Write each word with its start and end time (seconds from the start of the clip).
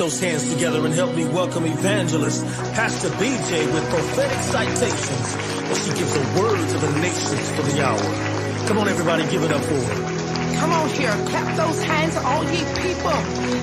those 0.00 0.18
hands 0.18 0.50
together 0.50 0.82
and 0.86 0.94
help 0.94 1.14
me 1.14 1.26
welcome 1.26 1.66
evangelist 1.66 2.42
Pastor 2.72 3.10
BJ 3.20 3.70
with 3.70 3.86
prophetic 3.90 4.38
citations 4.38 5.36
as 5.68 5.84
she 5.84 5.92
gives 5.92 6.16
a 6.16 6.40
word 6.40 6.68
to 6.70 6.78
the 6.78 7.00
nations 7.00 7.50
for 7.50 7.60
the 7.60 7.84
hour. 7.84 8.66
Come 8.66 8.78
on, 8.78 8.88
everybody, 8.88 9.28
give 9.28 9.42
it 9.42 9.52
up 9.52 9.62
for 9.62 9.74
her. 9.74 10.56
Come 10.56 10.72
on 10.72 10.88
here, 10.88 11.12
clap 11.28 11.54
those 11.54 11.84
hands, 11.84 12.16
all 12.16 12.44
ye 12.44 12.64
people, 12.80 13.10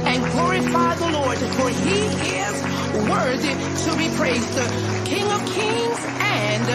and 0.05 0.31
glorify 0.31 0.93
the 0.93 1.09
Lord, 1.09 1.37
for 1.39 1.69
he 1.69 2.05
is 2.37 2.61
worthy 3.09 3.53
to 3.85 3.97
be 3.97 4.15
praised, 4.15 4.53
the 4.53 5.01
King 5.09 5.25
of 5.25 5.43
kings 5.47 5.99
and 6.21 6.65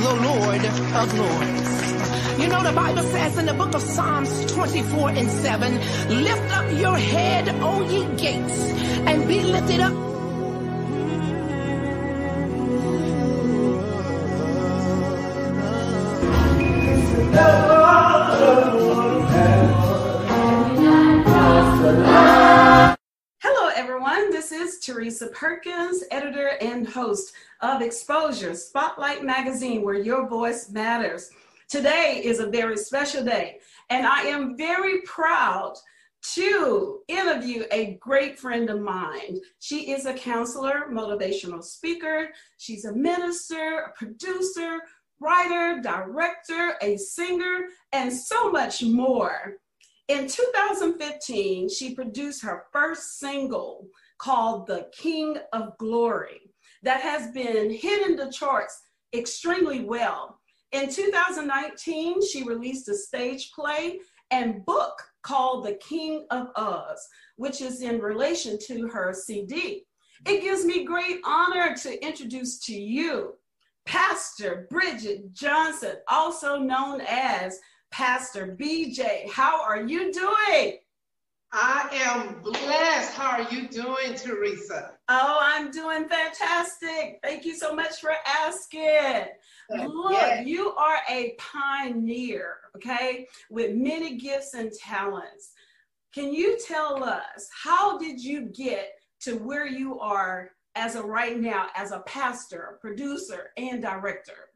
the 0.00 0.14
Lord 0.14 0.64
of 0.94 1.18
lords. 1.18 1.97
You 2.38 2.46
know, 2.46 2.62
the 2.62 2.72
Bible 2.72 3.02
says 3.02 3.36
in 3.36 3.46
the 3.46 3.52
book 3.52 3.74
of 3.74 3.82
Psalms 3.82 4.52
24 4.52 5.10
and 5.10 5.28
7, 5.28 6.22
lift 6.22 6.56
up 6.56 6.70
your 6.78 6.96
head, 6.96 7.48
O 7.60 7.82
ye 7.82 8.04
gates, 8.14 8.60
and 9.08 9.26
be 9.26 9.42
lifted 9.42 9.80
up. 9.80 9.92
Hello, 23.42 23.70
everyone. 23.74 24.30
This 24.30 24.52
is 24.52 24.78
Teresa 24.78 25.26
Perkins, 25.30 26.04
editor 26.12 26.52
and 26.60 26.88
host 26.88 27.32
of 27.62 27.82
Exposure 27.82 28.54
Spotlight 28.54 29.24
Magazine, 29.24 29.82
where 29.82 29.98
your 29.98 30.28
voice 30.28 30.70
matters. 30.70 31.32
Today 31.68 32.22
is 32.24 32.40
a 32.40 32.48
very 32.48 32.78
special 32.78 33.22
day, 33.22 33.58
and 33.90 34.06
I 34.06 34.22
am 34.22 34.56
very 34.56 35.02
proud 35.02 35.74
to 36.32 37.00
interview 37.08 37.64
a 37.70 37.98
great 38.00 38.38
friend 38.38 38.70
of 38.70 38.80
mine. 38.80 39.38
She 39.58 39.90
is 39.90 40.06
a 40.06 40.14
counselor, 40.14 40.86
motivational 40.90 41.62
speaker, 41.62 42.28
she's 42.56 42.86
a 42.86 42.94
minister, 42.94 43.80
a 43.80 43.92
producer, 43.98 44.78
writer, 45.20 45.82
director, 45.82 46.76
a 46.80 46.96
singer, 46.96 47.66
and 47.92 48.10
so 48.10 48.50
much 48.50 48.82
more. 48.82 49.58
In 50.08 50.26
2015, 50.26 51.68
she 51.68 51.94
produced 51.94 52.42
her 52.44 52.64
first 52.72 53.18
single 53.18 53.88
called 54.16 54.66
The 54.66 54.88
King 54.96 55.36
of 55.52 55.76
Glory 55.76 56.50
that 56.82 57.02
has 57.02 57.30
been 57.32 57.70
hitting 57.70 58.16
the 58.16 58.32
charts 58.32 58.80
extremely 59.12 59.80
well. 59.80 60.37
In 60.72 60.90
2019, 60.92 62.26
she 62.26 62.42
released 62.42 62.88
a 62.88 62.94
stage 62.94 63.52
play 63.52 64.00
and 64.30 64.64
book 64.66 65.02
called 65.22 65.64
The 65.64 65.74
King 65.74 66.26
of 66.30 66.48
Uz, 66.58 67.08
which 67.36 67.62
is 67.62 67.82
in 67.82 68.00
relation 68.00 68.58
to 68.66 68.88
her 68.88 69.14
CD. 69.14 69.84
It 70.26 70.42
gives 70.42 70.64
me 70.64 70.84
great 70.84 71.20
honor 71.24 71.74
to 71.82 72.04
introduce 72.04 72.58
to 72.66 72.74
you 72.74 73.34
Pastor 73.86 74.66
Bridget 74.68 75.32
Johnson, 75.32 75.96
also 76.08 76.58
known 76.58 77.00
as 77.00 77.58
Pastor 77.90 78.56
BJ. 78.60 79.30
How 79.30 79.62
are 79.62 79.82
you 79.82 80.12
doing? 80.12 80.78
I 81.52 81.88
am 81.92 82.42
blessed. 82.42 83.14
How 83.14 83.40
are 83.40 83.50
you 83.50 83.68
doing, 83.68 84.14
Teresa? 84.14 84.92
Oh, 85.08 85.38
I'm 85.40 85.70
doing 85.70 86.06
fantastic. 86.06 87.20
Thank 87.22 87.46
you 87.46 87.56
so 87.56 87.74
much 87.74 88.00
for 88.00 88.12
asking. 88.26 89.28
Uh, 89.72 89.86
Look, 89.86 90.12
yes. 90.12 90.46
you 90.46 90.74
are 90.74 90.98
a 91.08 91.36
pioneer, 91.38 92.56
okay, 92.76 93.26
with 93.50 93.74
many 93.74 94.16
gifts 94.16 94.52
and 94.54 94.70
talents. 94.72 95.52
Can 96.14 96.34
you 96.34 96.58
tell 96.66 97.02
us 97.02 97.48
how 97.62 97.96
did 97.96 98.22
you 98.22 98.42
get 98.54 98.92
to 99.20 99.36
where 99.36 99.66
you 99.66 99.98
are 100.00 100.50
as 100.74 100.96
of 100.96 101.04
right 101.06 101.38
now 101.38 101.68
as 101.74 101.92
a 101.92 102.00
pastor, 102.00 102.78
producer, 102.82 103.50
and 103.56 103.80
director? 103.80 104.50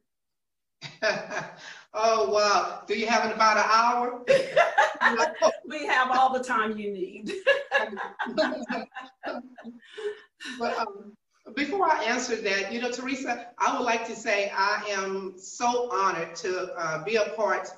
oh 1.94 2.30
wow! 2.30 2.82
Do 2.86 2.98
you 2.98 3.06
have 3.06 3.28
it 3.30 3.34
about 3.34 3.56
an 3.56 3.64
hour? 3.68 4.24
we 5.68 5.86
have 5.86 6.10
all 6.10 6.32
the 6.32 6.42
time 6.42 6.78
you 6.78 6.92
need. 6.92 7.32
but 10.58 10.78
um, 10.78 11.12
before 11.54 11.90
I 11.90 12.04
answer 12.04 12.36
that, 12.36 12.72
you 12.72 12.80
know, 12.80 12.90
Teresa, 12.90 13.48
I 13.58 13.76
would 13.76 13.84
like 13.84 14.06
to 14.06 14.16
say 14.16 14.50
I 14.54 14.84
am 14.90 15.34
so 15.36 15.90
honored 15.92 16.34
to 16.36 16.72
uh, 16.76 17.04
be 17.04 17.16
a 17.16 17.30
part 17.36 17.68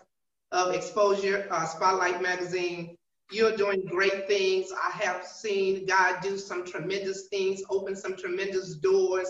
of 0.53 0.74
Exposure 0.74 1.48
uh, 1.50 1.64
Spotlight 1.66 2.22
Magazine. 2.22 2.97
You're 3.32 3.56
doing 3.56 3.84
great 3.86 4.28
things. 4.28 4.70
I 4.72 4.91
have 5.03 5.24
seen 5.24 5.86
God 5.86 6.20
do 6.22 6.36
some 6.36 6.64
tremendous 6.64 7.26
things, 7.28 7.62
open 7.70 7.97
some 7.97 8.16
tremendous 8.16 8.76
doors 8.76 9.28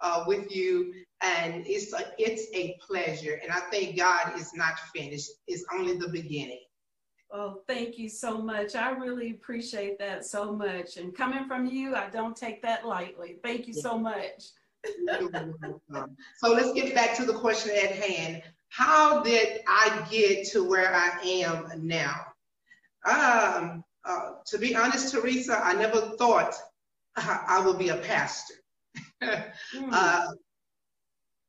uh, 0.00 0.24
with 0.26 0.54
you, 0.54 0.92
and 1.22 1.66
it's 1.66 1.92
a, 1.92 2.12
it's 2.18 2.46
a 2.54 2.78
pleasure. 2.86 3.40
And 3.42 3.50
I 3.50 3.60
think 3.70 3.96
God 3.96 4.38
is 4.38 4.52
not 4.54 4.78
finished; 4.94 5.30
it's 5.46 5.64
only 5.72 5.96
the 5.96 6.08
beginning. 6.08 6.60
Well, 7.30 7.62
thank 7.66 7.98
you 7.98 8.08
so 8.08 8.38
much. 8.38 8.76
I 8.76 8.90
really 8.90 9.30
appreciate 9.30 9.98
that 9.98 10.24
so 10.24 10.52
much. 10.52 10.96
And 10.96 11.14
coming 11.14 11.46
from 11.46 11.66
you, 11.66 11.94
I 11.94 12.08
don't 12.08 12.36
take 12.36 12.62
that 12.62 12.86
lightly. 12.86 13.38
Thank 13.42 13.66
you 13.66 13.74
so 13.74 13.98
much. 13.98 14.44
so 16.36 16.52
let's 16.52 16.72
get 16.72 16.94
back 16.94 17.16
to 17.16 17.24
the 17.24 17.34
question 17.34 17.72
at 17.72 17.92
hand. 17.92 18.42
How 18.68 19.22
did 19.22 19.60
I 19.66 20.06
get 20.10 20.46
to 20.48 20.68
where 20.68 20.94
I 20.94 21.18
am 21.24 21.86
now? 21.86 22.20
Um, 23.04 23.84
uh, 24.04 24.34
to 24.46 24.58
be 24.58 24.76
honest, 24.76 25.12
Teresa, 25.12 25.60
I 25.62 25.74
never 25.74 26.00
thought 26.16 26.54
I 27.16 27.62
would 27.64 27.78
be 27.78 27.88
a 27.88 27.96
pastor. 27.96 28.54
mm. 29.22 29.42
uh, 29.90 30.26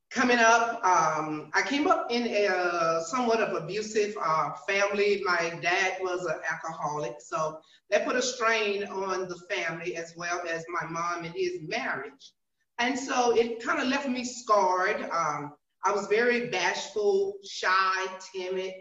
coming 0.10 0.40
up, 0.40 0.84
um, 0.86 1.50
I 1.54 1.62
came 1.64 1.88
up 1.88 2.08
in 2.10 2.28
a 2.28 3.02
somewhat 3.06 3.42
of 3.42 3.62
abusive 3.62 4.16
uh, 4.24 4.52
family. 4.68 5.22
My 5.26 5.60
dad 5.62 5.98
was 6.02 6.26
an 6.26 6.40
alcoholic, 6.50 7.16
so 7.20 7.60
that 7.90 8.06
put 8.06 8.16
a 8.16 8.22
strain 8.22 8.84
on 8.86 9.28
the 9.28 9.38
family 9.50 9.96
as 9.96 10.14
well 10.16 10.42
as 10.50 10.64
my 10.70 10.88
mom 10.90 11.26
and 11.26 11.34
his 11.36 11.60
marriage. 11.68 12.34
And 12.80 12.98
so 12.98 13.36
it 13.36 13.64
kind 13.64 13.82
of 13.82 13.88
left 13.88 14.08
me 14.08 14.24
scarred. 14.24 15.02
Um, 15.12 15.54
I 15.84 15.92
was 15.92 16.08
very 16.08 16.48
bashful, 16.50 17.36
shy, 17.44 18.06
timid. 18.34 18.74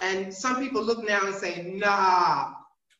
And 0.00 0.32
some 0.32 0.60
people 0.60 0.82
look 0.82 1.06
now 1.06 1.20
and 1.24 1.34
say, 1.34 1.72
nah, 1.76 2.52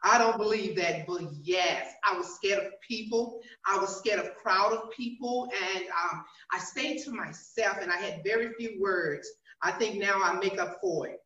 I 0.03 0.19
don't 0.19 0.39
believe 0.39 0.77
that, 0.77 1.07
but 1.07 1.23
yes, 1.43 1.93
I 2.05 2.17
was 2.17 2.35
scared 2.35 2.65
of 2.65 2.73
people. 2.87 3.41
I 3.67 3.79
was 3.79 3.99
scared 3.99 4.21
of 4.21 4.35
crowd 4.35 4.73
of 4.73 4.91
people, 4.91 5.49
and 5.75 5.85
um, 5.85 6.25
I 6.53 6.59
stayed 6.59 7.03
to 7.05 7.11
myself, 7.11 7.79
and 7.83 7.93
I 7.93 7.97
had 7.97 8.23
very 8.25 8.53
few 8.55 8.81
words. 8.81 9.29
I 9.63 9.73
think 9.73 9.97
now 9.97 10.23
I 10.23 10.39
make 10.39 10.59
up 10.59 10.79
for 10.81 11.09
it. 11.09 11.19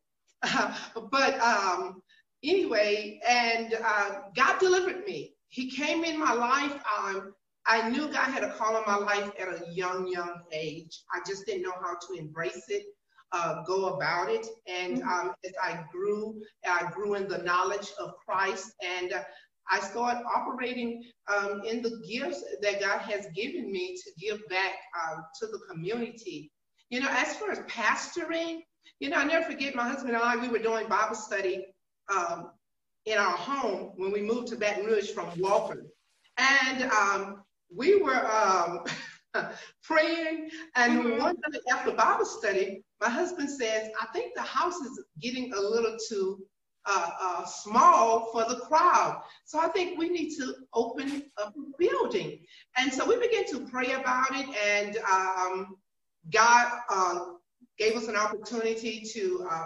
but 1.11 1.41
um, 1.41 2.03
anyway, 2.43 3.21
and 3.26 3.79
uh, 3.85 4.11
God 4.35 4.59
delivered 4.59 5.05
me. 5.05 5.35
He 5.49 5.71
came 5.71 6.05
in 6.05 6.19
my 6.19 6.32
life. 6.32 6.75
Um, 6.99 7.32
I 7.67 7.88
knew 7.88 8.09
God 8.09 8.31
had 8.31 8.43
a 8.43 8.53
call 8.55 8.76
on 8.76 8.82
my 8.87 8.97
life 8.97 9.31
at 9.38 9.49
a 9.49 9.73
young, 9.73 10.09
young 10.09 10.43
age. 10.53 11.03
I 11.15 11.21
just 11.26 11.47
didn't 11.47 11.62
know 11.62 11.75
how 11.81 11.94
to 11.94 12.19
embrace 12.19 12.65
it 12.69 12.87
uh, 13.32 13.62
go 13.62 13.94
about 13.94 14.31
it. 14.31 14.47
And 14.67 14.99
mm-hmm. 14.99 15.09
um, 15.09 15.35
as 15.44 15.53
I 15.62 15.85
grew, 15.91 16.41
I 16.67 16.91
grew 16.91 17.15
in 17.15 17.29
the 17.29 17.38
knowledge 17.38 17.88
of 17.99 18.15
Christ 18.26 18.73
and 18.82 19.12
uh, 19.12 19.23
I 19.71 19.81
started 19.81 20.25
operating 20.35 21.03
um, 21.35 21.62
in 21.65 21.82
the 21.82 22.03
gifts 22.06 22.44
that 22.61 22.81
God 22.81 22.99
has 22.99 23.26
given 23.35 23.71
me 23.73 23.97
to 23.97 24.11
give 24.19 24.47
back 24.49 24.75
um, 25.03 25.25
to 25.41 25.47
the 25.47 25.61
community. 25.71 26.50
You 26.91 27.00
know, 27.00 27.09
as 27.11 27.37
far 27.37 27.50
as 27.50 27.61
pastoring, 27.61 28.61
you 29.00 29.09
know, 29.09 29.17
I 29.17 29.25
never 29.25 29.50
forget 29.50 29.75
my 29.75 29.88
husband 29.88 30.15
and 30.15 30.23
I, 30.23 30.37
we 30.37 30.49
were 30.49 30.59
doing 30.59 30.87
Bible 30.87 31.17
study 31.17 31.67
um, 32.15 32.50
in 33.06 33.19
our 33.19 33.37
home 33.37 33.93
when 33.97 34.12
we 34.12 34.21
moved 34.21 34.49
to 34.49 34.56
Baton 34.56 34.87
Rouge 34.87 35.11
from 35.11 35.29
Walker. 35.38 35.87
And 36.37 36.91
um, 36.91 37.43
we 37.75 38.00
were 38.00 38.26
um, 38.31 38.85
praying. 39.82 40.50
And 40.76 41.00
mm-hmm. 41.00 41.23
one 41.23 41.37
night 41.50 41.61
after 41.73 41.93
Bible 41.93 42.26
study, 42.26 42.83
my 43.00 43.08
husband 43.08 43.50
says, 43.50 43.91
I 44.00 44.06
think 44.12 44.35
the 44.35 44.43
house 44.43 44.76
is 44.76 45.05
getting 45.20 45.52
a 45.52 45.61
little 45.61 45.96
too 46.08 46.44
uh, 46.87 47.11
uh, 47.20 47.44
small 47.44 48.31
for 48.31 48.44
the 48.49 48.56
crowd. 48.56 49.23
So 49.44 49.58
I 49.58 49.69
think 49.69 49.99
we 49.99 50.08
need 50.08 50.37
to 50.37 50.55
open 50.75 51.25
up 51.38 51.55
a 51.56 51.79
building. 51.79 52.41
And 52.76 52.93
so 52.93 53.06
we 53.06 53.19
began 53.19 53.46
to 53.46 53.61
pray 53.70 53.93
about 53.93 54.29
it, 54.32 54.46
and 54.67 54.99
um, 55.11 55.76
God 56.32 56.81
uh, 56.91 57.20
gave 57.79 57.96
us 57.96 58.08
an 58.08 58.17
opportunity 58.17 59.02
to 59.12 59.47
uh, 59.50 59.64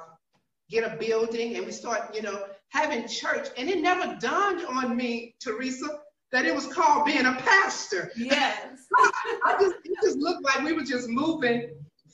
get 0.70 0.84
a 0.84 0.96
building, 0.96 1.56
and 1.56 1.66
we 1.66 1.72
start, 1.72 2.14
you 2.14 2.22
know, 2.22 2.46
having 2.70 3.08
church. 3.08 3.48
And 3.56 3.68
it 3.68 3.80
never 3.80 4.16
dawned 4.20 4.64
on 4.66 4.96
me, 4.96 5.34
Teresa, 5.40 6.00
that 6.30 6.44
it 6.44 6.54
was 6.54 6.66
called 6.66 7.06
being 7.06 7.26
a 7.26 7.34
pastor. 7.34 8.12
Yes. 8.16 8.86
I 9.44 9.56
just, 9.60 9.76
it 9.84 9.96
just 10.02 10.18
looked 10.18 10.44
like 10.44 10.62
we 10.62 10.72
were 10.72 10.84
just 10.84 11.08
moving 11.08 11.70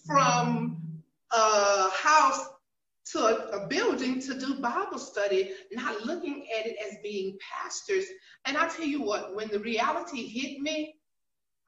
from 0.06 0.83
a 1.34 1.90
house 1.90 2.46
to 3.12 3.18
a, 3.18 3.62
a, 3.62 3.66
building 3.68 4.20
to 4.20 4.38
do 4.38 4.60
Bible 4.60 4.98
study, 4.98 5.50
not 5.72 6.04
looking 6.06 6.46
at 6.58 6.66
it 6.66 6.76
as 6.84 6.96
being 7.02 7.36
pastors. 7.52 8.04
And 8.46 8.56
I 8.56 8.68
tell 8.68 8.86
you 8.86 9.02
what, 9.02 9.34
when 9.34 9.48
the 9.48 9.60
reality 9.60 10.26
hit 10.26 10.60
me, 10.60 10.96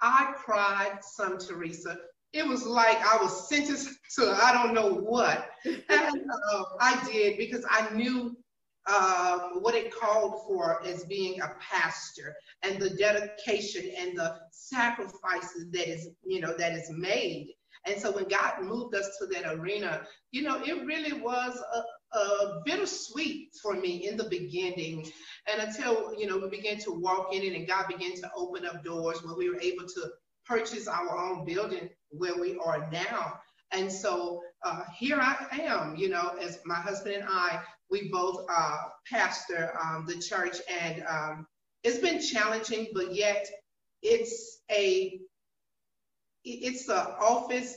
I 0.01 0.33
cried 0.37 0.99
some, 1.03 1.39
Teresa. 1.39 1.99
It 2.33 2.47
was 2.47 2.67
like 2.67 2.99
I 2.99 3.17
was 3.23 3.49
sentenced 3.49 3.91
to 4.17 4.39
I 4.43 4.53
don't 4.53 4.75
know 4.75 4.95
what. 4.95 5.49
And 5.65 5.81
uh, 5.89 6.63
I 6.81 7.03
did 7.11 7.39
because 7.39 7.65
I 7.71 7.93
knew 7.95 8.37
um, 8.87 9.63
what 9.63 9.75
it 9.75 9.93
called 9.93 10.47
for 10.47 10.85
as 10.87 11.05
being 11.05 11.41
a 11.41 11.53
pastor 11.61 12.37
and 12.63 12.81
the 12.81 12.91
dedication 12.91 13.91
and 13.99 14.17
the 14.17 14.37
sacrifices 14.53 15.71
that 15.73 15.89
is, 15.89 16.09
you 16.25 16.41
know, 16.41 16.57
that 16.57 16.73
is 16.73 16.89
made. 16.91 17.53
And 17.87 18.01
so 18.01 18.11
when 18.11 18.29
God 18.29 18.63
moved 18.63 18.95
us 18.95 19.17
to 19.19 19.27
that 19.27 19.53
arena, 19.55 20.03
you 20.33 20.43
know, 20.43 20.61
it 20.63 20.85
really 20.85 21.21
was 21.21 21.63
a, 21.75 22.19
a 22.19 22.63
bittersweet 22.65 23.51
for 23.63 23.75
me 23.75 24.09
in 24.09 24.17
the 24.17 24.25
beginning. 24.25 25.07
And 25.51 25.63
until, 25.63 26.15
you 26.19 26.27
know, 26.27 26.39
we 26.39 26.49
began 26.49 26.79
to 26.81 26.93
walk 26.93 27.33
in 27.33 27.43
it 27.43 27.55
and 27.55 27.67
God 27.67 27.87
began 27.89 28.15
to 28.17 28.31
open 28.37 28.67
up 28.67 28.85
doors 28.85 29.23
where 29.23 29.37
we 29.37 29.49
were 29.49 29.61
able 29.61 29.87
to 29.87 30.11
purchase 30.45 30.89
our 30.89 31.17
own 31.17 31.45
building 31.45 31.89
where 32.11 32.37
we 32.37 32.59
are 32.59 32.89
now. 32.91 33.41
And 33.73 33.91
so 33.91 34.43
uh, 34.65 34.83
here 34.97 35.19
I 35.21 35.37
am, 35.63 35.97
you 35.97 36.09
know, 36.09 36.37
as 36.41 36.61
my 36.65 36.77
husband 36.77 37.17
and 37.17 37.25
I, 37.29 37.61
we 37.91 38.09
both 38.11 38.47
uh, 38.51 38.79
pastor 39.11 39.73
um, 39.83 40.07
the 40.07 40.19
church, 40.19 40.57
and 40.83 41.05
um, 41.09 41.47
it's 41.85 41.99
been 41.99 42.21
challenging, 42.21 42.89
but 42.95 43.15
yet 43.15 43.47
it's 44.03 44.61
a 44.71 45.21
it's 46.47 46.89
an 46.89 47.07
office 47.21 47.77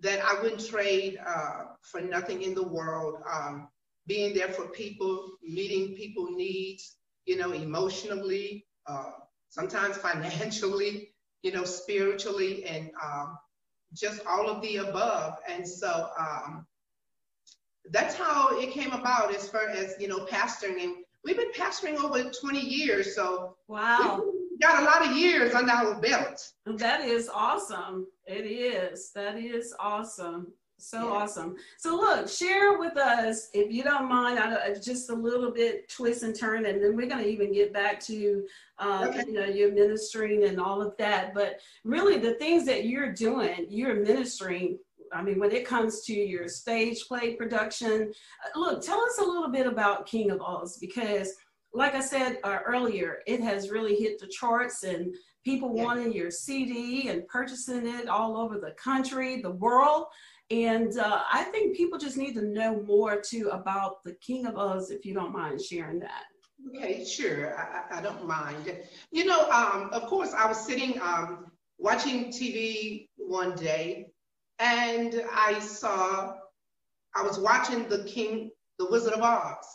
that 0.00 0.20
I 0.24 0.42
wouldn't 0.42 0.66
trade 0.66 1.18
uh, 1.24 1.62
for 1.80 2.00
nothing 2.00 2.42
in 2.42 2.54
the 2.54 2.62
world. 2.62 3.16
Um, 3.30 3.68
being 4.06 4.34
there 4.34 4.48
for 4.48 4.66
people, 4.68 5.30
meeting 5.42 5.94
people 5.94 6.28
needs, 6.30 6.96
you 7.24 7.36
know, 7.36 7.52
emotionally, 7.52 8.66
uh, 8.86 9.12
sometimes 9.48 9.96
financially, 9.96 11.14
you 11.42 11.52
know, 11.52 11.64
spiritually, 11.64 12.64
and 12.64 12.90
um, 13.02 13.38
just 13.94 14.20
all 14.26 14.48
of 14.48 14.60
the 14.62 14.78
above. 14.78 15.34
And 15.48 15.66
so 15.66 16.08
um, 16.18 16.66
that's 17.90 18.14
how 18.14 18.58
it 18.58 18.70
came 18.72 18.92
about 18.92 19.34
as 19.34 19.48
far 19.48 19.68
as, 19.68 19.94
you 20.00 20.08
know, 20.08 20.26
pastoring. 20.26 20.82
And 20.82 20.96
we've 21.24 21.36
been 21.36 21.52
pastoring 21.52 21.96
over 22.02 22.28
20 22.28 22.58
years. 22.58 23.14
So 23.14 23.56
wow. 23.68 24.20
Got 24.60 24.82
a 24.82 24.84
lot 24.84 25.06
of 25.06 25.16
years 25.16 25.54
under 25.54 25.72
our 25.72 26.00
belt. 26.00 26.52
That 26.66 27.02
is 27.02 27.28
awesome. 27.32 28.06
It 28.26 28.46
is. 28.46 29.10
That 29.14 29.38
is 29.38 29.74
awesome. 29.78 30.52
So 30.82 30.98
yeah. 30.98 31.12
awesome. 31.12 31.54
So 31.78 31.94
look, 31.94 32.28
share 32.28 32.78
with 32.78 32.96
us, 32.96 33.48
if 33.54 33.72
you 33.72 33.84
don't 33.84 34.08
mind, 34.08 34.40
I, 34.40 34.74
just 34.74 35.10
a 35.10 35.14
little 35.14 35.52
bit 35.52 35.88
twist 35.88 36.24
and 36.24 36.34
turn, 36.34 36.66
and 36.66 36.82
then 36.82 36.96
we're 36.96 37.06
going 37.06 37.22
to 37.22 37.30
even 37.30 37.52
get 37.52 37.72
back 37.72 38.00
to, 38.06 38.44
uh, 38.80 39.06
okay. 39.08 39.24
you 39.28 39.32
know, 39.34 39.44
your 39.44 39.72
ministering 39.72 40.44
and 40.44 40.60
all 40.60 40.82
of 40.82 40.96
that. 40.98 41.34
But 41.34 41.60
really, 41.84 42.18
the 42.18 42.34
things 42.34 42.66
that 42.66 42.86
you're 42.86 43.12
doing, 43.12 43.66
you're 43.68 44.02
ministering. 44.02 44.78
I 45.12 45.22
mean, 45.22 45.38
when 45.38 45.52
it 45.52 45.66
comes 45.66 46.02
to 46.06 46.14
your 46.14 46.48
stage 46.48 47.04
play 47.06 47.36
production, 47.36 48.12
uh, 48.44 48.58
look, 48.58 48.82
tell 48.82 49.00
us 49.00 49.18
a 49.18 49.24
little 49.24 49.50
bit 49.50 49.66
about 49.68 50.06
King 50.06 50.32
of 50.32 50.40
Oz 50.40 50.78
because, 50.78 51.32
like 51.74 51.94
I 51.94 52.00
said 52.00 52.38
uh, 52.44 52.58
earlier, 52.66 53.20
it 53.26 53.40
has 53.40 53.70
really 53.70 53.96
hit 53.96 54.18
the 54.18 54.26
charts 54.26 54.82
and 54.82 55.14
people 55.44 55.72
yeah. 55.74 55.84
wanting 55.84 56.12
your 56.12 56.30
CD 56.30 57.08
and 57.08 57.26
purchasing 57.28 57.86
it 57.86 58.08
all 58.08 58.36
over 58.36 58.58
the 58.58 58.72
country, 58.72 59.40
the 59.40 59.50
world. 59.50 60.06
And 60.50 60.98
uh, 60.98 61.22
I 61.32 61.44
think 61.44 61.76
people 61.76 61.98
just 61.98 62.16
need 62.16 62.34
to 62.34 62.42
know 62.42 62.82
more 62.82 63.20
too 63.20 63.48
about 63.52 64.04
the 64.04 64.14
King 64.14 64.46
of 64.46 64.56
Oz, 64.56 64.90
if 64.90 65.06
you 65.06 65.14
don't 65.14 65.32
mind 65.32 65.60
sharing 65.60 65.98
that. 66.00 66.24
Okay, 66.68 67.04
sure. 67.04 67.58
I, 67.58 67.98
I 67.98 68.02
don't 68.02 68.26
mind. 68.26 68.76
You 69.10 69.24
know, 69.24 69.48
um, 69.50 69.90
of 69.92 70.02
course, 70.02 70.32
I 70.32 70.46
was 70.46 70.64
sitting 70.64 71.00
um, 71.00 71.46
watching 71.78 72.26
TV 72.26 73.08
one 73.16 73.56
day 73.56 74.06
and 74.58 75.22
I 75.32 75.58
saw, 75.58 76.34
I 77.16 77.22
was 77.22 77.38
watching 77.38 77.88
the 77.88 78.04
King, 78.04 78.50
the 78.78 78.88
Wizard 78.90 79.14
of 79.14 79.22
Oz. 79.22 79.66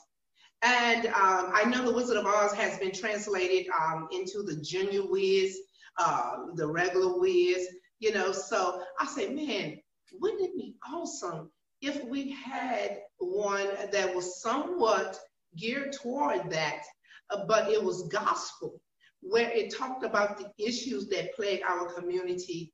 And 0.64 1.06
um, 1.08 1.52
I 1.54 1.66
know 1.66 1.86
the 1.86 1.94
Wizard 1.94 2.18
of 2.18 2.26
Oz 2.26 2.54
has 2.54 2.80
been 2.80 2.92
translated 2.92 3.68
um, 3.80 4.08
into 4.12 4.42
the 4.42 4.56
Junior 4.56 5.08
Wiz, 5.08 5.60
uh, 6.00 6.38
the 6.56 6.68
regular 6.68 7.20
Wiz, 7.20 7.68
you 8.00 8.12
know. 8.12 8.32
So 8.32 8.82
I 9.00 9.06
said, 9.06 9.36
man, 9.36 9.78
wouldn't 10.20 10.42
it 10.42 10.58
be 10.58 10.76
awesome 10.92 11.52
if 11.82 12.04
we 12.06 12.32
had 12.32 12.98
one 13.20 13.68
that 13.92 14.16
was 14.16 14.42
somewhat 14.42 15.20
geared 15.56 15.94
toward 15.94 16.50
that, 16.50 16.82
uh, 17.30 17.46
but 17.46 17.70
it 17.70 17.84
was 17.84 18.08
gospel, 18.08 18.82
where 19.22 19.50
it 19.52 19.76
talked 19.76 20.04
about 20.04 20.38
the 20.38 20.50
issues 20.58 21.08
that 21.10 21.36
plague 21.36 21.62
our 21.68 21.94
community 21.94 22.74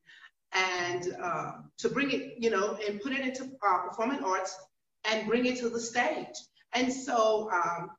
and 0.54 1.16
uh, 1.22 1.52
to 1.80 1.90
bring 1.90 2.12
it, 2.12 2.36
you 2.38 2.50
know, 2.50 2.78
and 2.88 3.02
put 3.02 3.12
it 3.12 3.22
into 3.22 3.44
uh, 3.66 3.78
performing 3.90 4.24
arts 4.24 4.56
and 5.10 5.28
bring 5.28 5.46
it 5.46 5.58
to 5.58 5.70
the 5.70 5.80
stage. 5.80 6.36
And 6.74 6.92
so 6.92 7.50
um, 7.52 7.92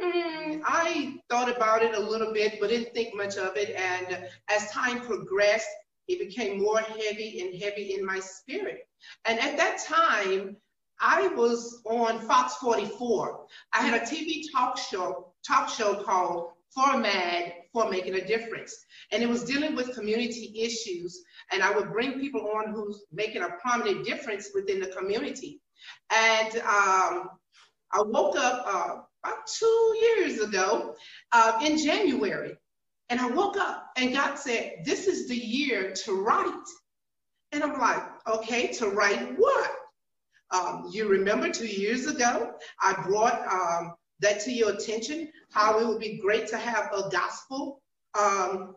mm, 0.00 0.60
I 0.64 1.18
thought 1.30 1.54
about 1.54 1.82
it 1.82 1.94
a 1.94 2.00
little 2.00 2.32
bit, 2.32 2.58
but 2.60 2.70
didn't 2.70 2.94
think 2.94 3.14
much 3.14 3.36
of 3.36 3.56
it. 3.56 3.74
And 3.76 4.26
as 4.48 4.70
time 4.70 5.00
progressed, 5.00 5.68
it 6.08 6.18
became 6.18 6.62
more 6.62 6.80
heavy 6.80 7.40
and 7.40 7.62
heavy 7.62 7.94
in 7.94 8.04
my 8.04 8.18
spirit. 8.20 8.88
And 9.24 9.38
at 9.38 9.56
that 9.56 9.78
time, 9.86 10.56
I 11.00 11.28
was 11.28 11.80
on 11.84 12.20
Fox 12.20 12.54
44. 12.56 13.46
I 13.72 13.82
had 13.82 14.02
a 14.02 14.04
TV 14.04 14.42
talk 14.52 14.78
show, 14.78 15.32
talk 15.46 15.68
show 15.68 16.02
called 16.02 16.50
For 16.74 16.96
Mad 16.98 17.52
for 17.72 17.88
Making 17.88 18.14
a 18.14 18.26
Difference. 18.26 18.74
And 19.12 19.22
it 19.22 19.28
was 19.28 19.44
dealing 19.44 19.76
with 19.76 19.94
community 19.94 20.52
issues. 20.56 21.22
And 21.52 21.62
I 21.62 21.70
would 21.70 21.92
bring 21.92 22.18
people 22.18 22.50
on 22.56 22.72
who's 22.72 23.04
making 23.12 23.42
a 23.42 23.50
prominent 23.60 24.04
difference 24.04 24.50
within 24.54 24.80
the 24.80 24.88
community. 24.88 25.60
And 26.10 26.56
um, 26.58 27.30
I 27.92 28.02
woke 28.02 28.36
up 28.36 28.64
uh, 28.66 29.00
about 29.24 29.46
two 29.46 29.96
years 30.00 30.40
ago 30.40 30.94
uh, 31.32 31.58
in 31.64 31.78
January. 31.78 32.56
And 33.10 33.20
I 33.20 33.28
woke 33.30 33.56
up 33.56 33.90
and 33.96 34.12
God 34.12 34.36
said, 34.36 34.82
This 34.84 35.06
is 35.06 35.28
the 35.28 35.36
year 35.36 35.92
to 36.04 36.12
write. 36.12 36.68
And 37.52 37.62
I'm 37.62 37.78
like, 37.78 38.02
Okay, 38.28 38.68
to 38.74 38.88
write 38.88 39.38
what? 39.38 39.70
Um, 40.50 40.88
you 40.90 41.08
remember 41.08 41.50
two 41.50 41.66
years 41.66 42.06
ago, 42.06 42.52
I 42.80 42.94
brought 43.06 43.40
um, 43.50 43.94
that 44.20 44.40
to 44.40 44.52
your 44.52 44.70
attention, 44.70 45.30
how 45.52 45.78
it 45.78 45.86
would 45.86 46.00
be 46.00 46.18
great 46.18 46.46
to 46.48 46.58
have 46.58 46.90
a 46.92 47.08
gospel 47.10 47.82
um, 48.18 48.74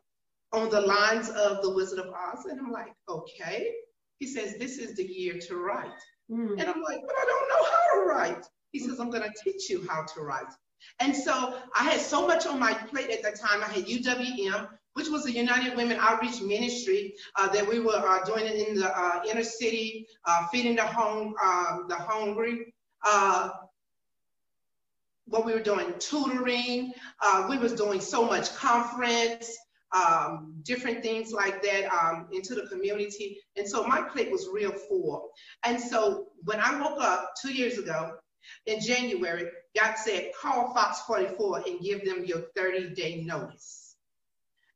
on 0.53 0.69
the 0.69 0.81
lines 0.81 1.29
of 1.29 1.61
The 1.61 1.73
Wizard 1.73 1.99
of 1.99 2.13
Oz. 2.13 2.45
And 2.45 2.59
I'm 2.59 2.71
like, 2.71 2.93
okay. 3.07 3.71
He 4.19 4.27
says, 4.27 4.55
this 4.59 4.77
is 4.77 4.95
the 4.95 5.03
year 5.03 5.39
to 5.47 5.55
write. 5.55 5.89
Mm. 6.29 6.51
And 6.51 6.61
I'm 6.61 6.81
like, 6.81 7.01
but 7.05 7.15
I 7.19 7.25
don't 7.25 7.49
know 7.49 7.63
how 7.63 7.95
to 7.95 8.05
write. 8.07 8.45
He 8.71 8.79
says, 8.79 8.99
I'm 8.99 9.09
going 9.09 9.23
to 9.23 9.33
teach 9.43 9.69
you 9.69 9.87
how 9.89 10.03
to 10.03 10.21
write. 10.21 10.51
And 10.99 11.15
so 11.15 11.59
I 11.75 11.83
had 11.83 11.99
so 11.99 12.25
much 12.25 12.45
on 12.45 12.59
my 12.59 12.73
plate 12.73 13.09
at 13.09 13.21
that 13.23 13.39
time. 13.39 13.61
I 13.63 13.67
had 13.67 13.85
UWM, 13.85 14.67
which 14.93 15.09
was 15.09 15.23
the 15.23 15.31
United 15.31 15.75
Women 15.75 15.97
Outreach 15.99 16.41
Ministry 16.41 17.13
uh, 17.35 17.47
that 17.49 17.67
we 17.67 17.79
were 17.79 17.95
uh, 17.95 18.23
doing 18.25 18.45
in 18.45 18.75
the 18.75 18.91
uh, 18.97 19.21
inner 19.29 19.43
city, 19.43 20.07
uh, 20.25 20.47
feeding 20.47 20.75
the 20.75 20.85
home, 20.85 21.35
um, 21.43 21.85
the 21.87 21.95
hungry. 21.95 22.73
Uh, 23.05 23.49
what 25.25 25.45
we 25.45 25.53
were 25.53 25.63
doing, 25.63 25.93
tutoring. 25.97 26.93
Uh, 27.21 27.47
we 27.49 27.57
was 27.57 27.73
doing 27.73 28.01
so 28.01 28.25
much 28.25 28.53
conference, 28.55 29.57
um, 29.93 30.53
different 30.63 31.01
things 31.01 31.31
like 31.31 31.61
that 31.63 31.85
um, 31.91 32.27
into 32.31 32.53
the 32.53 32.67
community. 32.67 33.39
And 33.55 33.67
so 33.67 33.85
my 33.85 34.01
plate 34.01 34.31
was 34.31 34.49
real 34.51 34.71
full. 34.71 35.29
And 35.63 35.79
so 35.79 36.27
when 36.43 36.59
I 36.59 36.79
woke 36.81 37.01
up 37.01 37.31
two 37.41 37.53
years 37.53 37.77
ago, 37.77 38.17
in 38.65 38.79
January, 38.81 39.49
God 39.79 39.95
said, 39.95 40.31
call 40.39 40.73
Fox 40.73 41.01
44 41.01 41.63
and 41.67 41.79
give 41.79 42.05
them 42.05 42.25
your 42.25 42.43
30 42.55 42.93
day 42.93 43.23
notice. 43.23 43.95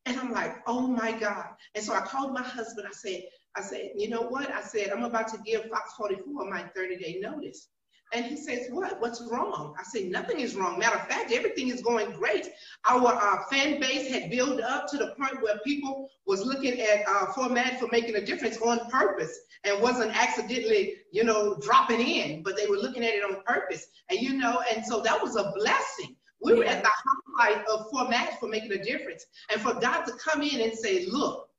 And 0.05 0.19
I'm 0.19 0.31
like, 0.31 0.55
oh 0.67 0.87
my 0.87 1.11
God. 1.13 1.47
And 1.73 1.83
so 1.83 1.93
I 1.93 2.01
called 2.01 2.33
my 2.33 2.43
husband. 2.43 2.87
I 2.87 2.93
said, 2.93 3.23
I 3.55 3.61
said, 3.61 3.91
you 3.95 4.09
know 4.09 4.21
what? 4.21 4.51
I 4.53 4.61
said, 4.61 4.91
I'm 4.91 5.03
about 5.03 5.29
to 5.29 5.37
give 5.45 5.65
Fox 5.65 5.93
44 5.97 6.49
my 6.49 6.63
30 6.75 6.97
day 6.97 7.19
notice. 7.21 7.69
And 8.13 8.25
he 8.25 8.37
says, 8.37 8.67
what? 8.69 9.01
What's 9.01 9.21
wrong? 9.29 9.75
I 9.79 9.83
say, 9.83 10.07
nothing 10.07 10.39
is 10.39 10.55
wrong. 10.55 10.79
Matter 10.79 10.97
of 10.97 11.07
fact, 11.07 11.31
everything 11.31 11.69
is 11.69 11.81
going 11.81 12.11
great. 12.11 12.47
Our 12.87 13.13
uh, 13.13 13.43
fan 13.51 13.79
base 13.79 14.09
had 14.09 14.29
built 14.29 14.61
up 14.61 14.87
to 14.89 14.97
the 14.97 15.13
point 15.19 15.41
where 15.41 15.57
people 15.65 16.09
was 16.25 16.45
looking 16.45 16.79
at 16.79 17.07
uh, 17.07 17.27
For 17.33 17.49
Mad 17.49 17.79
for 17.79 17.87
making 17.91 18.15
a 18.15 18.25
difference 18.25 18.57
on 18.61 18.89
purpose 18.89 19.37
and 19.63 19.81
wasn't 19.81 20.15
accidentally, 20.15 20.95
you 21.11 21.23
know, 21.23 21.57
dropping 21.61 21.99
in, 21.99 22.43
but 22.43 22.55
they 22.55 22.67
were 22.67 22.77
looking 22.77 23.03
at 23.03 23.13
it 23.13 23.23
on 23.23 23.41
purpose. 23.45 23.87
And, 24.09 24.19
you 24.19 24.37
know, 24.37 24.61
and 24.73 24.85
so 24.85 25.01
that 25.01 25.21
was 25.21 25.35
a 25.35 25.51
blessing. 25.55 26.15
We 26.41 26.53
were 26.53 26.65
at 26.65 26.83
the 26.83 26.91
highlight 27.37 27.65
of 27.67 27.87
format 27.91 28.39
for 28.39 28.47
making 28.47 28.71
a 28.73 28.83
difference. 28.83 29.25
And 29.51 29.59
for 29.59 29.73
God 29.73 30.03
to 30.05 30.13
come 30.13 30.41
in 30.43 30.61
and 30.61 30.73
say, 30.73 31.07
look, 31.07 31.49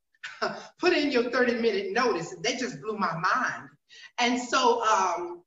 put 0.79 0.93
in 0.93 1.11
your 1.11 1.31
30 1.31 1.55
minute 1.55 1.93
notice, 1.93 2.35
they 2.43 2.57
just 2.57 2.81
blew 2.81 2.97
my 2.97 3.12
mind. 3.12 3.69
And 4.19 4.41
so, 4.41 4.83
um, 4.85 5.43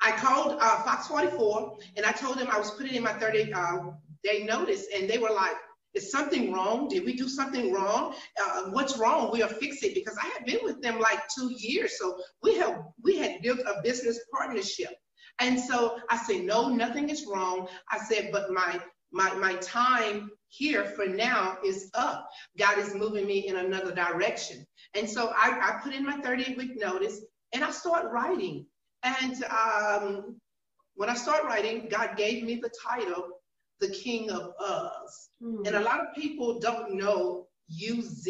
I 0.00 0.12
called 0.12 0.58
uh, 0.60 0.82
Fox 0.82 1.08
44 1.08 1.76
and 1.96 2.06
I 2.06 2.12
told 2.12 2.38
them 2.38 2.48
I 2.50 2.58
was 2.58 2.70
putting 2.72 2.94
in 2.94 3.02
my 3.02 3.12
30 3.14 3.52
uh, 3.52 3.78
day 4.24 4.44
notice, 4.44 4.86
and 4.94 5.08
they 5.08 5.18
were 5.18 5.30
like, 5.30 5.56
is 5.94 6.12
something 6.12 6.52
wrong? 6.52 6.88
Did 6.88 7.04
we 7.04 7.16
do 7.16 7.28
something 7.28 7.72
wrong? 7.72 8.14
Uh, 8.40 8.64
what's 8.70 8.98
wrong? 8.98 9.30
We'll 9.32 9.48
fix 9.48 9.82
it 9.82 9.94
because 9.94 10.16
I 10.22 10.26
had 10.26 10.44
been 10.44 10.60
with 10.62 10.82
them 10.82 11.00
like 11.00 11.20
two 11.36 11.50
years. 11.56 11.98
So 11.98 12.18
we 12.42 12.56
have 12.56 12.82
we 13.02 13.16
had 13.16 13.40
built 13.42 13.60
a 13.60 13.80
business 13.82 14.20
partnership. 14.32 14.90
And 15.40 15.58
so 15.58 15.98
I 16.10 16.16
said, 16.18 16.42
no, 16.42 16.68
nothing 16.68 17.08
is 17.08 17.26
wrong. 17.26 17.68
I 17.90 17.98
said, 17.98 18.30
but 18.32 18.50
my 18.50 18.80
my 19.12 19.34
my 19.34 19.54
time 19.56 20.30
here 20.48 20.84
for 20.84 21.06
now 21.06 21.58
is 21.64 21.90
up. 21.94 22.28
God 22.58 22.78
is 22.78 22.94
moving 22.94 23.26
me 23.26 23.48
in 23.48 23.56
another 23.56 23.94
direction. 23.94 24.66
And 24.94 25.08
so 25.08 25.32
I, 25.36 25.58
I 25.60 25.80
put 25.82 25.94
in 25.94 26.04
my 26.04 26.18
30 26.18 26.54
week 26.56 26.72
notice 26.76 27.20
and 27.52 27.64
I 27.64 27.70
start 27.70 28.10
writing. 28.12 28.66
And 29.02 29.44
um, 29.44 30.40
when 30.94 31.08
I 31.08 31.14
start 31.14 31.44
writing, 31.44 31.88
God 31.90 32.16
gave 32.16 32.44
me 32.44 32.56
the 32.56 32.70
title 32.82 33.28
the 33.80 33.88
king 33.88 34.30
of 34.30 34.52
Uz. 34.60 35.30
Mm. 35.42 35.66
And 35.66 35.76
a 35.76 35.80
lot 35.80 36.00
of 36.00 36.14
people 36.14 36.58
don't 36.58 36.94
know 36.94 37.46
UZ, 37.70 38.28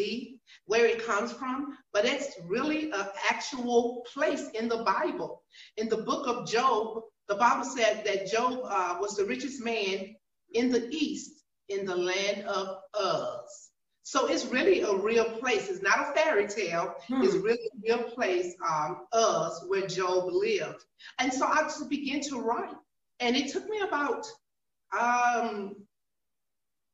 where 0.65 0.85
it 0.85 1.05
comes 1.05 1.31
from, 1.31 1.77
but 1.93 2.05
it's 2.05 2.35
really 2.45 2.91
an 2.91 3.07
actual 3.29 4.05
place 4.13 4.49
in 4.49 4.67
the 4.67 4.83
Bible. 4.83 5.43
In 5.77 5.89
the 5.89 5.97
book 5.97 6.27
of 6.27 6.47
Job, 6.47 7.01
the 7.27 7.35
Bible 7.35 7.65
said 7.65 8.03
that 8.05 8.27
Job 8.27 8.59
uh, 8.63 8.97
was 8.99 9.15
the 9.15 9.25
richest 9.25 9.63
man 9.63 10.15
in 10.53 10.71
the 10.71 10.87
east 10.89 11.43
in 11.69 11.85
the 11.85 11.95
land 11.95 12.43
of 12.43 12.77
Uz. 12.99 13.68
So 14.09 14.25
it's 14.25 14.47
really 14.47 14.81
a 14.81 14.95
real 14.95 15.37
place. 15.37 15.69
It's 15.69 15.83
not 15.83 15.99
a 15.99 16.13
fairy 16.13 16.47
tale. 16.47 16.95
Hmm. 17.07 17.21
It's 17.21 17.35
really 17.35 17.69
a 17.71 17.79
real 17.83 18.03
place, 18.09 18.55
um, 18.67 19.05
Uz, 19.15 19.65
where 19.67 19.85
Job 19.85 20.29
lived. 20.31 20.83
And 21.19 21.31
so 21.31 21.45
I 21.45 21.61
just 21.61 21.87
began 21.91 22.19
to 22.21 22.41
write. 22.41 22.73
And 23.19 23.35
it 23.35 23.51
took 23.51 23.69
me 23.69 23.81
about 23.81 24.25
um, 24.99 25.75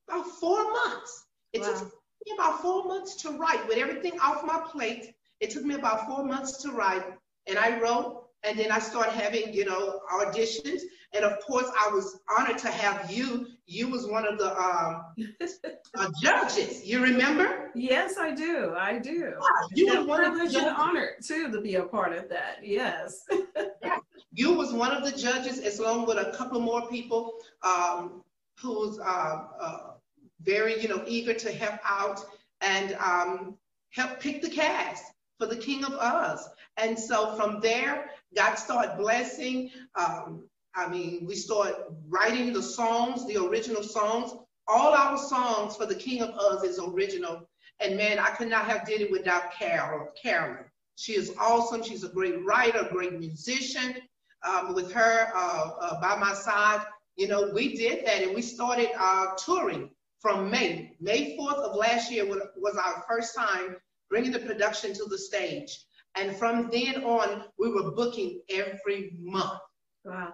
about 0.09 0.27
four 0.41 0.61
months. 0.69 1.23
It 1.53 1.61
wow. 1.61 1.79
took 1.79 1.93
me 2.25 2.33
about 2.33 2.61
four 2.61 2.83
months 2.83 3.15
to 3.21 3.29
write 3.37 3.65
with 3.65 3.77
everything 3.77 4.19
off 4.21 4.43
my 4.43 4.59
plate. 4.69 5.15
It 5.39 5.51
took 5.51 5.63
me 5.63 5.75
about 5.75 6.07
four 6.07 6.25
months 6.25 6.61
to 6.63 6.73
write, 6.73 7.05
and 7.47 7.57
I 7.57 7.79
wrote. 7.79 8.25
And 8.43 8.59
then 8.59 8.73
I 8.73 8.79
started 8.79 9.13
having, 9.13 9.53
you 9.53 9.63
know, 9.63 10.01
auditions. 10.11 10.81
And 11.13 11.23
of 11.23 11.39
course, 11.39 11.71
I 11.79 11.87
was 11.93 12.19
honored 12.37 12.57
to 12.57 12.71
have 12.71 13.09
you. 13.09 13.47
You 13.67 13.87
was 13.87 14.05
one 14.05 14.27
of 14.27 14.37
the 14.37 14.55
um, 14.55 15.05
uh, 15.97 16.09
judges. 16.21 16.85
You 16.85 17.01
remember? 17.01 17.71
Yes, 17.73 18.17
I 18.17 18.33
do. 18.33 18.73
I 18.77 18.99
do. 18.99 19.33
You 19.73 20.07
were 20.07 20.15
privileged 20.15 20.55
and 20.55 20.67
honored 20.67 21.15
too 21.25 21.51
to 21.51 21.61
be 21.61 21.75
a 21.75 21.83
part 21.83 22.13
of 22.13 22.29
that. 22.29 22.59
Yes. 22.61 23.25
yeah. 23.83 23.97
You 24.33 24.53
was 24.53 24.71
one 24.71 24.91
of 24.91 25.03
the 25.03 25.17
judges, 25.17 25.59
as 25.59 25.79
long 25.79 26.05
with 26.05 26.17
a 26.17 26.31
couple 26.37 26.59
more 26.59 26.87
people 26.89 27.33
um, 27.63 28.21
who's 28.59 28.99
uh, 28.99 29.43
uh, 29.59 29.79
very, 30.41 30.79
you 30.79 30.87
know, 30.87 31.03
eager 31.07 31.33
to 31.33 31.51
help 31.51 31.79
out 31.83 32.23
and 32.61 32.93
um, 32.99 33.57
help 33.91 34.19
pick 34.19 34.41
the 34.41 34.49
cast 34.49 35.05
for 35.39 35.47
the 35.47 35.55
King 35.55 35.83
of 35.85 35.93
Uz. 35.93 36.47
And 36.77 36.97
so 36.97 37.35
from 37.35 37.61
there, 37.61 38.11
God 38.35 38.55
started 38.55 38.97
blessing. 38.97 39.71
Um, 39.95 40.47
I 40.75 40.87
mean, 40.87 41.25
we 41.25 41.35
started 41.35 41.75
writing 42.09 42.51
the 42.51 42.61
songs, 42.61 43.25
the 43.27 43.37
original 43.43 43.83
songs. 43.83 44.33
All 44.67 44.93
our 44.93 45.17
songs 45.17 45.75
for 45.75 45.85
the 45.85 45.95
King 45.95 46.21
of 46.21 46.35
Uz 46.35 46.63
is 46.63 46.79
original. 46.79 47.47
And 47.79 47.97
man, 47.97 48.19
I 48.19 48.29
could 48.31 48.49
not 48.49 48.65
have 48.65 48.85
did 48.85 49.01
it 49.01 49.11
without 49.11 49.53
Carol, 49.53 50.09
Carolyn. 50.21 50.65
She 50.95 51.13
is 51.13 51.33
awesome. 51.39 51.83
She's 51.83 52.03
a 52.03 52.09
great 52.09 52.43
writer, 52.45 52.87
great 52.91 53.13
musician 53.19 53.95
um, 54.43 54.73
with 54.73 54.91
her 54.91 55.29
uh, 55.33 55.71
uh, 55.79 56.01
by 56.01 56.17
my 56.17 56.33
side. 56.33 56.85
You 57.15 57.27
know, 57.27 57.51
we 57.53 57.75
did 57.75 58.05
that 58.05 58.23
and 58.23 58.35
we 58.35 58.41
started 58.41 58.89
uh, 58.97 59.27
touring 59.37 59.89
from 60.19 60.49
May. 60.49 60.95
May 60.99 61.37
4th 61.37 61.59
of 61.59 61.75
last 61.75 62.11
year 62.11 62.25
was 62.25 62.77
our 62.77 63.03
first 63.07 63.35
time 63.35 63.77
bringing 64.09 64.31
the 64.31 64.39
production 64.39 64.93
to 64.93 65.05
the 65.05 65.17
stage. 65.17 65.85
And 66.15 66.35
from 66.35 66.69
then 66.71 67.03
on, 67.03 67.45
we 67.59 67.69
were 67.69 67.91
booking 67.91 68.41
every 68.49 69.15
month. 69.19 69.59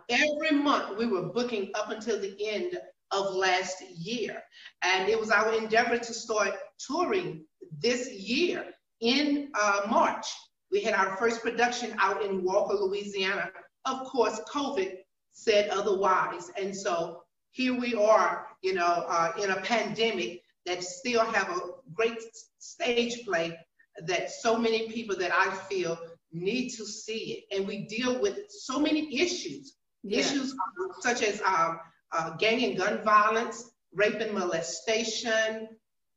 Every 0.10 0.52
month 0.52 0.98
we 0.98 1.06
were 1.08 1.24
booking 1.24 1.72
up 1.76 1.90
until 1.90 2.20
the 2.20 2.36
end 2.48 2.78
of 3.12 3.34
last 3.34 3.82
year. 3.90 4.42
And 4.84 5.10
it 5.10 5.20
was 5.20 5.32
our 5.32 5.54
endeavor 5.54 5.98
to 5.98 6.14
start 6.14 6.56
touring 6.80 7.46
this 7.80 8.12
year 8.12 8.66
in 9.02 9.50
uh, 9.60 9.82
March. 9.90 10.26
We 10.72 10.82
had 10.82 10.94
our 10.94 11.18
first 11.18 11.42
production 11.42 11.94
out 12.00 12.24
in 12.24 12.44
Walker, 12.44 12.76
Louisiana 12.76 13.52
of 13.86 14.06
course, 14.06 14.40
COVID 14.50 14.98
said 15.32 15.70
otherwise. 15.70 16.52
And 16.60 16.76
so 16.76 17.24
here 17.52 17.78
we 17.80 17.96
are, 17.96 18.48
you 18.62 18.74
know, 18.74 19.06
uh, 19.08 19.32
in 19.42 19.52
a 19.52 19.62
pandemic 19.62 20.42
that 20.66 20.84
still 20.84 21.26
have 21.26 21.50
a 21.50 21.60
great 21.94 22.20
stage 22.60 23.26
play 23.26 23.58
that 24.06 24.30
so 24.30 24.58
many 24.58 24.90
people 24.92 25.16
that 25.18 25.32
I 25.34 25.50
feel 25.70 25.98
need 26.32 26.70
to 26.70 26.86
see 26.86 27.46
it. 27.50 27.56
And 27.56 27.68
we 27.68 27.86
deal 27.86 28.22
with 28.22 28.50
so 28.50 28.80
many 28.80 29.20
issues, 29.20 29.76
yeah. 30.04 30.20
issues 30.20 30.56
such 31.02 31.24
as 31.24 31.42
um, 31.42 31.80
uh, 32.12 32.32
gang 32.38 32.64
and 32.64 32.78
gun 32.78 33.04
violence, 33.04 33.72
rape 33.94 34.20
and 34.20 34.34
molestation, 34.34 35.70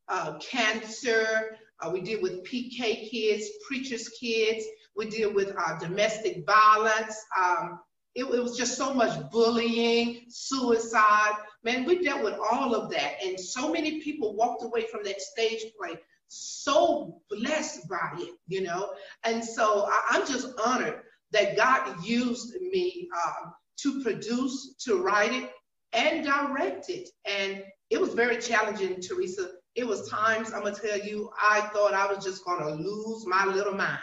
uh, 0.09 0.39
cancer. 0.39 1.57
Uh, 1.81 1.91
we 1.91 2.01
deal 2.01 2.23
with 2.23 2.45
PK 2.45 3.11
kids, 3.11 3.49
preachers' 3.67 4.09
kids. 4.09 4.65
We 4.97 5.11
deal 5.11 5.33
with 5.33 5.53
uh, 5.57 5.79
domestic 5.79 6.47
violence. 6.47 7.17
Um, 7.37 7.81
it, 8.15 8.25
it, 8.25 8.41
was 8.41 8.57
just 8.57 8.77
so 8.77 8.95
much 8.95 9.29
bullying, 9.33 10.27
suicide. 10.29 11.33
Man, 11.65 11.85
we 11.85 12.01
dealt 12.01 12.23
with 12.23 12.35
all 12.35 12.75
of 12.75 12.91
that. 12.93 13.15
And 13.25 13.39
so 13.39 13.73
many 13.73 14.01
people 14.03 14.37
walked 14.37 14.63
away 14.63 14.87
from 14.87 15.03
that 15.03 15.21
stage 15.21 15.65
play 15.77 15.99
so 16.29 17.21
blessed 17.31 17.89
by 17.89 18.13
it, 18.19 18.35
you 18.49 18.63
know? 18.63 18.93
And 19.25 19.45
so 19.45 19.89
I, 19.89 20.17
am 20.17 20.27
just 20.27 20.49
honored 20.65 21.01
that 21.33 21.57
God 21.57 22.05
used 22.05 22.55
me 22.61 23.09
um, 23.27 23.53
to 23.79 24.03
produce, 24.03 24.75
to 24.85 25.03
write 25.03 25.33
it, 25.33 25.51
and 25.93 26.25
direct 26.25 26.91
it. 26.91 27.09
And 27.25 27.63
it 27.91 28.01
was 28.01 28.15
very 28.15 28.39
challenging, 28.39 29.01
Teresa. 29.01 29.51
It 29.75 29.87
was 29.87 30.09
times, 30.09 30.53
I'm 30.53 30.63
going 30.63 30.75
to 30.75 30.81
tell 30.81 30.99
you, 30.99 31.31
I 31.41 31.61
thought 31.73 31.95
I 31.95 32.13
was 32.13 32.25
just 32.25 32.45
going 32.45 32.61
to 32.61 32.75
lose 32.75 33.27
my 33.27 33.45
little 33.45 33.75
mind 33.75 33.99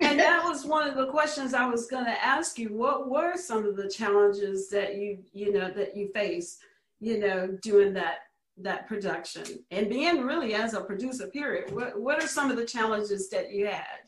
and 0.00 0.18
that 0.20 0.44
was 0.44 0.64
one 0.64 0.88
of 0.88 0.96
the 0.96 1.06
questions 1.06 1.54
I 1.54 1.66
was 1.66 1.86
going 1.86 2.04
to 2.04 2.24
ask 2.24 2.58
you. 2.58 2.68
What 2.74 3.08
were 3.08 3.36
some 3.36 3.66
of 3.66 3.76
the 3.76 3.88
challenges 3.88 4.68
that 4.70 4.96
you, 4.96 5.18
you 5.32 5.52
know, 5.52 5.70
that 5.70 5.96
you 5.96 6.10
faced, 6.12 6.60
you 7.00 7.18
know, 7.18 7.58
doing 7.62 7.92
that 7.94 8.18
that 8.58 8.86
production 8.86 9.44
and 9.70 9.88
being 9.88 10.22
really 10.22 10.54
as 10.54 10.74
a 10.74 10.80
producer? 10.80 11.26
Period. 11.28 11.72
What 11.74 12.00
What 12.00 12.22
are 12.22 12.26
some 12.26 12.50
of 12.50 12.56
the 12.56 12.64
challenges 12.64 13.28
that 13.30 13.52
you 13.52 13.66
had? 13.66 14.00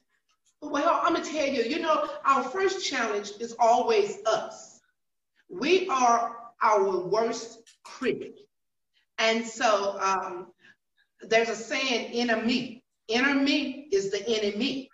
Well, 0.63 1.01
I'm 1.03 1.15
gonna 1.15 1.25
tell 1.25 1.47
you. 1.47 1.63
You 1.63 1.81
know, 1.81 2.09
our 2.25 2.43
first 2.43 2.85
challenge 2.85 3.33
is 3.41 3.55
always 3.59 4.19
us. 4.27 4.81
We 5.49 5.89
are 5.89 6.37
our 6.63 6.99
worst 7.07 7.63
critic, 7.85 8.39
and 9.19 9.45
so 9.45 9.99
um, 10.01 10.49
there's 11.21 11.49
a 11.49 11.57
saying: 11.57 12.13
"Inner 12.13 12.43
me, 12.43 12.85
inner 13.09 13.35
me 13.35 13.89
is 13.93 14.11
the 14.11 14.27
enemy." 14.29 14.91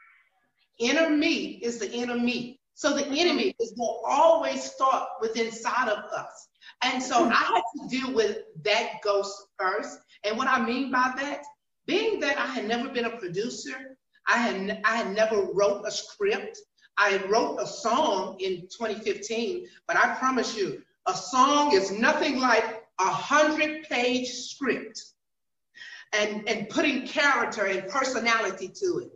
Inner 0.78 1.10
me 1.10 1.60
is 1.62 1.78
the 1.78 1.88
enemy. 1.92 2.58
So 2.74 2.96
the 2.96 3.06
enemy 3.06 3.54
is 3.60 3.72
to 3.72 3.82
always 4.04 4.64
start 4.64 5.08
with 5.20 5.36
inside 5.36 5.88
of 5.88 5.98
us. 6.12 6.48
And 6.82 7.02
so 7.02 7.24
I 7.28 7.34
had 7.34 7.62
to 7.80 7.88
deal 7.88 8.12
with 8.12 8.38
that 8.64 9.00
ghost 9.02 9.46
first. 9.58 9.98
And 10.24 10.36
what 10.36 10.48
I 10.48 10.64
mean 10.64 10.90
by 10.90 11.12
that, 11.16 11.44
being 11.86 12.20
that 12.20 12.38
I 12.38 12.46
had 12.46 12.66
never 12.66 12.88
been 12.88 13.04
a 13.04 13.16
producer, 13.16 13.96
I 14.26 14.36
had 14.36 14.80
I 14.84 14.96
had 14.96 15.14
never 15.14 15.48
wrote 15.52 15.84
a 15.86 15.90
script. 15.90 16.58
I 16.98 17.22
wrote 17.28 17.58
a 17.58 17.66
song 17.66 18.36
in 18.40 18.62
2015, 18.62 19.66
but 19.86 19.96
I 19.96 20.14
promise 20.16 20.56
you, 20.56 20.82
a 21.06 21.14
song 21.14 21.72
is 21.72 21.90
nothing 21.90 22.38
like 22.38 22.84
a 23.00 23.04
hundred 23.04 23.84
page 23.84 24.28
script 24.28 25.02
and, 26.12 26.46
and 26.48 26.68
putting 26.68 27.06
character 27.06 27.66
and 27.66 27.88
personality 27.88 28.68
to 28.68 28.98
it. 28.98 29.12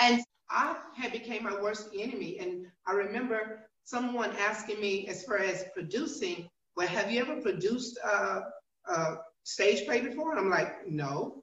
And 0.00 0.22
I 0.50 0.76
had 0.94 1.12
became 1.12 1.44
my 1.44 1.60
worst 1.60 1.88
enemy. 1.96 2.38
And 2.38 2.66
I 2.86 2.92
remember 2.92 3.68
someone 3.84 4.30
asking 4.38 4.80
me 4.80 5.08
as 5.08 5.24
far 5.24 5.38
as 5.38 5.64
producing, 5.72 6.48
well, 6.76 6.88
have 6.88 7.10
you 7.10 7.20
ever 7.20 7.40
produced 7.40 7.98
a, 7.98 8.42
a 8.86 9.16
stage 9.42 9.84
play 9.84 10.00
before? 10.00 10.32
And 10.32 10.40
I'm 10.40 10.50
like, 10.50 10.88
no. 10.88 11.42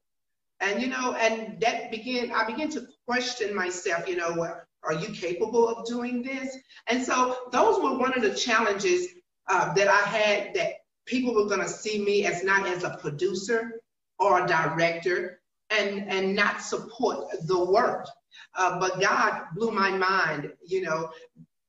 And, 0.61 0.81
you 0.81 0.87
know, 0.87 1.13
and 1.13 1.59
that 1.61 1.91
began, 1.91 2.31
I 2.31 2.45
began 2.45 2.69
to 2.71 2.87
question 3.07 3.55
myself, 3.55 4.07
you 4.07 4.17
know, 4.17 4.33
what, 4.33 4.65
are 4.83 4.93
you 4.93 5.09
capable 5.09 5.67
of 5.67 5.85
doing 5.85 6.21
this? 6.21 6.57
And 6.87 7.03
so 7.03 7.37
those 7.51 7.81
were 7.81 7.97
one 7.97 8.13
of 8.13 8.21
the 8.21 8.33
challenges 8.33 9.07
uh, 9.47 9.73
that 9.73 9.87
I 9.87 10.01
had 10.01 10.53
that 10.55 10.73
people 11.05 11.33
were 11.33 11.45
going 11.45 11.61
to 11.61 11.69
see 11.69 12.03
me 12.03 12.25
as 12.25 12.43
not 12.43 12.67
as 12.67 12.83
a 12.83 12.97
producer 13.01 13.81
or 14.19 14.43
a 14.43 14.47
director 14.47 15.41
and, 15.69 16.09
and 16.09 16.35
not 16.35 16.61
support 16.61 17.27
the 17.45 17.65
work. 17.65 18.07
Uh, 18.55 18.79
but 18.79 18.99
God 18.99 19.43
blew 19.55 19.71
my 19.71 19.89
mind, 19.89 20.51
you 20.65 20.81
know, 20.81 21.09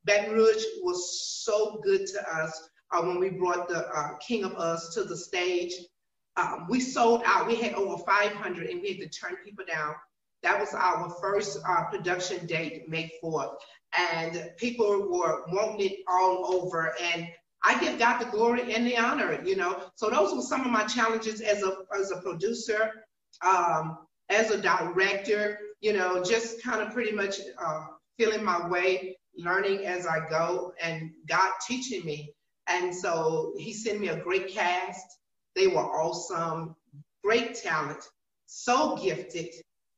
Baton 0.04 0.34
Rouge 0.34 0.64
was 0.82 1.20
so 1.44 1.80
good 1.84 2.06
to 2.06 2.36
us 2.36 2.68
uh, 2.92 3.02
when 3.02 3.18
we 3.18 3.30
brought 3.30 3.68
the 3.68 3.88
uh, 3.88 4.16
King 4.18 4.44
of 4.44 4.52
Uz 4.58 4.94
to 4.94 5.04
the 5.04 5.16
stage. 5.16 5.72
Um, 6.36 6.66
we 6.68 6.80
sold 6.80 7.22
out. 7.24 7.46
We 7.46 7.56
had 7.56 7.74
over 7.74 8.02
500 8.02 8.68
and 8.68 8.80
we 8.80 8.88
had 8.88 8.98
to 8.98 9.08
turn 9.08 9.36
people 9.44 9.64
down. 9.66 9.94
That 10.42 10.58
was 10.58 10.72
our 10.74 11.10
first 11.20 11.58
uh, 11.68 11.84
production 11.84 12.46
date, 12.46 12.88
May 12.88 13.10
4th. 13.22 13.54
And 13.96 14.52
people 14.56 15.08
were 15.10 15.44
wanting 15.48 15.90
it 15.90 15.98
all 16.08 16.54
over. 16.54 16.94
And 17.12 17.26
I 17.62 17.78
give 17.78 17.98
God 17.98 18.20
the 18.20 18.30
glory 18.30 18.74
and 18.74 18.86
the 18.86 18.96
honor, 18.96 19.40
you 19.44 19.56
know. 19.56 19.82
So 19.96 20.08
those 20.08 20.34
were 20.34 20.42
some 20.42 20.62
of 20.62 20.70
my 20.70 20.84
challenges 20.84 21.40
as 21.40 21.62
a, 21.62 21.78
as 21.98 22.10
a 22.10 22.20
producer, 22.22 23.04
um, 23.44 23.98
as 24.30 24.50
a 24.50 24.60
director, 24.60 25.58
you 25.80 25.92
know, 25.92 26.22
just 26.22 26.62
kind 26.62 26.80
of 26.80 26.92
pretty 26.94 27.12
much 27.12 27.36
uh, 27.62 27.86
feeling 28.18 28.44
my 28.44 28.66
way, 28.68 29.16
learning 29.36 29.84
as 29.86 30.06
I 30.06 30.28
go, 30.28 30.72
and 30.80 31.10
God 31.28 31.50
teaching 31.66 32.04
me. 32.04 32.32
And 32.66 32.94
so 32.94 33.54
he 33.58 33.72
sent 33.72 34.00
me 34.00 34.08
a 34.08 34.22
great 34.22 34.48
cast. 34.48 35.06
They 35.56 35.66
were 35.66 35.80
awesome, 35.80 36.76
great 37.24 37.54
talent, 37.56 38.02
so 38.46 38.96
gifted, 38.96 39.48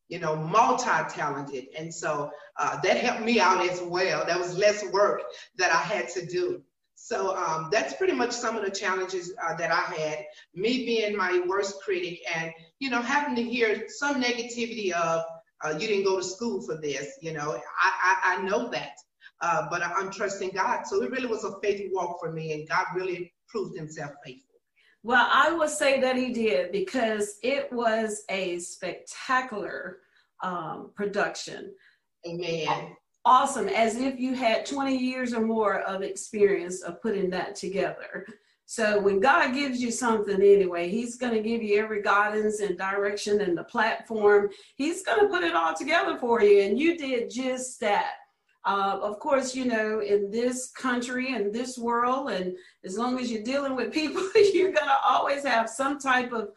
you 0.09 0.19
know, 0.19 0.35
multi-talented. 0.37 1.67
And 1.77 1.93
so 1.93 2.31
uh, 2.59 2.81
that 2.81 2.97
helped 2.97 3.23
me 3.23 3.39
out 3.41 3.69
as 3.69 3.81
well. 3.83 4.25
That 4.27 4.39
was 4.39 4.57
less 4.57 4.85
work 4.93 5.23
that 5.57 5.71
I 5.71 5.83
had 5.83 6.09
to 6.11 6.27
do. 6.27 6.63
So 6.95 7.37
um, 7.37 7.69
that's 7.73 7.95
pretty 7.95 8.13
much 8.13 8.31
some 8.31 8.57
of 8.57 8.65
the 8.65 8.71
challenges 8.71 9.35
uh, 9.43 9.55
that 9.57 9.71
I 9.73 9.81
had. 9.81 10.25
Me 10.55 10.87
being 10.87 11.17
my 11.17 11.43
worst 11.47 11.83
critic 11.83 12.21
and, 12.35 12.53
you 12.79 12.91
know, 12.91 13.03
having 13.03 13.35
to 13.37 13.43
hear 13.43 13.85
some 13.89 14.23
negativity 14.23 14.93
of, 14.93 15.25
uh, 15.65 15.75
you 15.79 15.87
didn't 15.89 16.05
go 16.05 16.19
to 16.19 16.25
school 16.25 16.63
for 16.63 16.77
this, 16.77 17.17
you 17.21 17.33
know, 17.33 17.61
I, 17.81 17.93
I, 18.25 18.37
I 18.37 18.43
know 18.43 18.69
that. 18.71 18.97
Uh, 19.43 19.67
but 19.69 19.83
I'm 19.83 20.11
trusting 20.11 20.51
God. 20.55 20.87
So 20.87 21.03
it 21.03 21.11
really 21.11 21.27
was 21.27 21.45
a 21.45 21.59
faith 21.61 21.91
walk 21.93 22.19
for 22.21 22.31
me, 22.31 22.53
and 22.53 22.69
God 22.69 22.87
really 22.95 23.35
proved 23.49 23.77
himself 23.77 24.13
faithful. 24.25 24.53
Well, 25.03 25.29
I 25.33 25.51
would 25.53 25.69
say 25.69 26.01
that 26.01 26.17
he 26.17 26.33
did 26.33 26.71
because 26.71 27.39
it 27.43 27.71
was 27.73 28.23
a 28.29 28.61
spectacular 28.61 29.99
um, 30.45 30.93
production. 30.95 31.73
Amen. 32.25 32.97
Awesome, 33.25 33.69
as 33.69 33.97
if 33.97 34.19
you 34.19 34.35
had 34.35 34.65
20 34.65 34.97
years 34.97 35.35
or 35.35 35.41
more 35.41 35.81
of 35.81 36.03
experience 36.03 36.83
of 36.83 37.03
putting 37.03 37.31
that 37.31 37.57
together. 37.57 38.27
So 38.67 39.01
when 39.01 39.21
God 39.21 39.55
gives 39.55 39.83
you 39.83 39.91
something 39.91 40.37
anyway, 40.37 40.89
He's 40.89 41.17
going 41.17 41.35
to 41.35 41.43
give 41.43 41.63
you 41.63 41.83
every 41.83 42.01
guidance 42.01 42.61
and 42.61 42.79
direction 42.79 43.41
and 43.41 43.59
the 43.59 43.65
platform. 43.65 44.51
He's 44.77 45.03
going 45.03 45.21
to 45.21 45.27
put 45.27 45.43
it 45.43 45.55
all 45.55 45.75
together 45.75 46.17
for 46.19 46.43
you, 46.43 46.63
and 46.63 46.79
you 46.79 46.97
did 46.97 47.29
just 47.29 47.81
that. 47.81 48.13
Uh, 48.65 48.99
of 49.03 49.19
course, 49.19 49.55
you 49.57 49.65
know, 49.65 50.01
in 50.01 50.31
this 50.31 50.71
country 50.71 51.35
and 51.35 51.53
this 51.53 51.77
world, 51.77 52.31
and 52.31 52.55
as 52.85 52.97
long 52.97 53.19
as 53.19 53.31
you're 53.31 53.43
dealing 53.43 53.75
with 53.75 53.93
people, 53.93 54.23
you're 54.35 54.73
going 54.73 54.87
to 54.87 54.99
always 55.05 55.45
have 55.45 55.69
some 55.69 55.99
type 55.99 56.33
of 56.33 56.51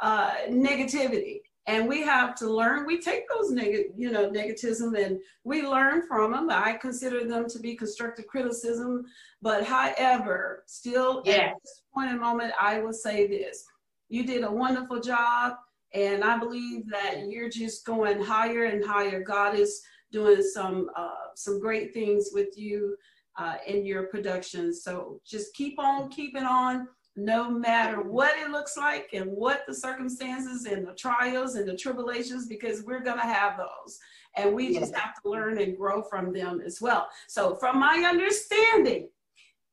uh, 0.00 0.32
negativity. 0.48 1.40
And 1.68 1.88
we 1.88 2.02
have 2.02 2.34
to 2.36 2.50
learn. 2.50 2.86
We 2.86 3.00
take 3.00 3.22
those 3.28 3.52
negative, 3.52 3.92
you 3.96 4.10
know, 4.10 4.28
negativism 4.28 5.00
and 5.00 5.20
we 5.44 5.62
learn 5.62 6.02
from 6.08 6.32
them. 6.32 6.50
I 6.50 6.72
consider 6.72 7.24
them 7.24 7.48
to 7.48 7.60
be 7.60 7.76
constructive 7.76 8.26
criticism. 8.26 9.04
But 9.40 9.64
however, 9.64 10.64
still 10.66 11.22
yes. 11.24 11.38
at 11.38 11.62
this 11.62 11.82
point 11.94 12.10
in 12.10 12.18
moment, 12.18 12.52
I 12.60 12.80
will 12.80 12.92
say 12.92 13.28
this: 13.28 13.64
you 14.08 14.26
did 14.26 14.42
a 14.42 14.50
wonderful 14.50 14.98
job, 14.98 15.52
and 15.94 16.24
I 16.24 16.36
believe 16.36 16.90
that 16.90 17.28
you're 17.28 17.48
just 17.48 17.86
going 17.86 18.20
higher 18.20 18.64
and 18.64 18.84
higher. 18.84 19.22
God 19.22 19.54
is 19.54 19.82
doing 20.12 20.42
some 20.42 20.90
uh, 20.94 21.32
some 21.34 21.58
great 21.58 21.92
things 21.92 22.30
with 22.32 22.56
you 22.56 22.96
uh, 23.38 23.56
in 23.66 23.84
your 23.84 24.04
productions. 24.04 24.84
So 24.84 25.20
just 25.26 25.54
keep 25.54 25.78
on 25.78 26.10
keeping 26.10 26.44
on, 26.44 26.86
no 27.16 27.50
matter 27.50 28.02
what 28.02 28.36
it 28.38 28.50
looks 28.50 28.76
like 28.76 29.08
and 29.12 29.30
what 29.30 29.62
the 29.66 29.74
circumstances 29.74 30.66
and 30.66 30.86
the 30.86 30.94
trials 30.94 31.56
and 31.56 31.68
the 31.68 31.76
tribulations, 31.76 32.46
because 32.46 32.84
we're 32.84 33.02
gonna 33.02 33.22
have 33.22 33.56
those, 33.56 33.98
and 34.36 34.54
we 34.54 34.74
just 34.78 34.94
have 34.94 35.20
to 35.22 35.30
learn 35.30 35.58
and 35.58 35.76
grow 35.76 36.02
from 36.02 36.32
them 36.32 36.60
as 36.64 36.80
well. 36.80 37.08
So, 37.28 37.54
from 37.56 37.78
my 37.78 38.04
understanding. 38.08 39.08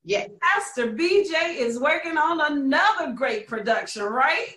Yes. 0.05 0.29
Pastor 0.41 0.93
BJ 0.93 1.57
is 1.57 1.77
working 1.77 2.17
on 2.17 2.39
another 2.39 3.11
great 3.11 3.47
production, 3.47 4.03
right? 4.03 4.55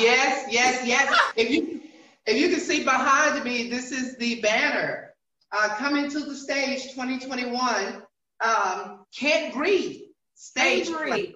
Yes, 0.00 0.46
yes, 0.50 0.84
yes. 0.84 1.32
if 1.36 1.48
you 1.48 1.80
if 2.26 2.36
you 2.36 2.48
can 2.48 2.60
see 2.60 2.84
behind 2.84 3.42
me, 3.44 3.70
this 3.70 3.92
is 3.92 4.16
the 4.16 4.40
banner 4.40 5.14
uh, 5.52 5.68
coming 5.76 6.10
to 6.10 6.20
the 6.20 6.34
stage 6.34 6.82
2021. 6.94 8.02
Um, 8.44 9.04
can't 9.16 9.54
breathe. 9.54 10.00
Stage. 10.34 10.88
Can't 10.88 10.98
breathe. 10.98 11.34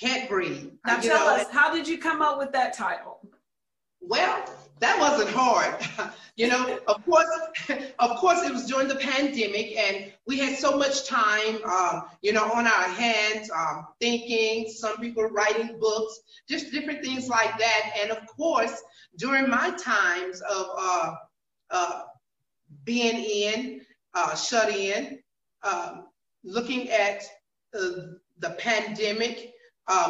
Can't 0.00 0.28
breathe. 0.28 0.70
Now 0.86 0.96
you 0.96 1.08
tell 1.10 1.26
know, 1.26 1.42
us, 1.42 1.50
how 1.50 1.74
did 1.74 1.88
you 1.88 1.98
come 1.98 2.22
up 2.22 2.38
with 2.38 2.52
that 2.52 2.74
title? 2.74 3.20
Well, 4.00 4.44
that 4.82 4.98
wasn't 4.98 5.30
hard. 5.30 5.76
you 6.36 6.48
know, 6.48 6.78
of 6.88 7.04
course, 7.04 7.28
of 8.00 8.16
course, 8.16 8.42
it 8.42 8.52
was 8.52 8.66
during 8.66 8.88
the 8.88 8.96
pandemic, 8.96 9.76
and 9.76 10.12
we 10.26 10.38
had 10.38 10.58
so 10.58 10.76
much 10.76 11.06
time, 11.06 11.62
um, 11.64 12.02
you 12.20 12.32
know, 12.32 12.50
on 12.52 12.66
our 12.66 12.88
hands, 12.88 13.48
um, 13.56 13.86
thinking. 14.00 14.68
Some 14.68 14.96
people 14.98 15.22
writing 15.24 15.78
books, 15.78 16.20
just 16.48 16.72
different 16.72 17.04
things 17.04 17.28
like 17.28 17.56
that. 17.58 17.92
And 18.00 18.10
of 18.10 18.26
course, 18.26 18.82
during 19.18 19.48
my 19.48 19.70
times 19.70 20.40
of 20.40 20.66
uh, 20.76 21.14
uh, 21.70 22.02
being 22.82 23.22
in, 23.24 23.82
uh, 24.14 24.34
shut 24.34 24.68
in, 24.68 25.20
um, 25.62 26.08
looking 26.42 26.90
at 26.90 27.22
uh, 27.78 27.88
the 28.40 28.50
pandemic, 28.58 29.52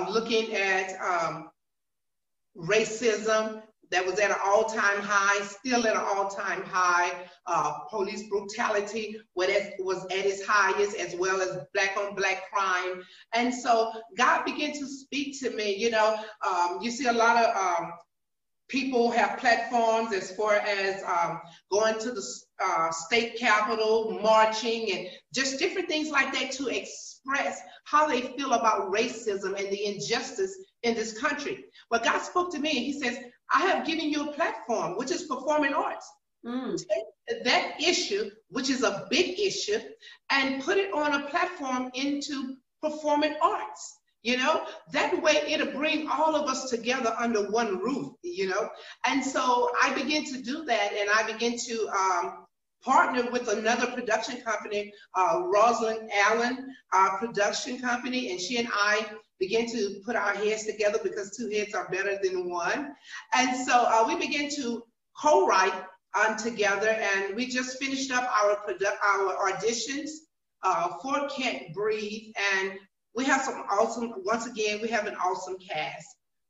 looking 0.09 0.55
at 0.55 0.99
racism 2.57 3.63
that 3.93 4.05
was 4.05 4.19
at 4.19 4.31
an 4.31 4.37
all-time 4.45 5.01
high, 5.01 5.45
still 5.45 5.87
at 5.87 5.95
an 5.95 6.03
all-time 6.03 6.63
high. 6.65 7.13
Uh, 7.47 7.81
police 7.91 8.29
brutality 8.29 9.17
was 9.35 10.05
at 10.07 10.27
its 10.27 10.45
highest, 10.45 10.97
as 10.97 11.15
well 11.17 11.41
as 11.41 11.59
black-on-black 11.75 12.51
crime. 12.51 13.03
And 13.33 13.55
so 13.55 13.93
God 14.17 14.45
began 14.45 14.73
to 14.73 14.87
speak 14.87 15.39
to 15.41 15.51
me. 15.51 15.77
You 15.77 15.91
know, 15.91 16.17
um, 16.47 16.79
you 16.83 16.91
see 16.91 17.07
a 17.07 17.13
lot 17.13 17.37
of 17.37 17.57
um, 17.57 17.93
people 18.69 19.11
have 19.11 19.39
platforms 19.39 20.15
as 20.15 20.35
far 20.35 20.55
as 20.55 21.03
um, 21.05 21.41
going 21.71 21.99
to 21.99 22.13
the 22.13 22.25
uh, 22.65 22.91
state 22.91 23.37
capitol, 23.37 24.19
marching, 24.23 24.91
and 24.93 25.09
just 25.35 25.59
different 25.59 25.89
things 25.89 26.11
like 26.11 26.33
that 26.33 26.51
to 26.53 26.69
express 26.69 27.61
how 27.85 28.07
they 28.07 28.23
feel 28.23 28.55
about 28.55 28.91
racism 28.91 29.59
and 29.59 29.71
the 29.71 29.85
injustice 29.85 30.57
in 30.83 30.95
this 30.95 31.19
country. 31.21 31.65
But 31.91 32.05
God 32.05 32.21
spoke 32.21 32.51
to 32.53 32.59
me 32.59 32.71
and 32.71 32.79
He 32.79 32.99
says, 32.99 33.19
I 33.53 33.61
have 33.61 33.87
given 33.87 34.11
you 34.11 34.29
a 34.29 34.33
platform, 34.33 34.97
which 34.97 35.11
is 35.11 35.25
performing 35.25 35.75
arts. 35.75 36.11
Mm. 36.45 36.77
Take 36.77 37.45
that 37.45 37.81
issue, 37.81 38.31
which 38.49 38.71
is 38.71 38.83
a 38.83 39.07
big 39.11 39.39
issue, 39.39 39.79
and 40.31 40.63
put 40.63 40.77
it 40.79 40.93
on 40.93 41.23
a 41.23 41.27
platform 41.27 41.91
into 41.95 42.57
performing 42.81 43.35
arts 43.41 43.99
you 44.23 44.37
know 44.37 44.65
that 44.93 45.21
way 45.23 45.43
it'll 45.49 45.73
bring 45.73 46.09
all 46.09 46.35
of 46.35 46.49
us 46.49 46.71
together 46.71 47.15
under 47.19 47.51
one 47.51 47.79
roof 47.79 48.13
you 48.23 48.49
know 48.49 48.69
and 49.07 49.25
so 49.25 49.71
i 49.83 49.93
begin 49.95 50.25
to 50.25 50.41
do 50.43 50.65
that 50.65 50.93
and 50.93 51.11
i 51.11 51.23
begin 51.31 51.59
to 51.59 51.89
um, 51.89 52.47
partner 52.83 53.31
with 53.31 53.49
another 53.49 53.87
production 53.89 54.41
company 54.41 54.93
uh, 55.15 55.43
rosalind 55.53 56.11
allen 56.13 56.75
our 56.93 57.19
production 57.19 57.79
company 57.79 58.31
and 58.31 58.41
she 58.41 58.59
and 58.59 58.69
i 58.73 59.07
began 59.47 59.67
to 59.67 60.01
put 60.05 60.17
our 60.17 60.35
heads 60.35 60.65
together 60.65 60.99
because 61.03 61.37
two 61.37 61.49
heads 61.51 61.75
are 61.75 61.89
better 61.91 62.19
than 62.23 62.49
one 62.49 62.95
and 63.35 63.67
so 63.67 63.75
uh, 63.89 64.05
we 64.07 64.15
began 64.27 64.49
to 64.49 64.83
co-write 65.21 65.79
um, 66.21 66.37
together 66.37 66.91
and 66.91 67.35
we 67.35 67.47
just 67.47 67.79
finished 67.79 68.11
up 68.13 68.25
our 68.43 68.53
our 69.13 69.53
auditions 69.53 70.11
uh, 70.63 70.89
for 71.03 71.29
Can't 71.29 71.73
Breathe, 71.75 72.33
and 72.55 72.73
we 73.15 73.25
have 73.25 73.43
some 73.43 73.65
awesome, 73.71 74.13
once 74.25 74.47
again, 74.47 74.81
we 74.81 74.89
have 74.89 75.07
an 75.07 75.17
awesome 75.17 75.57
cast. 75.59 76.07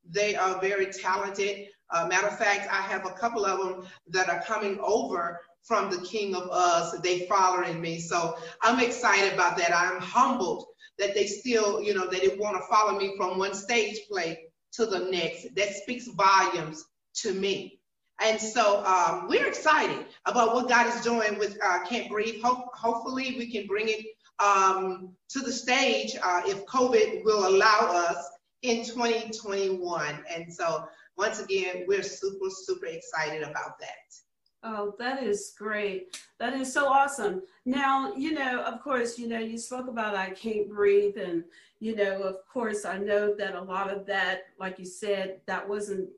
They 0.09 0.37
are 0.37 0.61
very 0.61 0.87
talented. 0.87 1.67
Uh, 1.91 2.07
matter 2.07 2.29
of 2.29 2.39
fact, 2.39 2.69
I 2.71 2.81
have 2.83 3.07
a 3.07 3.13
couple 3.13 3.45
of 3.45 3.59
them 3.59 3.87
that 4.09 4.29
are 4.29 4.43
coming 4.43 4.79
over 4.83 5.41
from 5.63 5.91
the 5.91 6.01
King 6.03 6.35
of 6.35 6.49
Uz. 6.53 7.01
They 7.03 7.27
following 7.27 7.81
me. 7.81 8.01
So 8.01 8.37
I'm 8.63 8.81
excited 8.81 9.33
about 9.33 9.57
that. 9.59 9.75
I'm 9.75 10.01
humbled 10.01 10.67
that 10.99 11.15
they 11.15 11.27
still, 11.27 11.83
you 11.83 11.95
know, 11.95 12.07
that 12.09 12.21
they 12.23 12.37
want 12.37 12.57
to 12.57 12.63
follow 12.69 12.99
me 12.99 13.15
from 13.17 13.39
one 13.39 13.55
stage 13.55 14.01
play 14.11 14.39
to 14.73 14.87
the 14.87 15.01
next. 15.11 15.55
That 15.55 15.75
speaks 15.75 16.09
volumes 16.09 16.85
to 17.23 17.33
me. 17.33 17.81
And 18.21 18.41
so 18.41 18.85
um, 18.85 19.27
we're 19.29 19.47
excited 19.47 20.07
about 20.27 20.55
what 20.55 20.69
God 20.69 20.87
is 20.95 21.01
doing 21.03 21.39
with 21.39 21.59
uh, 21.65 21.85
Can't 21.89 22.09
Breathe. 22.11 22.41
Ho- 22.43 22.71
hopefully, 22.73 23.35
we 23.39 23.51
can 23.51 23.67
bring 23.67 23.89
it 23.89 24.05
um, 24.39 25.17
to 25.31 25.41
the 25.41 25.53
stage 25.53 26.17
uh, 26.23 26.43
if 26.47 26.65
COVID 26.67 27.25
will 27.25 27.49
allow 27.49 27.81
us 27.81 28.25
in 28.63 28.85
2021. 28.85 30.25
And 30.31 30.53
so 30.53 30.85
once 31.17 31.41
again, 31.41 31.85
we're 31.87 32.03
super, 32.03 32.49
super 32.51 32.87
excited 32.87 33.43
about 33.43 33.79
that. 33.81 34.22
Oh, 34.65 34.95
that 34.99 35.23
is 35.23 35.55
great. 35.59 36.21
That 36.39 36.55
is 36.55 36.73
so 36.73 36.87
awesome. 36.87 37.43
Now, 37.67 38.15
you 38.15 38.33
know, 38.33 38.63
of 38.63 38.81
course, 38.81 39.19
you 39.19 39.27
know, 39.27 39.41
you 39.41 39.59
spoke 39.59 39.89
about 39.89 40.15
I 40.15 40.31
can't 40.31 40.69
breathe. 40.69 41.17
And, 41.17 41.43
you 41.81 41.97
know, 41.97 42.23
of 42.23 42.37
course, 42.47 42.85
I 42.85 42.99
know 42.99 43.35
that 43.35 43.57
a 43.57 43.61
lot 43.61 43.91
of 43.91 44.07
that, 44.07 44.43
like 44.61 44.79
you 44.79 44.85
said, 44.85 45.41
that 45.47 45.69
wasn't 45.69 46.09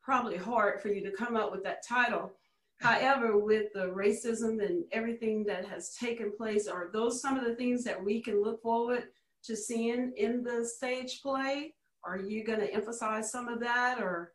probably 0.00 0.36
hard 0.36 0.80
for 0.80 0.88
you 0.88 1.02
to 1.04 1.10
come 1.10 1.36
up 1.36 1.50
with 1.50 1.64
that 1.64 1.84
title. 1.84 2.32
However, 2.80 3.36
with 3.36 3.72
the 3.72 3.88
racism 3.88 4.64
and 4.64 4.84
everything 4.92 5.42
that 5.46 5.64
has 5.64 5.96
taken 5.96 6.30
place, 6.36 6.68
are 6.68 6.90
those 6.92 7.20
some 7.20 7.36
of 7.36 7.44
the 7.44 7.56
things 7.56 7.82
that 7.82 8.02
we 8.02 8.22
can 8.22 8.40
look 8.40 8.62
forward 8.62 9.08
to 9.42 9.56
seeing 9.56 10.12
in 10.16 10.44
the 10.44 10.64
stage 10.64 11.20
play? 11.20 11.74
Are 12.04 12.18
you 12.18 12.44
going 12.44 12.60
to 12.60 12.72
emphasize 12.72 13.32
some 13.32 13.48
of 13.48 13.58
that 13.58 14.00
or? 14.00 14.34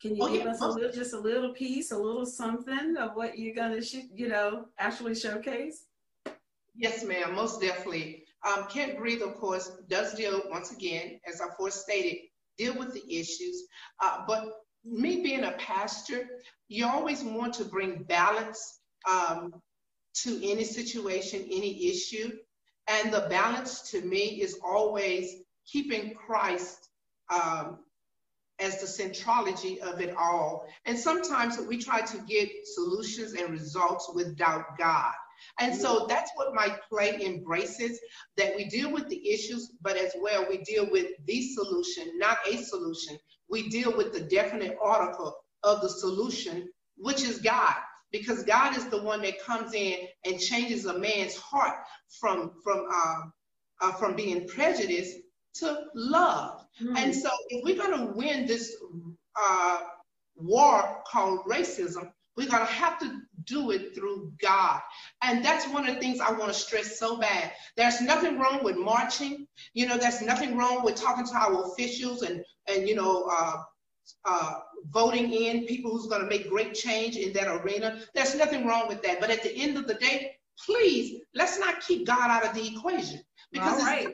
Can 0.00 0.16
you 0.16 0.22
oh, 0.22 0.32
give 0.32 0.44
yeah. 0.44 0.50
us 0.52 0.60
a 0.62 0.68
little, 0.68 0.92
just 0.92 1.12
a 1.12 1.18
little 1.18 1.52
piece, 1.52 1.90
a 1.90 1.98
little 1.98 2.24
something 2.24 2.96
of 2.96 3.14
what 3.14 3.38
you're 3.38 3.54
gonna, 3.54 3.80
you 4.14 4.28
know, 4.28 4.66
actually 4.78 5.14
showcase? 5.14 5.84
Yes, 6.74 7.04
ma'am, 7.04 7.34
most 7.34 7.60
definitely. 7.60 8.24
Um, 8.46 8.66
Can't 8.70 8.96
Breathe, 8.96 9.22
of 9.22 9.34
course, 9.34 9.70
does 9.88 10.14
deal, 10.14 10.40
once 10.48 10.72
again, 10.72 11.20
as 11.28 11.42
I 11.42 11.48
first 11.58 11.82
stated, 11.82 12.16
deal 12.56 12.78
with 12.78 12.94
the 12.94 13.04
issues. 13.06 13.64
Uh, 14.02 14.24
but 14.26 14.44
me 14.84 15.22
being 15.22 15.44
a 15.44 15.52
pastor, 15.52 16.26
you 16.68 16.86
always 16.86 17.22
want 17.22 17.52
to 17.54 17.64
bring 17.64 18.04
balance 18.04 18.80
um, 19.06 19.52
to 20.22 20.50
any 20.50 20.64
situation, 20.64 21.42
any 21.42 21.90
issue. 21.90 22.32
And 22.88 23.12
the 23.12 23.26
balance 23.28 23.90
to 23.90 24.00
me 24.00 24.40
is 24.40 24.58
always 24.64 25.36
keeping 25.66 26.14
Christ 26.14 26.88
um, 27.32 27.80
as 28.60 28.80
the 28.80 28.86
centrality 28.86 29.80
of 29.80 30.00
it 30.00 30.14
all. 30.16 30.66
And 30.84 30.98
sometimes 30.98 31.58
we 31.58 31.78
try 31.78 32.00
to 32.02 32.18
get 32.28 32.50
solutions 32.64 33.34
and 33.34 33.50
results 33.50 34.10
without 34.14 34.78
God. 34.78 35.12
And 35.58 35.74
so 35.74 36.06
that's 36.08 36.30
what 36.34 36.54
my 36.54 36.76
play 36.88 37.18
embraces 37.24 37.98
that 38.36 38.54
we 38.56 38.66
deal 38.66 38.92
with 38.92 39.08
the 39.08 39.30
issues, 39.30 39.72
but 39.80 39.96
as 39.96 40.12
well, 40.20 40.46
we 40.48 40.58
deal 40.58 40.90
with 40.90 41.08
the 41.26 41.42
solution, 41.54 42.18
not 42.18 42.38
a 42.46 42.58
solution. 42.58 43.18
We 43.48 43.68
deal 43.68 43.96
with 43.96 44.12
the 44.12 44.20
definite 44.20 44.76
article 44.82 45.34
of 45.62 45.80
the 45.80 45.88
solution, 45.88 46.68
which 46.96 47.22
is 47.22 47.38
God. 47.38 47.74
Because 48.12 48.42
God 48.42 48.76
is 48.76 48.86
the 48.88 49.02
one 49.02 49.22
that 49.22 49.42
comes 49.42 49.72
in 49.72 49.96
and 50.24 50.40
changes 50.40 50.84
a 50.84 50.98
man's 50.98 51.36
heart 51.36 51.76
from 52.20 52.52
from 52.64 52.86
uh, 52.92 53.20
uh, 53.80 53.92
from 53.92 54.16
being 54.16 54.48
prejudiced 54.48 55.16
to 55.54 55.84
love. 55.94 56.66
Mm-hmm. 56.80 56.96
And 56.96 57.14
so, 57.14 57.30
if 57.48 57.64
we're 57.64 57.76
going 57.76 57.98
to 57.98 58.12
win 58.12 58.46
this 58.46 58.76
uh, 59.36 59.78
war 60.36 61.02
called 61.06 61.40
racism, 61.46 62.10
we're 62.36 62.48
going 62.48 62.66
to 62.66 62.72
have 62.72 62.98
to 63.00 63.20
do 63.44 63.70
it 63.70 63.94
through 63.94 64.32
God. 64.40 64.80
And 65.22 65.44
that's 65.44 65.68
one 65.68 65.88
of 65.88 65.94
the 65.94 66.00
things 66.00 66.20
I 66.20 66.32
want 66.32 66.52
to 66.52 66.58
stress 66.58 66.98
so 66.98 67.18
bad. 67.18 67.52
There's 67.76 68.00
nothing 68.00 68.38
wrong 68.38 68.62
with 68.62 68.76
marching. 68.76 69.46
You 69.74 69.86
know, 69.86 69.98
there's 69.98 70.22
nothing 70.22 70.56
wrong 70.56 70.84
with 70.84 70.94
talking 70.94 71.26
to 71.26 71.34
our 71.34 71.64
officials 71.64 72.22
and, 72.22 72.42
and 72.66 72.88
you 72.88 72.94
know, 72.94 73.28
uh, 73.30 73.56
uh, 74.24 74.54
voting 74.86 75.32
in 75.32 75.66
people 75.66 75.90
who's 75.90 76.06
going 76.06 76.22
to 76.22 76.28
make 76.28 76.48
great 76.48 76.74
change 76.74 77.16
in 77.16 77.32
that 77.32 77.48
arena. 77.48 78.00
There's 78.14 78.34
nothing 78.34 78.66
wrong 78.66 78.88
with 78.88 79.02
that. 79.02 79.20
But 79.20 79.30
at 79.30 79.42
the 79.42 79.54
end 79.54 79.76
of 79.76 79.86
the 79.86 79.94
day, 79.94 80.32
please, 80.64 81.20
let's 81.34 81.58
not 81.58 81.80
keep 81.80 82.06
God 82.06 82.30
out 82.30 82.46
of 82.46 82.54
the 82.54 82.74
equation. 82.74 83.20
Because 83.52 83.82
right. 83.82 84.08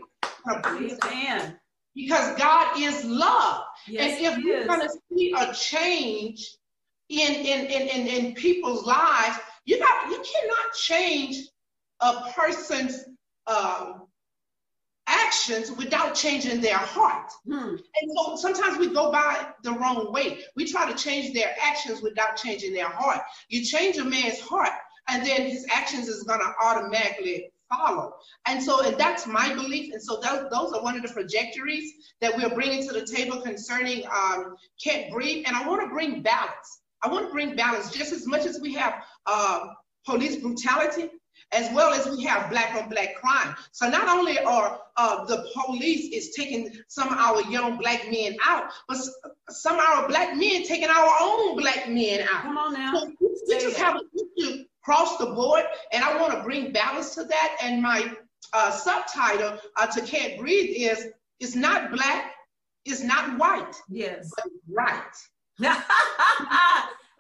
Amen. 0.49 1.59
Because 1.95 2.39
God 2.39 2.79
is 2.79 3.05
love. 3.05 3.65
Yes, 3.89 4.19
and 4.19 4.39
if 4.39 4.45
we're 4.45 4.67
going 4.67 4.81
to 4.81 4.91
see 5.13 5.33
a 5.37 5.53
change 5.55 6.57
in, 7.09 7.33
in, 7.35 7.67
in, 7.67 7.89
in, 7.89 8.07
in 8.07 8.35
people's 8.35 8.85
lives, 8.85 9.39
you 9.65 9.79
got 9.79 10.11
you 10.11 10.17
cannot 10.17 10.75
change 10.75 11.37
a 12.01 12.33
person's 12.35 13.05
um, 13.47 14.07
actions 15.07 15.71
without 15.73 16.15
changing 16.15 16.61
their 16.61 16.77
heart. 16.77 17.31
Hmm. 17.47 17.77
And 17.77 18.13
so 18.17 18.37
sometimes 18.37 18.79
we 18.79 18.93
go 18.93 19.11
by 19.11 19.49
the 19.63 19.73
wrong 19.73 20.13
way. 20.13 20.41
We 20.57 20.71
try 20.71 20.91
to 20.91 20.97
change 20.97 21.33
their 21.35 21.55
actions 21.61 22.03
without 22.03 22.37
changing 22.37 22.75
their 22.75 22.89
heart. 22.89 23.21
You 23.49 23.65
change 23.65 23.99
a 23.99 24.05
man's 24.05 24.41
heart, 24.41 24.73
and 25.09 25.25
then 25.25 25.49
his 25.49 25.67
actions 25.71 26.09
is 26.09 26.25
going 26.25 26.41
to 26.41 26.53
automatically 26.63 27.51
follow. 27.69 28.15
And 28.47 28.63
so, 28.63 28.85
and 28.85 28.97
that's 28.97 29.27
my 29.27 29.55
belief. 29.55 29.93
And 29.93 30.03
so 30.03 30.21
those, 30.21 30.49
those 30.51 30.73
are 30.73 30.83
one 30.83 30.97
of 30.97 31.03
the 31.03 31.09
trajectories 31.09 31.93
that 32.21 32.37
we're 32.37 32.55
bringing 32.55 32.87
to 32.87 32.93
the 32.93 33.07
table 33.07 33.41
concerning 33.41 34.05
um, 34.07 34.57
Can't 34.83 35.13
Breathe. 35.13 35.45
And 35.47 35.57
I 35.57 35.67
want 35.67 35.83
to 35.83 35.89
bring 35.89 36.23
balance. 36.23 36.81
I 37.03 37.09
want 37.09 37.27
to 37.27 37.33
bring 37.33 37.57
balance 37.57 37.91
just 37.91 38.13
as 38.13 38.27
much 38.27 38.47
as 38.47 38.61
we 38.61 38.75
have 38.75 39.03
uh, 39.27 39.69
police 40.07 40.37
brutality, 40.37 41.11
as 41.53 41.73
well 41.75 41.93
as 41.93 42.09
we 42.09 42.25
have 42.25 42.51
black 42.51 42.75
on 42.75 42.89
black 42.89 43.15
crime. 43.17 43.55
So 43.73 43.89
not 43.89 44.09
only 44.09 44.39
are 44.39 44.81
uh, 44.97 45.25
the 45.27 45.47
police 45.55 46.13
is 46.13 46.35
taking 46.35 46.71
some 46.89 47.09
of 47.09 47.19
our 47.19 47.43
young 47.51 47.77
black 47.79 48.11
men 48.11 48.37
out, 48.43 48.65
but 48.89 48.99
some 49.51 49.77
of 49.77 49.85
our 49.85 50.09
black 50.09 50.37
men 50.37 50.65
taking 50.65 50.89
our 50.89 51.17
own 51.21 51.57
black 51.57 51.89
men 51.89 52.23
out. 52.23 52.43
Come 52.43 52.59
on 52.59 52.73
now. 52.73 52.93
So 52.95 53.13
we 53.21 53.61
just 53.61 53.77
have 53.77 53.97
an 53.97 54.09
issue 54.39 54.65
across 54.87 55.17
the 55.17 55.27
board. 55.27 55.65
And 55.93 56.05
I 56.05 56.21
want 56.21 56.33
to 56.33 56.43
bring 56.43 56.73
balance 56.73 57.15
to 57.17 57.25
that. 57.25 57.57
And 57.63 57.83
my 57.83 58.13
uh, 58.53 58.71
subtitle 58.71 59.59
uh, 59.77 59.87
to 59.87 60.01
Can't 60.03 60.39
Breathe 60.39 60.75
is 60.77 61.09
It's 61.41 61.57
not 61.57 61.91
black, 61.91 62.33
it's 62.85 63.03
not 63.03 63.39
white. 63.39 63.75
Yes. 63.89 64.31
But 64.37 64.53
right. 64.71 65.17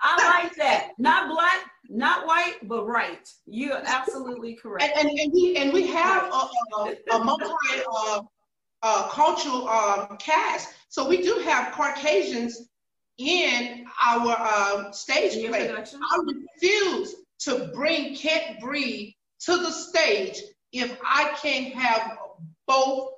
I 0.00 0.42
like 0.42 0.54
that. 0.56 0.90
Not 0.98 1.30
black, 1.30 1.70
not 1.88 2.26
white, 2.26 2.56
but 2.62 2.86
right. 2.86 3.28
You're 3.46 3.80
absolutely 3.84 4.54
correct. 4.54 4.96
And, 4.96 5.08
and, 5.08 5.18
and 5.18 5.32
we, 5.32 5.56
and 5.56 5.72
we 5.72 5.86
have 5.88 6.24
a, 6.24 6.48
a, 6.76 6.96
a 7.12 7.24
multi 7.24 7.46
uh, 7.92 8.20
uh, 8.82 9.08
cultural 9.08 9.68
um, 9.68 10.16
cast. 10.18 10.68
So 10.90 11.08
we 11.08 11.22
do 11.22 11.40
have 11.44 11.72
Caucasians 11.72 12.68
in 13.18 13.86
our 14.06 14.36
uh, 14.38 14.92
stage 14.92 15.32
play. 15.48 15.70
I 15.70 16.18
refuse 16.24 17.16
to 17.40 17.70
bring 17.74 18.14
Can't 18.14 18.60
Breathe 18.60 19.12
to 19.40 19.56
the 19.56 19.70
stage 19.70 20.40
if 20.72 20.96
I 21.04 21.36
can't 21.42 21.74
have 21.74 22.18
both 22.66 23.10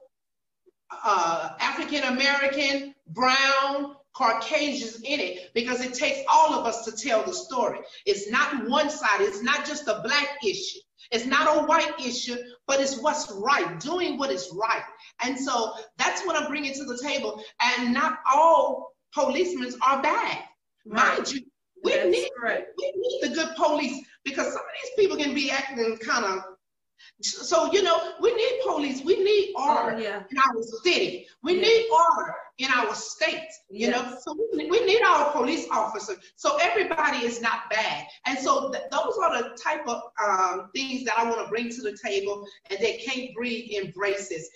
uh, 1.05 1.51
African 1.61 2.03
American, 2.05 2.95
brown, 3.09 3.95
Caucasians 4.15 4.97
in 4.97 5.21
it 5.21 5.51
because 5.55 5.81
it 5.81 5.95
takes 5.95 6.21
all 6.29 6.55
of 6.55 6.67
us 6.67 6.85
to 6.85 6.93
tell 6.93 7.23
the 7.23 7.33
story. 7.33 7.79
It's 8.05 8.29
not 8.29 8.69
one 8.69 8.91
side, 8.91 9.21
it's 9.21 9.43
not 9.43 9.65
just 9.65 9.87
a 9.87 10.01
black 10.03 10.39
issue, 10.45 10.81
it's 11.13 11.25
not 11.25 11.57
a 11.57 11.67
white 11.67 12.01
issue, 12.05 12.37
but 12.67 12.81
it's 12.81 13.01
what's 13.01 13.31
right, 13.31 13.79
doing 13.79 14.19
what 14.19 14.31
is 14.31 14.53
right. 14.53 14.83
And 15.23 15.39
so 15.39 15.73
that's 15.99 16.27
what 16.27 16.37
I'm 16.37 16.49
bringing 16.49 16.75
to 16.75 16.85
the 16.85 16.99
table. 16.99 17.43
And 17.63 17.95
not 17.95 18.19
all 18.33 18.93
policemen 19.15 19.73
are 19.83 20.03
bad. 20.03 20.39
Right. 20.85 21.17
Mind 21.17 21.33
you, 21.33 21.43
we 21.85 21.95
That's 21.95 22.09
need 22.09 22.29
right. 22.43 22.65
we 22.77 22.93
need 22.97 23.21
the 23.23 23.35
good 23.35 23.55
police 23.57 24.05
because 24.25 24.47
some 24.47 24.57
of 24.57 24.69
these 24.83 24.93
people 24.97 25.17
can 25.17 25.35
be 25.35 25.51
acting 25.51 25.97
kind 25.99 26.25
of. 26.25 26.43
So 27.21 27.73
you 27.73 27.83
know, 27.83 28.13
we 28.21 28.35
need 28.35 28.61
police. 28.65 29.03
We 29.05 29.23
need 29.23 29.55
order 29.57 29.95
oh, 29.97 29.99
yeah. 29.99 30.23
in 30.31 30.39
our 30.39 30.63
city. 30.85 31.27
We 31.43 31.55
yeah. 31.55 31.63
need 31.63 31.89
order 31.91 32.35
in 32.59 32.71
our 32.73 32.95
state. 32.95 33.49
You 33.71 33.89
yes. 33.89 33.97
know, 33.97 34.19
so 34.21 34.47
we, 34.53 34.69
we 34.69 34.85
need 34.85 35.03
our 35.03 35.33
police 35.33 35.67
officers. 35.71 36.19
So 36.37 36.59
everybody 36.61 37.19
is 37.25 37.41
not 37.41 37.71
bad, 37.71 38.07
and 38.27 38.39
so 38.39 38.71
th- 38.71 38.85
those 38.91 39.17
are 39.23 39.43
the 39.43 39.57
type 39.63 39.87
of 39.87 40.03
um, 40.25 40.71
things 40.75 41.05
that 41.05 41.19
I 41.19 41.25
want 41.25 41.43
to 41.43 41.49
bring 41.49 41.71
to 41.71 41.83
the 41.83 41.97
table, 42.05 42.47
and 42.71 42.79
they 42.81 42.99
can't 42.99 43.35
breathe 43.35 43.71
embraces. 43.83 44.49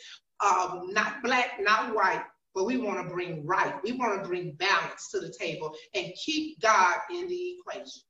Um, 0.45 0.89
not 0.93 1.23
black, 1.23 1.61
not 1.61 1.95
white, 1.95 2.25
but 2.55 2.65
we 2.65 2.77
want 2.77 3.07
to 3.07 3.13
bring 3.13 3.47
right. 3.47 3.75
We 3.83 3.93
want 3.93 4.23
to 4.23 4.29
bring 4.29 4.53
balance 4.53 5.11
to 5.11 5.21
the 5.21 5.33
table 5.33 5.75
and 5.95 6.13
keep 6.15 6.61
God 6.61 6.97
in 7.11 7.29
the 7.29 7.57
equation. 7.59 8.03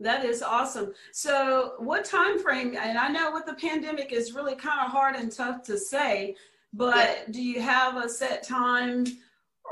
That 0.00 0.24
is 0.24 0.42
awesome. 0.42 0.92
So, 1.12 1.74
what 1.78 2.04
time 2.04 2.40
frame? 2.40 2.76
And 2.76 2.98
I 2.98 3.08
know 3.08 3.32
with 3.32 3.46
the 3.46 3.54
pandemic 3.54 4.12
is 4.12 4.32
really 4.32 4.56
kind 4.56 4.80
of 4.84 4.90
hard 4.90 5.14
and 5.14 5.30
tough 5.30 5.62
to 5.64 5.78
say, 5.78 6.34
but 6.72 6.96
yeah. 6.96 7.24
do 7.30 7.42
you 7.42 7.60
have 7.60 7.96
a 7.96 8.08
set 8.08 8.42
time 8.42 9.06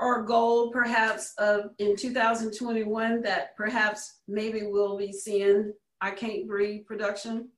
or 0.01 0.23
goal, 0.23 0.71
perhaps, 0.71 1.35
of 1.39 1.71
in 1.79 1.97
2021 1.97 3.23
that 3.23 3.57
perhaps 3.57 4.21
maybe 4.29 4.63
we'll 4.63 4.97
be 4.97 5.13
seeing 5.13 5.73
I 6.01 6.13
Can't 6.13 6.47
Breathe 6.47 6.87
production? 6.87 7.49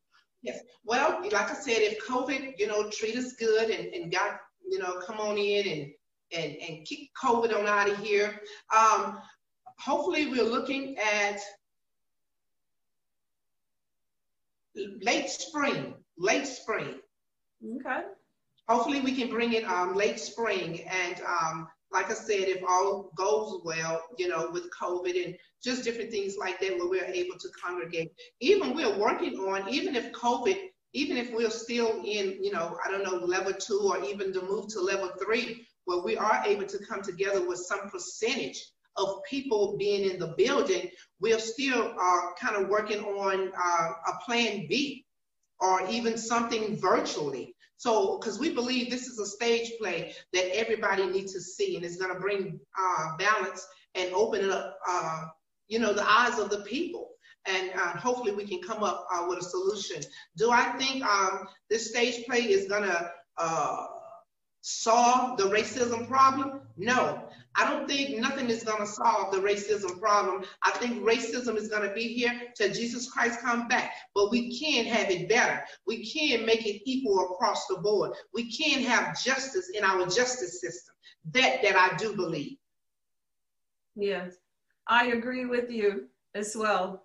Yes. 0.43 0.61
Well, 0.85 1.21
like 1.23 1.51
I 1.51 1.55
said, 1.55 1.79
if 1.79 2.05
COVID, 2.05 2.59
you 2.59 2.67
know, 2.67 2.89
treat 2.91 3.17
us 3.17 3.35
good 3.35 3.71
and, 3.71 3.93
and 3.95 4.11
God, 4.11 4.39
you 4.69 4.79
know, 4.79 4.99
come 5.07 5.21
on 5.21 5.37
in 5.37 5.69
and 5.69 5.93
and, 6.35 6.57
and 6.57 6.85
keep 6.85 7.11
COVID 7.23 7.57
on 7.57 7.67
out 7.67 7.89
of 7.89 7.99
here. 7.99 8.41
Um, 8.75 9.19
hopefully, 9.79 10.27
we're 10.27 10.45
looking 10.45 10.97
at 10.99 11.39
late 14.75 15.29
spring, 15.29 15.95
late 16.19 16.47
spring. 16.47 17.01
Okay. 17.77 18.01
Hopefully, 18.69 19.01
we 19.01 19.15
can 19.15 19.29
bring 19.29 19.53
it 19.53 19.65
um, 19.65 19.95
late 19.95 20.21
spring, 20.21 20.83
and 20.89 21.21
um, 21.27 21.69
like 21.93 22.11
I 22.11 22.15
said, 22.15 22.49
if 22.49 22.63
all 22.67 23.11
goes 23.17 23.61
well, 23.65 24.03
you 24.19 24.29
know, 24.29 24.49
with 24.51 24.71
COVID 24.81 25.25
and 25.25 25.37
just 25.63 25.85
different 25.85 26.11
things 26.11 26.37
like 26.39 26.59
that, 26.61 26.77
where 26.79 26.89
we're 26.89 27.05
able 27.05 27.39
to 27.39 27.49
congregate. 27.63 28.13
Even 28.41 28.75
we're 28.75 28.99
working 28.99 29.35
on, 29.39 29.69
even 29.69 29.95
if 29.95 30.11
COVID, 30.13 30.57
even 30.95 31.17
if 31.17 31.33
we're 31.33 31.51
still 31.51 32.03
in, 32.05 32.43
you 32.43 32.53
know, 32.53 32.77
I 32.85 32.91
don't 32.91 33.03
know, 33.03 33.25
level 33.25 33.53
two 33.53 33.81
or 33.85 34.05
even 34.05 34.33
to 34.33 34.43
move 34.43 34.69
to 34.69 34.81
level 34.81 35.11
three, 35.23 35.67
where 35.85 36.03
we 36.03 36.17
are 36.17 36.43
able 36.47 36.67
to 36.67 36.79
come 36.87 37.03
together 37.03 37.47
with 37.47 37.59
some 37.59 37.89
percentage 37.91 38.63
of 38.97 39.23
people 39.29 39.77
being 39.79 40.11
in 40.11 40.19
the 40.19 40.35
building, 40.37 40.91
we're 41.21 41.39
still 41.39 41.95
uh, 41.99 42.21
kind 42.39 42.57
of 42.57 42.69
working 42.69 43.01
on 43.01 43.53
uh, 43.57 43.91
a 44.09 44.25
plan 44.25 44.67
B 44.69 45.07
or 45.61 45.89
even 45.89 46.19
something 46.19 46.77
virtually. 46.79 47.55
So, 47.79 48.19
because 48.19 48.39
we 48.39 48.55
believe 48.55 48.91
this 48.91 49.09
is 49.09 49.19
a 49.19 49.27
stage 49.27 49.73
play 49.81 50.15
that 50.33 50.57
everybody 50.57 51.07
needs 51.07 51.33
to 51.33 51.41
see, 51.41 51.75
and 51.75 51.85
it's 51.85 51.97
going 51.97 52.15
to 52.15 52.21
bring 52.21 52.61
uh, 52.79 53.17
balance 53.17 53.67
and 53.95 54.13
open 54.13 54.51
up, 54.51 54.79
uh, 54.89 55.25
you 55.69 55.79
know, 55.79 55.93
the 55.93 56.09
eyes 56.09 56.39
of 56.39 56.51
the 56.51 56.61
people. 56.61 57.12
And 57.47 57.71
uh, 57.75 57.97
hopefully, 57.97 58.33
we 58.33 58.47
can 58.47 58.61
come 58.63 58.85
up 58.85 59.07
uh, 59.13 59.27
with 59.29 59.41
a 59.41 59.43
solution. 59.43 60.03
Do 60.37 60.51
I 60.51 60.65
think 60.79 61.05
um, 61.05 61.49
this 61.69 61.91
stage 61.91 62.25
play 62.27 62.41
is 62.41 62.67
to 62.67 63.11
uh, 63.39 63.87
solve 64.61 65.39
the 65.39 65.45
racism 65.45 66.07
problem? 66.07 66.61
No, 66.77 67.29
I 67.57 67.69
don't 67.69 67.89
think 67.89 68.19
nothing 68.19 68.49
is 68.49 68.63
going 68.63 68.81
to 68.81 68.87
solve 68.87 69.33
the 69.33 69.41
racism 69.41 70.01
problem. 70.01 70.45
I 70.63 70.71
think 70.73 71.03
racism 71.03 71.57
is 71.57 71.69
going 71.69 71.87
to 71.87 71.95
be 71.95 72.15
here 72.15 72.33
till 72.57 72.73
Jesus 72.73 73.11
Christ 73.11 73.41
come 73.41 73.69
back. 73.69 73.93
But 74.15 74.31
we 74.31 74.59
can 74.59 74.87
have 74.87 75.11
it 75.11 75.29
better. 75.29 75.63
We 75.87 76.07
can 76.07 76.47
make 76.47 76.67
it 76.67 76.83
equal 76.85 77.33
across 77.33 77.67
the 77.67 77.77
board. 77.77 78.13
We 78.33 78.51
can 78.51 78.83
have 78.85 79.21
justice 79.21 79.71
in 79.75 79.85
our 79.85 80.07
justice 80.07 80.61
system. 80.61 80.95
That 81.33 81.63
that 81.63 81.77
I 81.77 81.97
do 81.97 82.17
believe. 82.17 82.57
Yes, 83.95 84.35
I 84.87 85.09
agree 85.09 85.45
with 85.45 85.71
you 85.71 86.09
as 86.35 86.57
well. 86.57 87.05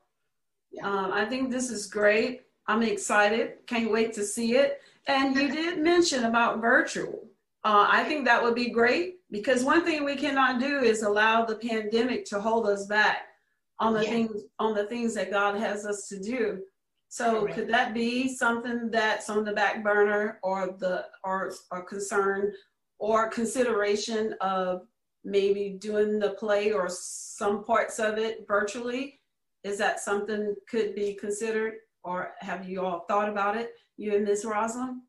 Um, 0.83 1.11
I 1.11 1.25
think 1.25 1.51
this 1.51 1.69
is 1.69 1.87
great. 1.87 2.41
I'm 2.67 2.83
excited. 2.83 3.65
Can't 3.65 3.91
wait 3.91 4.13
to 4.13 4.23
see 4.23 4.55
it. 4.55 4.81
And 5.07 5.35
you 5.35 5.49
did 5.49 5.79
mention 5.79 6.25
about 6.25 6.61
virtual. 6.61 7.27
Uh, 7.63 7.87
I 7.89 8.03
think 8.03 8.25
that 8.25 8.43
would 8.43 8.55
be 8.55 8.69
great 8.69 9.15
because 9.31 9.63
one 9.63 9.83
thing 9.83 10.03
we 10.03 10.15
cannot 10.15 10.59
do 10.59 10.79
is 10.79 11.03
allow 11.03 11.45
the 11.45 11.55
pandemic 11.55 12.25
to 12.25 12.39
hold 12.39 12.67
us 12.67 12.85
back 12.85 13.27
on 13.79 13.93
the 13.93 14.03
things 14.03 14.43
on 14.59 14.73
the 14.73 14.85
things 14.85 15.13
that 15.15 15.31
God 15.31 15.55
has 15.55 15.85
us 15.85 16.07
to 16.09 16.19
do. 16.19 16.61
So 17.09 17.41
Correct. 17.41 17.55
could 17.55 17.67
that 17.69 17.93
be 17.93 18.35
something 18.35 18.89
that's 18.91 19.29
on 19.29 19.45
the 19.45 19.53
back 19.53 19.83
burner 19.83 20.39
or 20.43 20.75
the 20.77 21.05
or 21.23 21.53
or 21.71 21.83
concern 21.83 22.53
or 22.99 23.29
consideration 23.29 24.35
of 24.41 24.81
maybe 25.23 25.77
doing 25.79 26.19
the 26.19 26.31
play 26.31 26.71
or 26.71 26.87
some 26.89 27.63
parts 27.63 27.99
of 27.99 28.17
it 28.17 28.45
virtually? 28.47 29.16
Is 29.67 29.77
that 29.79 29.99
something 29.99 30.55
could 30.69 30.95
be 30.95 31.13
considered 31.13 31.73
or 32.05 32.31
have 32.39 32.69
you 32.69 32.85
all 32.85 33.03
thought 33.09 33.27
about 33.27 33.57
it, 33.57 33.71
you 33.97 34.15
and 34.15 34.23
Ms. 34.23 34.45
Rosalind? 34.45 35.01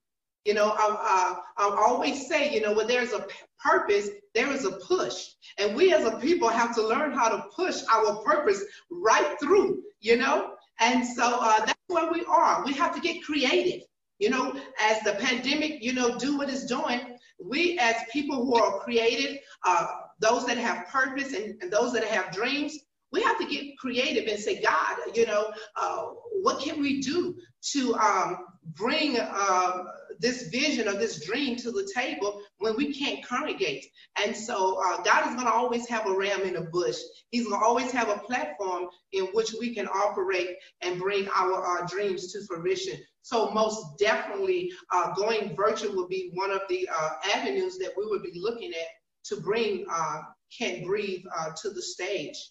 You 0.45 0.55
know, 0.55 0.71
I, 0.77 1.41
I, 1.57 1.69
I 1.69 1.85
always 1.87 2.27
say, 2.27 2.53
you 2.53 2.61
know, 2.61 2.73
when 2.73 2.89
there's 2.89 3.13
a 3.13 3.25
purpose, 3.65 4.09
there 4.35 4.51
is 4.51 4.65
a 4.65 4.73
push. 4.73 5.29
And 5.59 5.77
we 5.77 5.95
as 5.95 6.05
a 6.05 6.19
people 6.19 6.49
have 6.49 6.75
to 6.75 6.83
learn 6.83 7.13
how 7.13 7.29
to 7.29 7.45
push 7.55 7.83
our 7.93 8.17
purpose 8.25 8.65
right 8.91 9.39
through, 9.41 9.85
you 10.01 10.17
know? 10.17 10.55
And 10.81 11.07
so 11.07 11.39
uh, 11.41 11.65
that's 11.65 11.79
where 11.87 12.13
we 12.13 12.25
are. 12.25 12.65
We 12.65 12.73
have 12.75 12.93
to 12.97 13.01
get 13.01 13.23
creative. 13.23 13.83
You 14.19 14.31
know, 14.31 14.61
as 14.81 15.01
the 15.03 15.13
pandemic, 15.13 15.85
you 15.85 15.93
know, 15.93 16.19
do 16.19 16.37
what 16.37 16.51
it's 16.51 16.67
doing, 16.67 17.17
we 17.41 17.79
as 17.79 17.95
people 18.13 18.45
who 18.45 18.57
are 18.57 18.81
creative, 18.81 19.39
uh, 19.65 19.87
those 20.19 20.45
that 20.47 20.59
have 20.59 20.89
purpose 20.89 21.33
and, 21.35 21.63
and 21.63 21.73
those 21.73 21.93
that 21.93 22.03
have 22.03 22.33
dreams, 22.33 22.77
we 23.13 23.23
have 23.23 23.39
to 23.39 23.47
get 23.47 23.79
creative 23.79 24.29
and 24.29 24.39
say, 24.39 24.61
God, 24.61 24.97
you 25.15 25.27
know, 25.27 25.53
uh, 25.77 26.07
what 26.43 26.61
can 26.61 26.81
we 26.81 27.01
do 27.01 27.37
to 27.73 27.95
um, 27.95 28.39
bring 28.75 29.19
uh, 29.19 29.85
this 30.21 30.49
vision 30.49 30.89
or 30.89 30.95
this 30.95 31.25
dream 31.25 31.57
to 31.57 31.71
the 31.71 31.89
table 31.95 32.43
when 32.59 32.77
we 32.77 32.93
can't 32.93 33.25
congregate. 33.25 33.87
And 34.23 34.37
so 34.37 34.81
uh, 34.85 35.03
God 35.03 35.29
is 35.29 35.35
going 35.35 35.47
to 35.47 35.53
always 35.53 35.89
have 35.89 36.07
a 36.07 36.15
ram 36.15 36.43
in 36.43 36.57
a 36.57 36.63
bush. 36.63 36.97
He's 37.31 37.47
going 37.47 37.61
to 37.61 37.65
always 37.65 37.93
have 37.93 38.09
a 38.09 38.19
platform 38.19 38.89
in 39.13 39.27
which 39.27 39.55
we 39.59 39.75
can 39.75 39.87
operate 39.89 40.57
and 40.83 40.99
bring 40.99 41.29
our, 41.29 41.55
our 41.55 41.87
dreams 41.87 42.33
to 42.33 42.45
fruition. 42.47 42.99
So 43.23 43.51
most 43.51 43.99
definitely 43.99 44.73
uh, 44.93 45.13
going 45.15 45.55
virtual 45.55 45.95
will 45.95 46.09
be 46.09 46.31
one 46.35 46.51
of 46.51 46.63
the 46.69 46.89
uh, 46.93 47.11
avenues 47.35 47.79
that 47.79 47.93
we 47.97 48.07
would 48.07 48.23
be 48.23 48.33
looking 48.35 48.71
at 48.71 48.89
to 49.25 49.41
bring 49.41 49.85
uh, 49.91 50.23
Can't 50.57 50.85
Breathe 50.85 51.25
uh, 51.39 51.51
to 51.63 51.71
the 51.71 51.83
stage. 51.83 52.51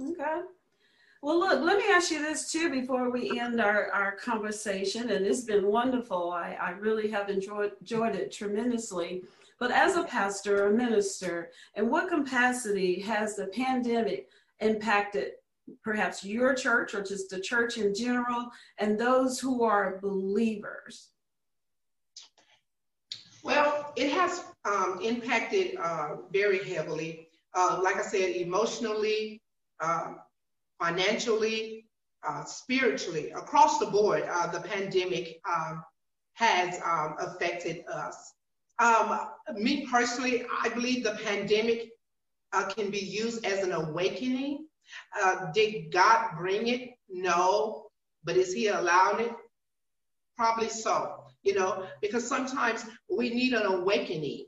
Okay. 0.00 0.40
Well, 1.22 1.40
look, 1.40 1.62
let 1.62 1.78
me 1.78 1.84
ask 1.90 2.10
you 2.10 2.20
this 2.20 2.52
too 2.52 2.70
before 2.70 3.10
we 3.10 3.40
end 3.40 3.60
our, 3.60 3.90
our 3.90 4.12
conversation. 4.16 5.10
And 5.10 5.26
it's 5.26 5.40
been 5.40 5.66
wonderful. 5.66 6.30
I, 6.30 6.56
I 6.60 6.70
really 6.70 7.10
have 7.10 7.30
enjoyed, 7.30 7.72
enjoyed 7.80 8.14
it 8.14 8.30
tremendously. 8.30 9.24
But 9.58 9.70
as 9.70 9.96
a 9.96 10.04
pastor, 10.04 10.68
a 10.68 10.72
minister, 10.72 11.50
in 11.74 11.88
what 11.88 12.10
capacity 12.10 13.00
has 13.00 13.36
the 13.36 13.46
pandemic 13.46 14.28
impacted 14.60 15.32
perhaps 15.82 16.24
your 16.24 16.54
church 16.54 16.94
or 16.94 17.02
just 17.02 17.30
the 17.30 17.40
church 17.40 17.78
in 17.78 17.94
general 17.94 18.50
and 18.78 18.98
those 18.98 19.40
who 19.40 19.64
are 19.64 19.98
believers? 20.02 21.08
Well, 23.42 23.92
it 23.96 24.12
has 24.12 24.44
um, 24.64 25.00
impacted 25.02 25.76
uh, 25.76 26.16
very 26.32 26.62
heavily. 26.64 27.28
Uh, 27.54 27.80
like 27.82 27.96
I 27.96 28.02
said, 28.02 28.36
emotionally, 28.36 29.40
uh, 29.80 30.14
financially, 30.80 31.86
uh, 32.26 32.44
spiritually, 32.44 33.30
across 33.30 33.78
the 33.78 33.86
board, 33.86 34.24
uh, 34.28 34.46
the 34.48 34.60
pandemic 34.60 35.40
um, 35.48 35.82
has 36.34 36.80
um, 36.84 37.16
affected 37.18 37.84
us. 37.92 38.32
Um, 38.78 39.20
me 39.54 39.86
personally, 39.86 40.44
I 40.62 40.68
believe 40.70 41.04
the 41.04 41.18
pandemic 41.24 41.90
uh, 42.52 42.66
can 42.66 42.90
be 42.90 42.98
used 42.98 43.44
as 43.44 43.62
an 43.62 43.72
awakening. 43.72 44.66
Uh, 45.20 45.52
did 45.52 45.92
God 45.92 46.36
bring 46.36 46.68
it? 46.68 46.90
No. 47.08 47.86
But 48.24 48.36
is 48.36 48.52
He 48.52 48.68
allowing 48.68 49.26
it? 49.26 49.32
Probably 50.36 50.68
so. 50.68 51.24
You 51.42 51.54
know, 51.54 51.86
because 52.02 52.26
sometimes 52.26 52.84
we 53.08 53.30
need 53.30 53.52
an 53.52 53.66
awakening 53.66 54.46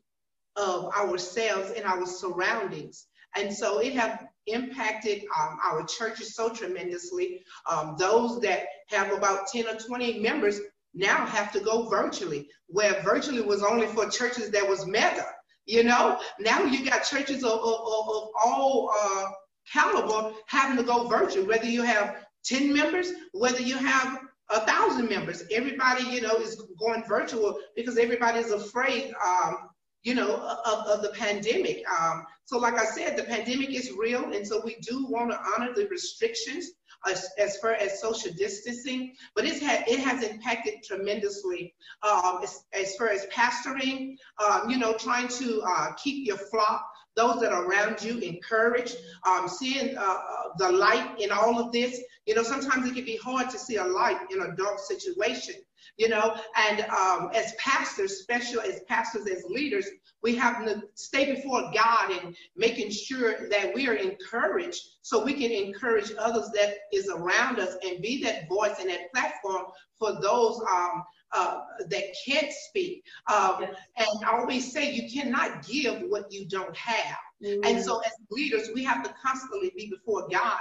of 0.56 0.92
ourselves 0.92 1.70
and 1.70 1.84
our 1.84 2.04
surroundings. 2.06 3.06
And 3.36 3.52
so 3.52 3.78
it 3.78 3.92
have 3.94 4.26
impacted 4.46 5.22
um, 5.38 5.58
our 5.64 5.84
churches 5.84 6.34
so 6.34 6.48
tremendously. 6.48 7.42
Um, 7.70 7.96
those 7.98 8.40
that 8.40 8.64
have 8.88 9.12
about 9.12 9.48
10 9.48 9.66
or 9.68 9.74
20 9.74 10.20
members 10.20 10.60
now 10.94 11.26
have 11.26 11.52
to 11.52 11.60
go 11.60 11.88
virtually, 11.88 12.48
where 12.66 13.00
virtually 13.02 13.42
was 13.42 13.62
only 13.62 13.86
for 13.86 14.08
churches 14.08 14.50
that 14.50 14.68
was 14.68 14.86
mega. 14.86 15.26
You 15.66 15.84
know, 15.84 16.18
now 16.40 16.64
you 16.64 16.84
got 16.84 17.04
churches 17.04 17.44
of, 17.44 17.52
of, 17.52 17.60
of 17.60 18.28
all 18.42 18.90
uh, 18.98 19.26
caliber 19.70 20.34
having 20.46 20.78
to 20.78 20.82
go 20.82 21.06
virtual, 21.06 21.46
whether 21.46 21.66
you 21.66 21.82
have 21.82 22.16
10 22.44 22.72
members, 22.72 23.12
whether 23.32 23.60
you 23.60 23.76
have 23.76 24.18
a 24.50 24.60
thousand 24.60 25.10
members. 25.10 25.44
Everybody, 25.50 26.04
you 26.04 26.22
know, 26.22 26.36
is 26.36 26.62
going 26.80 27.04
virtual 27.06 27.58
because 27.76 27.98
everybody 27.98 28.38
is 28.38 28.50
afraid 28.50 29.12
um, 29.24 29.68
you 30.08 30.14
know, 30.14 30.36
of, 30.64 30.86
of 30.86 31.02
the 31.02 31.10
pandemic. 31.10 31.84
Um, 32.00 32.24
so 32.46 32.56
like 32.56 32.78
I 32.78 32.86
said, 32.86 33.14
the 33.14 33.24
pandemic 33.24 33.74
is 33.74 33.92
real. 33.92 34.32
And 34.32 34.46
so 34.46 34.62
we 34.64 34.76
do 34.80 35.06
want 35.06 35.30
to 35.30 35.38
honor 35.38 35.74
the 35.74 35.86
restrictions 35.88 36.70
as, 37.06 37.28
as 37.38 37.58
far 37.58 37.72
as 37.72 38.00
social 38.00 38.32
distancing, 38.32 39.14
but 39.36 39.44
it's 39.44 39.60
it 39.62 40.00
has 40.00 40.22
impacted 40.22 40.82
tremendously 40.82 41.74
um, 42.02 42.40
as, 42.42 42.64
as, 42.72 42.96
far 42.96 43.08
as 43.08 43.26
pastoring, 43.26 44.16
um, 44.42 44.70
you 44.70 44.78
know, 44.78 44.94
trying 44.94 45.28
to 45.28 45.62
uh, 45.68 45.92
keep 46.02 46.26
your 46.26 46.38
flock, 46.38 46.87
those 47.18 47.40
that 47.40 47.52
are 47.52 47.64
around 47.64 48.00
you 48.00 48.18
encouraged, 48.18 48.96
um, 49.26 49.48
seeing 49.48 49.98
uh, 49.98 50.00
uh, 50.00 50.42
the 50.56 50.70
light 50.70 51.20
in 51.20 51.30
all 51.30 51.58
of 51.58 51.72
this. 51.72 52.00
You 52.26 52.34
know, 52.34 52.42
sometimes 52.42 52.88
it 52.88 52.94
can 52.94 53.04
be 53.04 53.16
hard 53.16 53.50
to 53.50 53.58
see 53.58 53.76
a 53.76 53.84
light 53.84 54.18
in 54.30 54.40
a 54.40 54.56
dark 54.56 54.78
situation 54.78 55.56
you 55.98 56.08
know, 56.08 56.36
and 56.56 56.82
um, 56.82 57.30
as 57.34 57.54
pastors, 57.58 58.20
special 58.20 58.60
as 58.60 58.80
pastors, 58.88 59.26
as 59.26 59.44
leaders, 59.48 59.86
we 60.22 60.34
have 60.36 60.64
to 60.64 60.82
stay 60.94 61.34
before 61.34 61.70
God 61.74 62.10
and 62.10 62.36
making 62.56 62.90
sure 62.90 63.48
that 63.48 63.74
we 63.74 63.88
are 63.88 63.94
encouraged 63.94 64.80
so 65.02 65.24
we 65.24 65.34
can 65.34 65.50
encourage 65.50 66.12
others 66.18 66.50
that 66.54 66.74
is 66.92 67.08
around 67.08 67.58
us 67.58 67.76
and 67.84 68.00
be 68.00 68.22
that 68.22 68.48
voice 68.48 68.76
and 68.80 68.88
that 68.90 69.12
platform 69.12 69.64
for 69.98 70.20
those 70.20 70.60
um, 70.72 71.02
uh, 71.32 71.60
that 71.88 72.04
can't 72.26 72.52
speak. 72.52 73.04
Um, 73.32 73.56
yes. 73.60 73.74
And 73.96 74.24
I 74.24 74.38
always 74.38 74.72
say 74.72 74.92
you 74.92 75.10
cannot 75.10 75.66
give 75.66 76.02
what 76.02 76.32
you 76.32 76.46
don't 76.46 76.76
have. 76.76 77.18
Mm-hmm. 77.44 77.64
And 77.64 77.84
so, 77.84 78.00
as 78.00 78.12
leaders, 78.30 78.70
we 78.74 78.82
have 78.84 79.02
to 79.04 79.14
constantly 79.22 79.72
be 79.76 79.88
before 79.88 80.26
God 80.28 80.58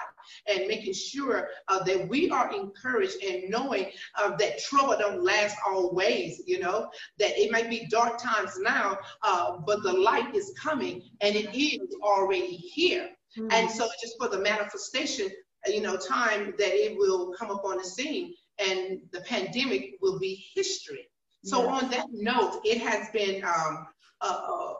and 0.47 0.67
making 0.67 0.93
sure 0.93 1.49
uh, 1.69 1.83
that 1.83 2.07
we 2.07 2.29
are 2.29 2.53
encouraged 2.53 3.23
and 3.23 3.49
knowing 3.49 3.87
uh, 4.15 4.35
that 4.37 4.59
trouble 4.59 4.95
don't 4.97 5.23
last 5.23 5.57
always. 5.65 6.41
You 6.45 6.59
know 6.59 6.89
that 7.17 7.31
it 7.37 7.51
might 7.51 7.69
be 7.69 7.87
dark 7.89 8.21
times 8.21 8.59
now, 8.59 8.99
uh, 9.23 9.57
but 9.65 9.81
the 9.81 9.93
light 9.93 10.35
is 10.35 10.53
coming, 10.61 11.01
and 11.21 11.35
it 11.35 11.55
is 11.55 11.95
already 12.03 12.55
here. 12.55 13.09
Mm-hmm. 13.37 13.51
And 13.51 13.71
so, 13.71 13.87
just 13.99 14.15
for 14.19 14.27
the 14.27 14.39
manifestation, 14.39 15.29
you 15.65 15.81
know, 15.81 15.97
time 15.97 16.53
that 16.59 16.73
it 16.73 16.95
will 16.95 17.33
come 17.33 17.49
up 17.49 17.65
on 17.65 17.77
the 17.77 17.83
scene, 17.83 18.35
and 18.59 18.99
the 19.11 19.21
pandemic 19.21 19.97
will 20.01 20.19
be 20.19 20.45
history. 20.55 21.09
So, 21.43 21.67
on 21.67 21.89
that 21.91 22.07
note, 22.11 22.61
it 22.65 22.81
has 22.81 23.09
been 23.11 23.43
um, 23.43 23.87
a, 24.21 24.27
a 24.27 24.75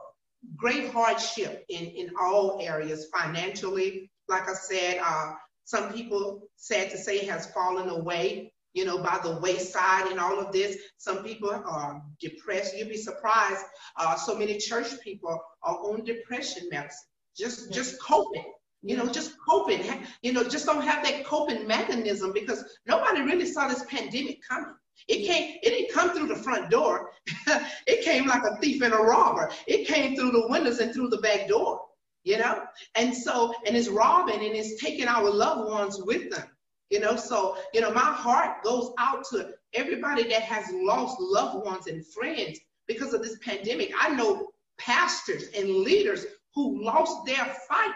great 0.56 0.92
hardship 0.92 1.66
in, 1.70 1.86
in 1.86 2.12
all 2.20 2.60
areas 2.62 3.08
financially. 3.16 4.12
Like 4.28 4.50
I 4.50 4.54
said, 4.54 5.00
uh, 5.04 5.34
some 5.66 5.94
people, 5.94 6.50
sad 6.56 6.90
to 6.92 6.98
say, 6.98 7.26
has 7.26 7.48
fallen 7.48 7.90
away, 7.90 8.54
you 8.74 8.86
know, 8.86 8.98
by 9.00 9.20
the 9.24 9.40
wayside 9.40 10.12
in 10.12 10.20
all 10.20 10.40
of 10.40 10.52
this. 10.52 10.78
Some 10.98 11.24
people 11.24 11.50
are 11.52 12.02
depressed. 12.20 12.78
You'd 12.78 12.90
be 12.90 12.98
surprised. 12.98 13.64
Uh, 13.96 14.16
so 14.16 14.38
many 14.38 14.58
church 14.58 15.00
people 15.02 15.40
are 15.64 15.76
on 15.76 16.04
depression 16.04 16.68
medicine, 16.72 17.08
just 17.36 17.74
just 17.74 18.02
coping. 18.02 18.54
You 18.84 18.96
know, 18.96 19.08
just 19.08 19.36
coping. 19.48 19.84
You 20.22 20.34
know, 20.34 20.48
just 20.48 20.66
don't 20.66 20.84
have 20.84 21.04
that 21.04 21.26
coping 21.26 21.68
mechanism 21.68 22.32
because 22.34 22.64
nobody 22.86 23.22
really 23.22 23.46
saw 23.46 23.68
this 23.68 23.84
pandemic 23.90 24.40
coming. 24.48 24.74
It 25.08 25.26
came, 25.26 25.58
it 25.64 25.70
didn't 25.70 25.94
come 25.94 26.16
through 26.16 26.28
the 26.28 26.42
front 26.44 26.70
door. 26.70 27.12
it 27.88 28.04
came 28.04 28.28
like 28.28 28.44
a 28.44 28.58
thief 28.58 28.82
and 28.82 28.94
a 28.94 28.98
robber. 28.98 29.52
It 29.68 29.88
came 29.88 30.16
through 30.16 30.32
the 30.32 30.48
windows 30.48 30.80
and 30.80 30.94
through 30.94 31.10
the 31.10 31.20
back 31.20 31.48
door, 31.48 31.82
you 32.24 32.38
know? 32.38 32.64
And 32.96 33.16
so, 33.16 33.54
and 33.66 33.78
it's 33.78 33.88
robbing 33.88 34.46
and 34.46 34.56
it's 34.56 34.82
taking 34.82 35.08
our 35.08 35.30
loved 35.30 35.70
ones 35.70 36.02
with 36.04 36.30
them, 36.30 36.48
you 36.90 37.00
know? 37.00 37.16
So, 37.16 37.58
you 37.74 37.82
know, 37.82 37.92
my 37.92 38.02
heart 38.02 38.64
goes 38.64 38.92
out 39.00 39.24
to 39.32 39.52
everybody 39.74 40.24
that 40.24 40.42
has 40.42 40.66
lost 40.74 41.18
loved 41.20 41.66
ones 41.66 41.88
and 41.88 42.06
friends 42.08 42.60
because 42.88 43.14
of 43.14 43.22
this 43.22 43.38
pandemic. 43.40 43.92
I 44.00 44.10
know 44.10 44.50
pastors 44.78 45.46
and 45.56 45.70
leaders 45.70 46.26
who 46.54 46.84
lost 46.84 47.26
their 47.26 47.46
fight 47.70 47.94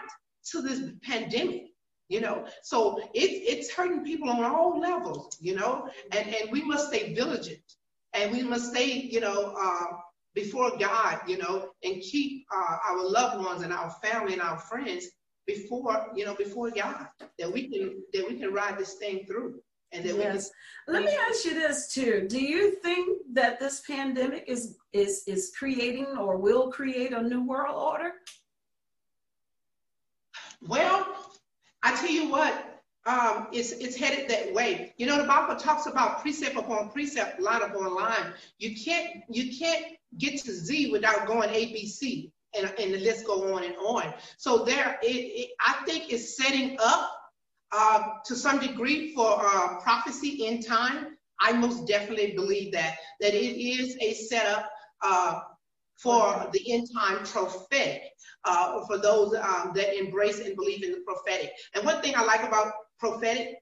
to 0.50 0.62
this 0.62 0.80
pandemic 1.02 1.66
you 2.08 2.20
know? 2.20 2.44
So 2.62 3.00
it's 3.14 3.50
it's 3.50 3.72
hurting 3.72 4.04
people 4.04 4.28
on 4.28 4.44
all 4.44 4.78
levels 4.78 5.36
you 5.40 5.54
know? 5.54 5.88
And 6.12 6.34
and 6.34 6.50
we 6.50 6.62
must 6.62 6.88
stay 6.88 7.14
vigilant 7.14 7.60
and 8.14 8.30
we 8.32 8.42
must 8.42 8.70
stay 8.70 8.92
you 8.92 9.20
know 9.20 9.54
uh, 9.58 9.86
before 10.34 10.72
god 10.78 11.20
you 11.26 11.38
know 11.38 11.70
and 11.82 12.00
keep 12.00 12.46
uh, 12.54 12.76
our 12.88 13.08
loved 13.08 13.44
ones 13.44 13.62
and 13.62 13.72
our 13.72 13.90
family 14.02 14.34
and 14.34 14.42
our 14.42 14.58
friends 14.58 15.06
before 15.46 16.08
you 16.14 16.24
know 16.24 16.34
before 16.34 16.70
god 16.70 17.06
that 17.38 17.52
we 17.52 17.68
can 17.68 18.02
that 18.12 18.26
we 18.28 18.38
can 18.38 18.52
ride 18.52 18.78
this 18.78 18.94
thing 18.94 19.24
through 19.26 19.60
and 19.92 20.04
that 20.04 20.16
yes. 20.16 20.50
we 20.86 20.94
can, 20.94 21.02
let 21.02 21.12
me 21.12 21.18
ask 21.28 21.44
you 21.44 21.52
this 21.52 21.92
too. 21.92 22.26
Do 22.26 22.40
you 22.40 22.76
think 22.82 23.22
that 23.34 23.60
this 23.60 23.82
pandemic 23.86 24.44
is 24.46 24.78
is 24.92 25.22
is 25.26 25.52
creating 25.58 26.06
or 26.18 26.38
will 26.38 26.70
create 26.70 27.12
a 27.12 27.22
new 27.22 27.46
world 27.46 27.76
order 27.76 28.12
well 30.66 31.06
I 31.82 31.96
tell 31.96 32.10
you 32.10 32.28
what, 32.28 32.80
um, 33.06 33.48
it's, 33.52 33.72
it's 33.72 33.96
headed 33.96 34.30
that 34.30 34.54
way. 34.54 34.94
You 34.96 35.06
know, 35.06 35.18
the 35.20 35.26
Bible 35.26 35.56
talks 35.56 35.86
about 35.86 36.22
precept 36.22 36.56
upon 36.56 36.90
precept, 36.90 37.40
line 37.40 37.62
upon 37.62 37.94
line. 37.94 38.32
You 38.58 38.76
can't, 38.76 39.24
you 39.28 39.58
can't 39.58 39.84
get 40.18 40.38
to 40.44 40.52
Z 40.52 40.92
without 40.92 41.26
going 41.26 41.50
ABC, 41.50 42.30
and, 42.56 42.72
and 42.78 42.94
the 42.94 42.98
list 42.98 43.26
go 43.26 43.54
on 43.54 43.64
and 43.64 43.74
on. 43.76 44.14
So 44.36 44.64
there, 44.64 44.98
it, 45.02 45.06
it 45.06 45.50
I 45.60 45.82
think 45.86 46.12
it's 46.12 46.36
setting 46.36 46.76
up 46.80 47.10
uh, 47.72 48.02
to 48.26 48.36
some 48.36 48.60
degree 48.60 49.14
for 49.14 49.40
uh, 49.40 49.80
prophecy 49.80 50.46
in 50.46 50.62
time. 50.62 51.16
I 51.40 51.52
most 51.54 51.88
definitely 51.88 52.34
believe 52.34 52.72
that 52.72 52.96
that 53.20 53.34
it 53.34 53.58
is 53.58 53.96
a 54.00 54.12
setup 54.12 54.70
uh, 55.00 55.40
for 55.96 56.48
the 56.52 56.72
end 56.72 56.88
time 56.94 57.24
prophetic, 57.24 58.02
uh, 58.44 58.84
for 58.86 58.98
those 58.98 59.34
um, 59.34 59.72
that 59.74 59.96
embrace 59.96 60.40
and 60.40 60.56
believe 60.56 60.82
in 60.82 60.92
the 60.92 61.00
prophetic. 61.06 61.52
And 61.74 61.84
one 61.84 62.02
thing 62.02 62.14
I 62.16 62.22
like 62.24 62.42
about 62.42 62.72
prophetic, 62.98 63.56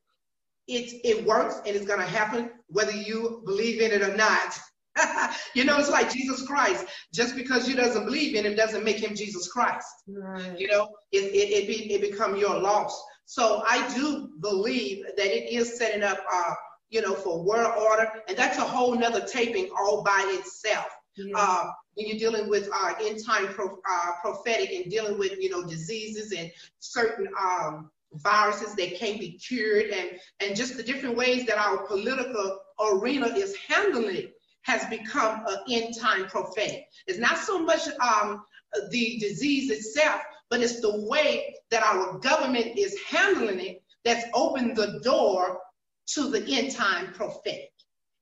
it, 0.69 1.01
it 1.05 1.25
works 1.27 1.61
and 1.67 1.75
it's 1.75 1.87
going 1.87 2.01
to 2.01 2.07
happen 2.07 2.51
whether 2.69 2.93
you 2.93 3.43
believe 3.45 3.81
in 3.81 3.91
it 3.91 4.03
or 4.03 4.17
not. 4.17 4.59
you 5.55 5.65
know, 5.65 5.79
it's 5.79 5.91
like 5.91 6.13
Jesus 6.13 6.47
Christ. 6.47 6.87
Just 7.13 7.37
because 7.37 7.69
you 7.69 7.75
doesn't 7.75 8.05
believe 8.05 8.35
in 8.35 8.45
him 8.45 8.55
doesn't 8.55 8.85
make 8.85 8.99
him 8.99 9.15
Jesus 9.15 9.49
Christ. 9.49 9.87
Right. 10.09 10.59
You 10.59 10.69
know, 10.69 10.89
it, 11.13 11.25
it, 11.35 11.63
it, 11.63 11.67
be, 11.67 11.93
it 11.93 12.01
become 12.01 12.37
your 12.37 12.59
loss. 12.59 13.01
So 13.27 13.63
I 13.67 13.87
do 13.95 14.31
believe 14.41 15.05
that 15.17 15.27
it 15.27 15.53
is 15.53 15.79
setting 15.79 16.03
up, 16.03 16.19
uh, 16.33 16.55
you 16.89 17.01
know, 17.01 17.15
for 17.15 17.45
world 17.45 17.75
order. 17.81 18.11
And 18.29 18.37
that's 18.37 18.59
a 18.59 18.63
whole 18.63 18.97
nother 18.97 19.25
taping 19.27 19.71
all 19.79 20.03
by 20.03 20.37
itself. 20.39 20.87
Yeah. 21.17 21.35
Uh, 21.37 21.71
when 21.95 22.07
you're 22.07 22.19
dealing 22.19 22.49
with 22.49 22.69
uh, 22.75 22.95
end 23.03 23.25
time 23.25 23.49
pro, 23.49 23.79
uh, 23.89 24.11
prophetic 24.23 24.71
and 24.71 24.91
dealing 24.91 25.19
with 25.19 25.33
you 25.41 25.51
know 25.51 25.63
diseases 25.65 26.33
and 26.33 26.51
certain 26.79 27.29
um, 27.41 27.91
viruses 28.15 28.75
that 28.75 28.97
can't 28.97 29.21
be 29.21 29.33
cured 29.33 29.91
and 29.91 30.11
and 30.41 30.57
just 30.57 30.77
the 30.77 30.83
different 30.83 31.17
ways 31.17 31.47
that 31.47 31.59
our 31.59 31.87
political 31.87 32.61
arena 32.81 33.27
is 33.27 33.57
handling 33.57 34.17
it 34.17 34.35
has 34.63 34.85
become 34.87 35.43
an 35.47 35.59
end 35.71 35.95
time 35.99 36.27
prophetic. 36.27 36.87
It's 37.07 37.19
not 37.19 37.39
so 37.39 37.59
much 37.59 37.89
um, 38.01 38.45
the 38.91 39.19
disease 39.19 39.71
itself, 39.71 40.21
but 40.49 40.61
it's 40.61 40.81
the 40.81 41.07
way 41.09 41.55
that 41.71 41.83
our 41.83 42.19
government 42.19 42.79
is 42.79 42.97
handling 43.09 43.61
it 43.61 43.83
that's 44.05 44.27
opened 44.35 44.77
the 44.77 45.01
door 45.03 45.61
to 46.09 46.29
the 46.29 46.45
end 46.47 46.73
time 46.73 47.13
prophetic. 47.13 47.73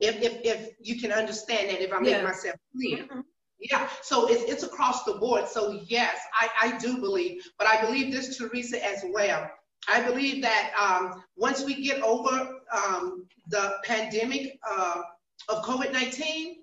If, 0.00 0.22
if, 0.22 0.40
if 0.44 0.70
you 0.80 1.00
can 1.00 1.10
understand 1.10 1.70
that, 1.70 1.82
if 1.82 1.92
I 1.92 1.98
make 1.98 2.10
yeah. 2.10 2.22
myself 2.22 2.56
clear. 2.72 2.98
Mm-hmm. 2.98 3.20
Yeah, 3.60 3.88
so 4.02 4.28
it's, 4.28 4.44
it's 4.44 4.62
across 4.62 5.04
the 5.04 5.14
board. 5.14 5.48
So 5.48 5.80
yes, 5.86 6.16
I, 6.32 6.48
I 6.62 6.78
do 6.78 6.98
believe, 6.98 7.42
but 7.58 7.66
I 7.66 7.80
believe 7.84 8.12
this, 8.12 8.38
Teresa, 8.38 8.84
as 8.84 9.04
well. 9.12 9.50
I 9.88 10.02
believe 10.02 10.42
that 10.42 10.72
um, 10.78 11.22
once 11.36 11.64
we 11.64 11.82
get 11.82 12.00
over 12.02 12.60
um, 12.72 13.26
the 13.48 13.74
pandemic 13.84 14.58
uh, 14.68 15.02
of 15.48 15.64
COVID-19, 15.64 16.56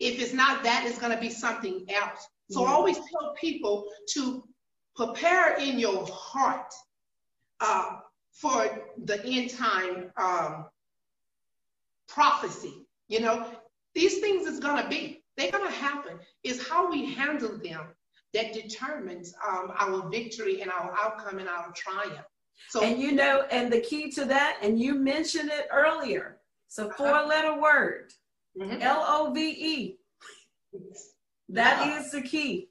if 0.00 0.20
it's 0.20 0.32
not 0.32 0.62
that, 0.64 0.84
it's 0.86 0.98
going 0.98 1.12
to 1.12 1.20
be 1.20 1.30
something 1.30 1.86
else. 1.88 2.26
So 2.50 2.60
mm-hmm. 2.60 2.70
I 2.70 2.74
always 2.74 2.96
tell 2.96 3.34
people 3.40 3.86
to 4.14 4.44
prepare 4.96 5.56
in 5.56 5.78
your 5.78 6.06
heart 6.10 6.72
uh, 7.60 7.96
for 8.32 8.86
the 9.04 9.24
end 9.24 9.50
time 9.50 10.10
um, 10.16 10.66
prophecy. 12.08 12.86
You 13.08 13.20
know, 13.20 13.46
these 13.94 14.18
things 14.18 14.46
is 14.46 14.60
going 14.60 14.82
to 14.82 14.88
be. 14.88 15.23
They're 15.36 15.50
going 15.50 15.66
to 15.66 15.76
happen. 15.76 16.18
It's 16.42 16.66
how 16.68 16.90
we 16.90 17.14
handle 17.14 17.58
them 17.58 17.86
that 18.32 18.52
determines 18.52 19.34
um, 19.46 19.72
our 19.78 20.08
victory 20.10 20.60
and 20.62 20.70
our 20.70 20.94
outcome 21.00 21.38
and 21.38 21.48
our 21.48 21.72
triumph. 21.72 22.26
So, 22.70 22.82
and 22.82 23.00
you 23.00 23.12
know, 23.12 23.44
and 23.50 23.72
the 23.72 23.80
key 23.80 24.10
to 24.12 24.24
that, 24.26 24.58
and 24.62 24.80
you 24.80 24.94
mentioned 24.94 25.50
it 25.50 25.66
earlier. 25.72 26.38
It's 26.68 26.78
a 26.78 26.90
four-letter 26.90 27.48
uh-huh. 27.48 27.60
word, 27.60 28.12
mm-hmm. 28.58 28.80
L 28.80 29.04
O 29.06 29.32
V 29.32 29.40
E. 29.50 29.98
That 31.48 31.80
uh-huh. 31.80 32.00
is 32.00 32.12
the 32.12 32.22
key. 32.22 32.70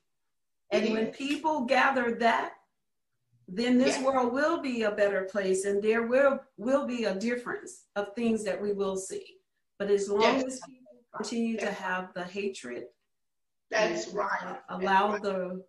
And 0.72 0.92
when 0.94 1.08
people 1.08 1.66
gather 1.66 2.16
that, 2.16 2.54
then 3.48 3.78
this 3.78 3.98
yeah. 3.98 4.06
world 4.06 4.34
will 4.34 4.62
be 4.62 4.84
a 4.84 4.92
better 4.92 5.28
place, 5.32 5.66
and 5.66 5.84
there 5.84 6.08
will 6.08 6.40
will 6.58 6.88
be 6.88 7.04
a 7.04 7.14
difference 7.14 7.84
of 7.96 8.16
things 8.16 8.44
that 8.46 8.60
we 8.60 8.74
will 8.74 8.98
see. 8.98 9.26
But 9.78 9.92
as 9.92 10.10
long 10.10 10.22
yes. 10.22 10.46
as 10.46 10.60
people 10.68 10.83
continue 11.16 11.58
to 11.58 11.72
have 11.72 12.14
the 12.14 12.24
hatred. 12.24 12.86
That's 13.70 14.10
right. 14.10 14.58
Allow 14.70 15.12
That's 15.12 15.24
the 15.24 15.64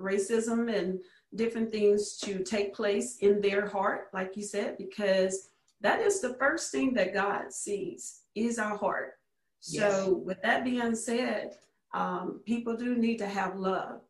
racism 0.00 0.72
and 0.74 1.00
different 1.34 1.70
things 1.70 2.16
to 2.18 2.42
take 2.42 2.74
place 2.74 3.18
in 3.18 3.40
their 3.40 3.66
heart, 3.66 4.08
like 4.12 4.36
you 4.36 4.42
said, 4.42 4.78
because 4.78 5.48
that 5.80 6.00
is 6.00 6.20
the 6.20 6.34
first 6.34 6.72
thing 6.72 6.94
that 6.94 7.14
God 7.14 7.52
sees 7.52 8.20
is 8.34 8.58
our 8.58 8.76
heart. 8.76 9.14
So, 9.60 9.80
yes. 9.80 10.08
with 10.08 10.42
that 10.42 10.64
being 10.64 10.94
said, 10.94 11.56
um, 11.92 12.40
people 12.44 12.76
do 12.76 12.96
need 12.96 13.18
to 13.18 13.26
have 13.26 13.56
love. 13.56 14.00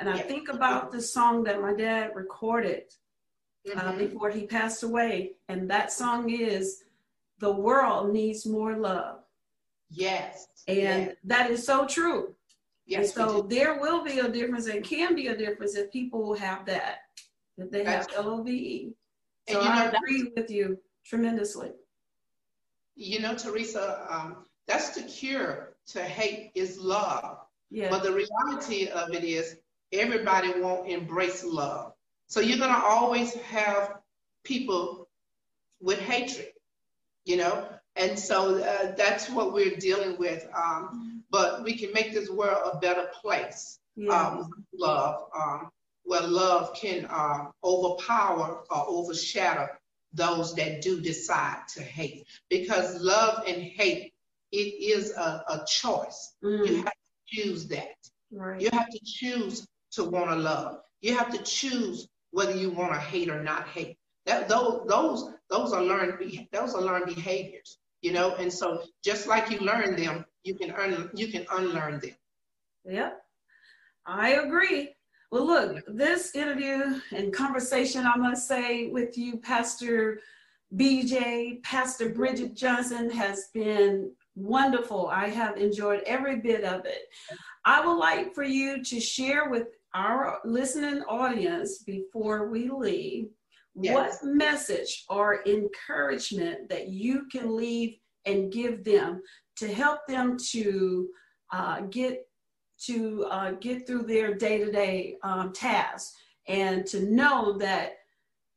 And 0.00 0.08
I 0.08 0.18
think 0.18 0.48
about 0.48 0.90
the 0.90 1.00
song 1.00 1.44
that 1.44 1.60
my 1.60 1.72
dad 1.72 2.10
recorded 2.14 2.84
uh, 3.74 3.80
mm-hmm. 3.80 3.98
before 3.98 4.30
he 4.30 4.46
passed 4.46 4.82
away. 4.82 5.32
And 5.48 5.70
that 5.70 5.92
song 5.92 6.30
is 6.30 6.82
The 7.38 7.52
World 7.52 8.12
Needs 8.12 8.44
More 8.44 8.76
Love. 8.76 9.13
Yes. 9.94 10.48
And 10.66 10.76
yes. 10.78 11.16
that 11.24 11.50
is 11.50 11.64
so 11.64 11.86
true. 11.86 12.34
Yes. 12.86 13.16
And 13.16 13.30
so 13.30 13.42
there 13.42 13.80
will 13.80 14.02
be 14.02 14.18
a 14.18 14.28
difference 14.28 14.66
and 14.66 14.84
can 14.84 15.14
be 15.14 15.28
a 15.28 15.36
difference 15.36 15.76
if 15.76 15.92
people 15.92 16.34
have 16.34 16.66
that, 16.66 16.98
that 17.56 17.70
they 17.70 17.84
that's 17.84 18.12
have 18.14 18.26
L 18.26 18.32
O 18.32 18.42
V 18.42 18.50
E. 18.52 18.92
So 19.48 19.60
and, 19.60 19.68
I 19.68 19.86
know, 19.86 19.92
agree 19.92 20.32
with 20.36 20.50
you 20.50 20.78
tremendously. 21.04 21.72
You 22.96 23.20
know, 23.20 23.34
Teresa, 23.34 24.06
um, 24.10 24.44
that's 24.66 24.90
the 24.90 25.02
cure 25.02 25.76
to 25.88 26.02
hate 26.02 26.50
is 26.54 26.78
love. 26.78 27.38
Yeah. 27.70 27.90
But 27.90 28.02
the 28.02 28.12
reality 28.12 28.88
of 28.88 29.14
it 29.14 29.24
is, 29.24 29.56
everybody 29.92 30.60
won't 30.60 30.88
embrace 30.88 31.44
love. 31.44 31.92
So 32.26 32.40
you're 32.40 32.58
going 32.58 32.74
to 32.74 32.84
always 32.84 33.34
have 33.34 33.98
people 34.42 35.08
with 35.80 36.00
hatred, 36.00 36.52
you 37.24 37.36
know? 37.36 37.68
And 37.96 38.18
so 38.18 38.58
uh, 38.58 38.94
that's 38.96 39.30
what 39.30 39.52
we're 39.52 39.76
dealing 39.76 40.18
with. 40.18 40.46
Um, 40.54 41.22
but 41.30 41.62
we 41.62 41.76
can 41.76 41.92
make 41.92 42.12
this 42.12 42.28
world 42.30 42.72
a 42.72 42.78
better 42.78 43.08
place. 43.20 43.78
Um, 44.10 44.50
love, 44.76 45.28
um, 45.36 45.70
where 46.02 46.22
love 46.22 46.74
can 46.74 47.06
uh, 47.08 47.46
overpower 47.62 48.64
or 48.68 48.84
overshadow 48.88 49.68
those 50.12 50.54
that 50.54 50.82
do 50.82 51.00
decide 51.00 51.68
to 51.74 51.82
hate. 51.82 52.26
Because 52.50 53.00
love 53.00 53.44
and 53.46 53.62
hate, 53.62 54.12
it 54.52 54.56
is 54.56 55.12
a, 55.12 55.44
a 55.48 55.64
choice. 55.66 56.34
Mm. 56.42 56.66
You 56.66 56.76
have 56.76 56.84
to 56.84 56.92
choose 57.26 57.68
that. 57.68 57.94
Right. 58.32 58.60
You 58.60 58.70
have 58.72 58.88
to 58.88 59.00
choose 59.04 59.66
to 59.92 60.04
want 60.04 60.30
to 60.30 60.36
love. 60.36 60.80
You 61.00 61.16
have 61.16 61.30
to 61.30 61.42
choose 61.42 62.08
whether 62.30 62.54
you 62.54 62.70
want 62.70 62.92
to 62.92 62.98
hate 62.98 63.28
or 63.28 63.42
not 63.42 63.68
hate. 63.68 63.96
That 64.26 64.48
those 64.48 64.86
those 64.88 65.30
those 65.50 65.72
are 65.72 65.82
learned 65.82 66.48
those 66.50 66.74
are 66.74 66.80
learned 66.80 67.14
behaviors, 67.14 67.78
you 68.04 68.12
know. 68.12 68.34
And 68.36 68.52
so 68.52 68.82
just 69.02 69.26
like 69.26 69.50
you 69.50 69.58
learn 69.58 69.96
them, 69.96 70.24
you 70.44 70.54
can 70.54 70.70
un, 70.72 71.10
you 71.14 71.28
can 71.28 71.46
unlearn 71.50 72.00
them. 72.00 72.14
Yep, 72.84 73.20
I 74.06 74.34
agree. 74.34 74.90
Well, 75.32 75.46
look, 75.46 75.82
this 75.88 76.34
interview 76.36 77.00
and 77.10 77.32
conversation, 77.32 78.06
I 78.06 78.16
must 78.16 78.46
say, 78.46 78.88
with 78.88 79.16
you, 79.18 79.38
Pastor 79.38 80.20
BJ, 80.76 81.62
Pastor 81.62 82.10
Bridget 82.10 82.54
Johnson, 82.54 83.10
has 83.10 83.48
been 83.54 84.12
wonderful. 84.36 85.08
I 85.08 85.28
have 85.28 85.56
enjoyed 85.56 86.02
every 86.06 86.40
bit 86.40 86.62
of 86.62 86.84
it. 86.84 87.02
I 87.64 87.84
would 87.84 87.96
like 87.96 88.34
for 88.34 88.44
you 88.44 88.84
to 88.84 89.00
share 89.00 89.48
with 89.48 89.68
our 89.94 90.40
listening 90.44 91.02
audience 91.08 91.82
before 91.84 92.48
we 92.48 92.68
leave 92.68 93.28
yes. 93.74 93.94
what 93.94 94.34
message 94.34 95.04
or 95.08 95.42
encouragement 95.46 96.68
that 96.68 96.88
you 96.88 97.26
can 97.30 97.56
leave 97.56 97.96
and 98.26 98.52
give 98.52 98.84
them 98.84 99.22
to 99.56 99.72
help 99.72 100.06
them 100.06 100.36
to 100.50 101.08
uh, 101.52 101.80
get 101.82 102.26
to 102.86 103.24
uh, 103.30 103.52
get 103.52 103.86
through 103.86 104.02
their 104.02 104.34
day-to-day 104.34 105.16
um, 105.22 105.52
tasks 105.52 106.16
and 106.48 106.86
to 106.86 107.10
know 107.10 107.56
that 107.58 107.92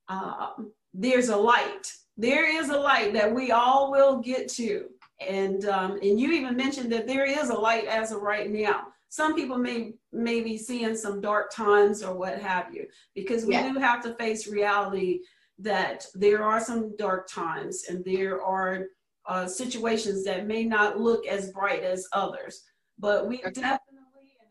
uh, 0.09 0.49
there's 0.93 1.29
a 1.29 1.37
light. 1.37 1.91
There 2.17 2.49
is 2.59 2.69
a 2.69 2.77
light 2.77 3.13
that 3.13 3.33
we 3.33 3.51
all 3.51 3.91
will 3.91 4.19
get 4.19 4.49
to. 4.53 4.85
And 5.27 5.65
um, 5.65 5.93
and 6.01 6.19
you 6.19 6.31
even 6.31 6.55
mentioned 6.55 6.91
that 6.91 7.07
there 7.07 7.25
is 7.25 7.49
a 7.49 7.55
light 7.55 7.85
as 7.85 8.11
of 8.11 8.21
right 8.21 8.49
now. 8.49 8.87
Some 9.09 9.35
people 9.35 9.57
may 9.57 9.93
may 10.17 10.41
be 10.41 10.57
seeing 10.57 10.95
some 10.95 11.21
dark 11.21 11.51
times 11.51 12.03
or 12.03 12.15
what 12.15 12.39
have 12.39 12.73
you 12.73 12.85
because 13.15 13.45
we 13.45 13.53
yeah. 13.53 13.71
do 13.71 13.79
have 13.79 14.01
to 14.03 14.13
face 14.15 14.47
reality 14.47 15.19
that 15.59 16.05
there 16.13 16.43
are 16.43 16.59
some 16.59 16.95
dark 16.97 17.27
times 17.29 17.85
and 17.89 18.03
there 18.05 18.41
are 18.41 18.85
uh, 19.27 19.45
situations 19.45 20.23
that 20.23 20.47
may 20.47 20.63
not 20.63 20.99
look 20.99 21.25
as 21.27 21.51
bright 21.51 21.83
as 21.83 22.07
others 22.13 22.63
but 22.99 23.27
we 23.27 23.39
okay. 23.39 23.51
definitely 23.51 23.97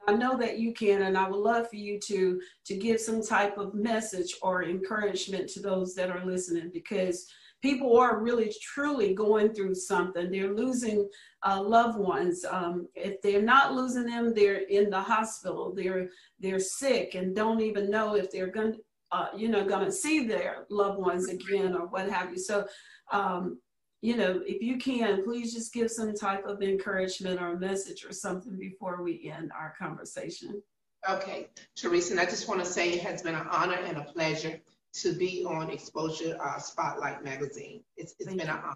I 0.08 0.14
know 0.14 0.36
that 0.38 0.58
you 0.58 0.72
can, 0.72 1.02
and 1.02 1.18
I 1.18 1.28
would 1.28 1.40
love 1.40 1.68
for 1.68 1.76
you 1.76 1.98
to 2.00 2.40
to 2.66 2.76
give 2.76 3.00
some 3.00 3.22
type 3.22 3.58
of 3.58 3.74
message 3.74 4.34
or 4.42 4.62
encouragement 4.62 5.48
to 5.50 5.60
those 5.60 5.94
that 5.94 6.10
are 6.10 6.24
listening 6.24 6.70
because 6.72 7.26
people 7.62 7.98
are 7.98 8.20
really 8.22 8.52
truly 8.62 9.14
going 9.14 9.52
through 9.52 9.74
something. 9.74 10.30
They're 10.30 10.54
losing 10.54 11.08
uh, 11.46 11.62
loved 11.62 11.98
ones. 11.98 12.44
Um, 12.48 12.88
if 12.94 13.20
they're 13.22 13.42
not 13.42 13.74
losing 13.74 14.06
them, 14.06 14.34
they're 14.34 14.62
in 14.68 14.90
the 14.90 15.00
hospital. 15.00 15.72
They're 15.74 16.08
they're 16.38 16.60
sick 16.60 17.14
and 17.14 17.34
don't 17.34 17.60
even 17.60 17.90
know 17.90 18.14
if 18.14 18.30
they're 18.30 18.50
going, 18.50 18.76
uh, 19.12 19.28
you 19.36 19.48
know, 19.48 19.64
going 19.64 19.84
to 19.84 19.92
see 19.92 20.26
their 20.26 20.66
loved 20.70 20.98
ones 20.98 21.28
again 21.28 21.74
or 21.74 21.86
what 21.86 22.10
have 22.10 22.30
you. 22.30 22.38
So, 22.38 22.66
um, 23.12 23.58
you 24.02 24.16
know, 24.16 24.42
if 24.46 24.62
you 24.62 24.76
can, 24.78 25.24
please 25.24 25.54
just 25.54 25.72
give 25.72 25.90
some 25.90 26.14
type 26.14 26.44
of 26.46 26.62
encouragement 26.62 27.40
or 27.40 27.54
a 27.54 27.58
message 27.58 28.04
or 28.04 28.12
something 28.12 28.58
before 28.58 29.02
we 29.02 29.32
end 29.34 29.50
our 29.58 29.74
conversation. 29.78 30.62
Okay, 31.08 31.48
Teresa, 31.76 32.12
and 32.12 32.20
I 32.20 32.24
just 32.24 32.48
want 32.48 32.60
to 32.60 32.66
say 32.66 32.90
it 32.90 33.02
has 33.02 33.22
been 33.22 33.34
an 33.34 33.46
honor 33.48 33.76
and 33.76 33.96
a 33.96 34.02
pleasure 34.02 34.60
to 35.02 35.12
be 35.12 35.44
on 35.44 35.70
Exposure 35.70 36.36
uh, 36.40 36.58
Spotlight 36.58 37.22
Magazine. 37.24 37.82
It's, 37.96 38.14
it's 38.18 38.28
been 38.30 38.40
an 38.40 38.50
honor. 38.50 38.74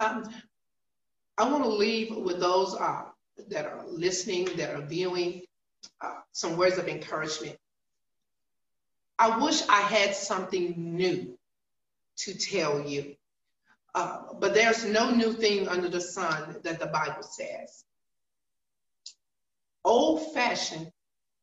Um, 0.00 0.24
I 1.36 1.50
want 1.50 1.64
to 1.64 1.68
leave 1.68 2.16
with 2.16 2.40
those 2.40 2.74
uh, 2.74 3.04
that 3.48 3.66
are 3.66 3.84
listening, 3.86 4.46
that 4.56 4.74
are 4.74 4.82
viewing, 4.82 5.42
uh, 6.00 6.20
some 6.32 6.56
words 6.56 6.78
of 6.78 6.88
encouragement. 6.88 7.56
I 9.18 9.38
wish 9.38 9.62
I 9.68 9.80
had 9.80 10.14
something 10.14 10.74
new 10.96 11.36
to 12.18 12.34
tell 12.34 12.80
you, 12.80 13.16
uh, 13.94 14.34
but 14.38 14.54
there's 14.54 14.84
no 14.84 15.10
new 15.10 15.32
thing 15.32 15.68
under 15.68 15.88
the 15.88 16.00
sun 16.00 16.56
that 16.62 16.78
the 16.78 16.86
Bible 16.86 17.22
says. 17.22 17.84
Old 19.84 20.32
fashioned, 20.34 20.90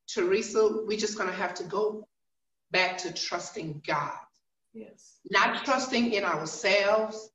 Teresa, 0.07 0.83
we're 0.85 0.97
just 0.97 1.17
going 1.17 1.29
to 1.29 1.35
have 1.35 1.55
to 1.55 1.63
go 1.63 2.07
back 2.75 2.97
to 2.97 3.13
trusting 3.13 3.81
God. 3.87 4.19
Yes. 4.73 5.19
Not 5.29 5.63
trusting 5.63 6.11
in 6.11 6.25
ourselves, 6.25 7.29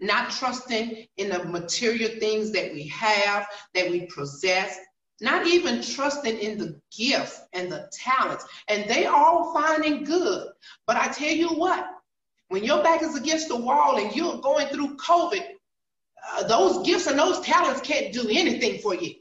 not 0.00 0.30
trusting 0.30 1.06
in 1.18 1.28
the 1.28 1.44
material 1.44 2.18
things 2.18 2.52
that 2.52 2.72
we 2.72 2.88
have, 2.88 3.46
that 3.74 3.90
we 3.90 4.06
possess, 4.06 4.78
not 5.20 5.46
even 5.46 5.82
trusting 5.82 6.38
in 6.38 6.56
the 6.56 6.80
gifts 6.96 7.38
and 7.52 7.70
the 7.70 7.90
talents. 7.92 8.46
And 8.68 8.88
they 8.88 9.04
all 9.04 9.52
fine 9.52 9.84
and 9.84 10.06
good. 10.06 10.48
But 10.86 10.96
I 10.96 11.08
tell 11.08 11.34
you 11.34 11.48
what, 11.48 11.86
when 12.48 12.64
your 12.64 12.82
back 12.82 13.02
is 13.02 13.14
against 13.14 13.48
the 13.48 13.56
wall 13.56 13.98
and 13.98 14.16
you're 14.16 14.40
going 14.40 14.68
through 14.68 14.96
COVID, 14.96 15.44
uh, 16.32 16.44
those 16.44 16.86
gifts 16.86 17.08
and 17.08 17.18
those 17.18 17.40
talents 17.40 17.82
can't 17.82 18.10
do 18.10 18.26
anything 18.30 18.80
for 18.80 18.94
you. 18.94 19.16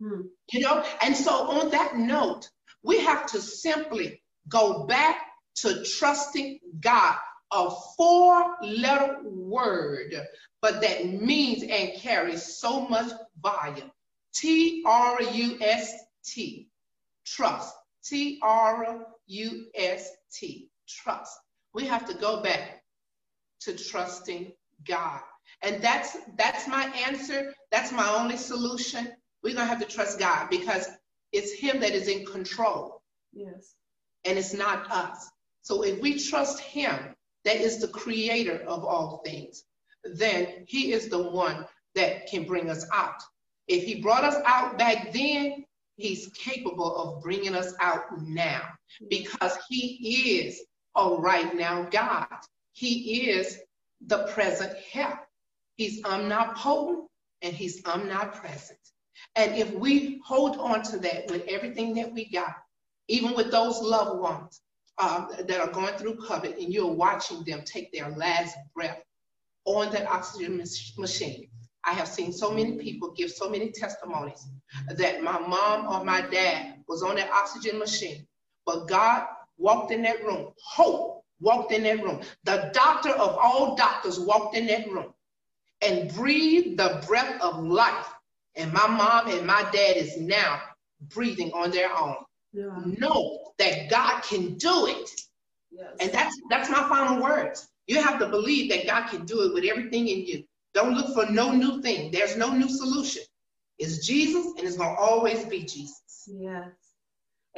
Hmm. 0.00 0.22
You 0.52 0.60
know, 0.60 0.84
and 1.02 1.16
so 1.16 1.30
on 1.30 1.70
that 1.70 1.96
note, 1.96 2.50
we 2.82 2.98
have 2.98 3.26
to 3.26 3.40
simply 3.40 4.20
go 4.48 4.84
back 4.84 5.20
to 5.56 5.84
trusting 5.84 6.58
God, 6.80 7.16
a 7.52 7.70
four 7.96 8.56
letter 8.62 9.18
word, 9.24 10.14
but 10.60 10.80
that 10.80 11.06
means 11.06 11.62
and 11.62 11.94
carries 12.00 12.58
so 12.58 12.88
much 12.88 13.12
volume. 13.40 13.90
T 14.34 14.82
R 14.86 15.22
U 15.22 15.58
S 15.60 15.94
T, 16.24 16.68
trust. 17.24 17.74
T 18.04 18.38
R 18.42 19.06
U 19.26 19.66
S 19.74 20.10
T, 20.32 20.68
trust. 20.88 21.38
We 21.72 21.86
have 21.86 22.06
to 22.06 22.14
go 22.14 22.42
back 22.42 22.82
to 23.60 23.76
trusting 23.76 24.52
God. 24.86 25.20
And 25.62 25.82
that's 25.82 26.16
that's 26.36 26.66
my 26.66 26.86
answer. 27.06 27.54
That's 27.70 27.92
my 27.92 28.08
only 28.08 28.36
solution. 28.36 29.12
We're 29.42 29.54
gonna 29.54 29.66
have 29.66 29.80
to 29.80 29.86
trust 29.86 30.18
God 30.18 30.48
because 30.50 30.88
it's 31.32 31.52
Him 31.52 31.80
that 31.80 31.92
is 31.92 32.08
in 32.08 32.26
control. 32.26 33.02
Yes 33.32 33.74
and 34.24 34.38
it's 34.38 34.54
not 34.54 34.90
us. 34.90 35.30
So 35.62 35.82
if 35.82 36.00
we 36.00 36.18
trust 36.18 36.60
him, 36.60 37.14
that 37.44 37.56
is 37.56 37.78
the 37.78 37.88
creator 37.88 38.62
of 38.66 38.84
all 38.84 39.22
things, 39.24 39.64
then 40.04 40.64
he 40.66 40.92
is 40.92 41.08
the 41.08 41.22
one 41.22 41.66
that 41.94 42.26
can 42.26 42.44
bring 42.44 42.70
us 42.70 42.86
out. 42.92 43.22
If 43.68 43.84
he 43.84 44.00
brought 44.00 44.24
us 44.24 44.36
out 44.44 44.78
back 44.78 45.12
then, 45.12 45.64
he's 45.96 46.30
capable 46.34 46.96
of 46.96 47.22
bringing 47.22 47.54
us 47.54 47.72
out 47.80 48.20
now 48.20 48.62
because 49.08 49.56
he 49.68 50.38
is 50.40 50.60
a 50.96 51.16
right 51.18 51.54
now 51.54 51.84
God. 51.84 52.26
He 52.72 53.28
is 53.30 53.58
the 54.06 54.26
present 54.28 54.76
help. 54.92 55.18
He's 55.76 56.04
omnipotent 56.04 57.08
and 57.42 57.54
he's 57.54 57.84
omnipresent. 57.84 58.78
And 59.36 59.54
if 59.54 59.72
we 59.72 60.20
hold 60.24 60.56
on 60.56 60.82
to 60.82 60.98
that 60.98 61.30
with 61.30 61.44
everything 61.48 61.94
that 61.94 62.12
we 62.12 62.28
got, 62.28 62.54
even 63.08 63.34
with 63.34 63.50
those 63.50 63.80
loved 63.80 64.20
ones 64.20 64.60
um, 64.98 65.28
that 65.46 65.60
are 65.60 65.70
going 65.70 65.94
through 65.96 66.16
COVID 66.16 66.62
and 66.62 66.72
you're 66.72 66.90
watching 66.92 67.42
them 67.44 67.62
take 67.64 67.92
their 67.92 68.10
last 68.10 68.56
breath 68.74 69.02
on 69.64 69.92
that 69.92 70.06
oxygen 70.06 70.62
machine. 70.98 71.48
I 71.84 71.92
have 71.92 72.08
seen 72.08 72.32
so 72.32 72.50
many 72.50 72.78
people 72.78 73.12
give 73.12 73.30
so 73.30 73.48
many 73.50 73.70
testimonies 73.70 74.46
that 74.96 75.22
my 75.22 75.38
mom 75.38 75.86
or 75.92 76.04
my 76.04 76.22
dad 76.22 76.82
was 76.88 77.02
on 77.02 77.16
that 77.16 77.30
oxygen 77.30 77.78
machine, 77.78 78.26
but 78.64 78.88
God 78.88 79.26
walked 79.58 79.92
in 79.92 80.02
that 80.02 80.24
room. 80.24 80.52
Hope 80.62 81.24
walked 81.40 81.72
in 81.72 81.82
that 81.82 82.02
room. 82.02 82.20
The 82.44 82.70
doctor 82.72 83.10
of 83.10 83.36
all 83.40 83.76
doctors 83.76 84.18
walked 84.18 84.56
in 84.56 84.66
that 84.68 84.90
room 84.90 85.12
and 85.82 86.12
breathed 86.14 86.78
the 86.78 87.02
breath 87.06 87.40
of 87.42 87.62
life. 87.62 88.08
And 88.56 88.72
my 88.72 88.86
mom 88.86 89.28
and 89.28 89.46
my 89.46 89.62
dad 89.72 89.96
is 89.96 90.16
now 90.16 90.60
breathing 91.08 91.50
on 91.52 91.70
their 91.70 91.94
own 91.94 92.16
yeah. 92.54 92.80
know 92.84 93.52
that 93.58 93.90
God 93.90 94.22
can 94.22 94.54
do 94.54 94.86
it. 94.86 95.10
Yes. 95.70 95.92
And 96.00 96.12
that's 96.12 96.40
that's 96.50 96.70
my 96.70 96.88
final 96.88 97.22
words. 97.22 97.68
You 97.86 98.00
have 98.00 98.18
to 98.20 98.28
believe 98.28 98.70
that 98.70 98.86
God 98.86 99.08
can 99.08 99.24
do 99.26 99.42
it 99.42 99.54
with 99.54 99.64
everything 99.64 100.08
in 100.08 100.24
you. 100.24 100.44
Don't 100.72 100.94
look 100.94 101.12
for 101.14 101.30
no 101.30 101.52
new 101.52 101.82
thing. 101.82 102.10
There's 102.10 102.36
no 102.36 102.54
new 102.54 102.68
solution. 102.68 103.22
It's 103.78 104.06
Jesus 104.06 104.46
and 104.56 104.66
it's 104.66 104.76
gonna 104.76 104.98
always 104.98 105.44
be 105.44 105.60
Jesus. 105.60 106.28
Yes. 106.28 106.70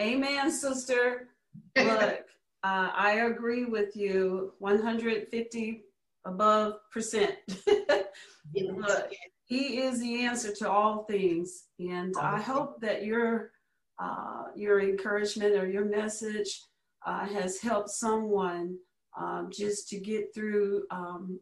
Amen, 0.01 0.51
sister. 0.51 1.29
Look, 1.77 2.25
uh, 2.65 2.91
I 2.95 3.23
agree 3.27 3.65
with 3.65 3.97
you 3.97 4.55
150 4.59 5.85
above 6.25 6.75
percent. 6.93 7.37
Look, 8.55 9.13
he 9.45 9.79
is 9.79 10.01
the 10.01 10.25
answer 10.25 10.53
to 10.57 10.71
all 10.71 11.05
things. 11.05 11.65
And 11.79 12.15
I 12.21 12.41
hope 12.41 12.81
that 12.81 13.05
your 13.05 13.53
uh, 13.99 14.45
your 14.55 14.81
encouragement 14.81 15.57
or 15.57 15.69
your 15.69 15.85
message 15.85 16.63
uh, 17.05 17.27
has 17.27 17.61
helped 17.61 17.91
someone 17.91 18.77
um, 19.17 19.51
just 19.51 19.89
to 19.89 19.99
get 19.99 20.35
through, 20.35 20.85
um, 20.91 21.41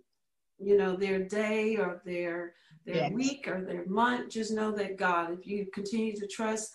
you 0.59 0.77
know, 0.77 0.97
their 0.97 1.25
day 1.25 1.77
or 1.77 2.01
their 2.05 2.55
their 2.87 2.97
yes. 2.97 3.13
week 3.13 3.49
or 3.49 3.63
their 3.63 3.87
month. 3.87 4.31
Just 4.31 4.53
know 4.53 4.71
that 4.73 4.97
God, 4.97 5.33
if 5.33 5.47
you 5.47 5.67
continue 5.73 6.15
to 6.17 6.27
trust 6.27 6.71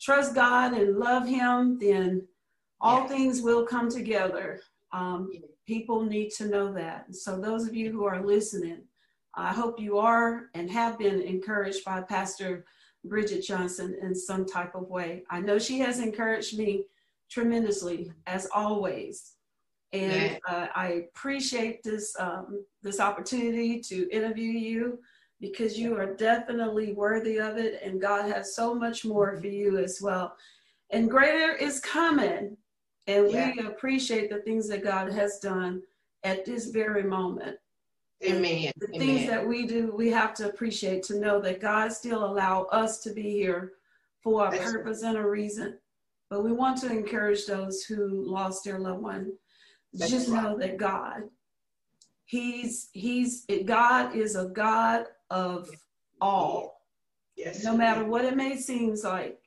trust 0.00 0.34
God 0.34 0.74
and 0.74 0.98
love 0.98 1.26
Him, 1.26 1.78
then 1.78 2.26
all 2.80 3.00
yes. 3.00 3.10
things 3.10 3.42
will 3.42 3.64
come 3.64 3.88
together. 3.88 4.60
Um, 4.92 5.30
people 5.66 6.04
need 6.04 6.30
to 6.32 6.46
know 6.46 6.72
that. 6.72 7.14
So 7.14 7.40
those 7.40 7.66
of 7.66 7.74
you 7.74 7.90
who 7.90 8.04
are 8.04 8.24
listening, 8.24 8.82
I 9.34 9.52
hope 9.52 9.80
you 9.80 9.98
are 9.98 10.50
and 10.54 10.70
have 10.70 10.98
been 10.98 11.22
encouraged 11.22 11.84
by 11.84 12.02
Pastor 12.02 12.64
Bridget 13.04 13.42
Johnson 13.42 13.96
in 14.00 14.14
some 14.14 14.46
type 14.46 14.74
of 14.74 14.88
way. 14.88 15.24
I 15.30 15.40
know 15.40 15.58
she 15.58 15.78
has 15.80 16.00
encouraged 16.00 16.58
me 16.58 16.84
tremendously, 17.30 18.12
as 18.26 18.48
always. 18.54 19.32
And 19.92 20.40
uh, 20.48 20.66
I 20.74 21.04
appreciate 21.08 21.82
this 21.84 22.16
um, 22.18 22.64
this 22.82 22.98
opportunity 22.98 23.80
to 23.82 24.08
interview 24.10 24.50
you 24.50 24.98
because 25.40 25.78
you 25.78 25.96
are 25.96 26.14
definitely 26.16 26.94
worthy 26.94 27.38
of 27.38 27.58
it, 27.58 27.80
and 27.82 28.00
God 28.00 28.30
has 28.32 28.56
so 28.56 28.74
much 28.74 29.04
more 29.04 29.36
for 29.36 29.46
you 29.46 29.78
as 29.78 30.00
well. 30.02 30.36
And 30.90 31.10
greater 31.10 31.54
is 31.54 31.78
coming, 31.78 32.56
and 33.06 33.30
yeah. 33.30 33.52
we 33.56 33.66
appreciate 33.66 34.30
the 34.30 34.40
things 34.40 34.68
that 34.68 34.82
God 34.82 35.12
has 35.12 35.38
done 35.38 35.82
at 36.24 36.44
this 36.44 36.66
very 36.66 37.04
moment. 37.04 37.56
Amen. 38.24 38.72
The 38.76 38.88
Amen. 38.94 39.00
things 39.00 39.28
that 39.28 39.46
we 39.46 39.66
do, 39.66 39.92
we 39.94 40.10
have 40.10 40.34
to 40.34 40.48
appreciate 40.48 41.02
to 41.04 41.18
know 41.18 41.40
that 41.40 41.60
God 41.60 41.92
still 41.92 42.24
allow 42.24 42.62
us 42.64 43.02
to 43.02 43.12
be 43.12 43.30
here 43.30 43.72
for 44.22 44.48
a 44.48 44.50
That's 44.50 44.72
purpose 44.72 45.02
right. 45.02 45.10
and 45.10 45.18
a 45.18 45.26
reason. 45.26 45.78
But 46.30 46.42
we 46.42 46.52
want 46.52 46.80
to 46.80 46.90
encourage 46.90 47.46
those 47.46 47.84
who 47.84 48.24
lost 48.24 48.64
their 48.64 48.78
loved 48.78 49.02
one. 49.02 49.32
That's 49.92 50.10
Just 50.10 50.28
right. 50.28 50.42
know 50.42 50.58
that 50.58 50.78
God, 50.78 51.24
He's 52.24 52.88
He's 52.92 53.44
God 53.64 54.16
is 54.16 54.34
a 54.34 54.46
God 54.46 55.06
of 55.30 55.68
all. 56.20 56.80
Yes. 57.36 57.64
No 57.64 57.76
matter 57.76 58.04
what 58.04 58.24
it 58.24 58.36
may 58.36 58.56
seem 58.56 58.94
like. 59.02 59.38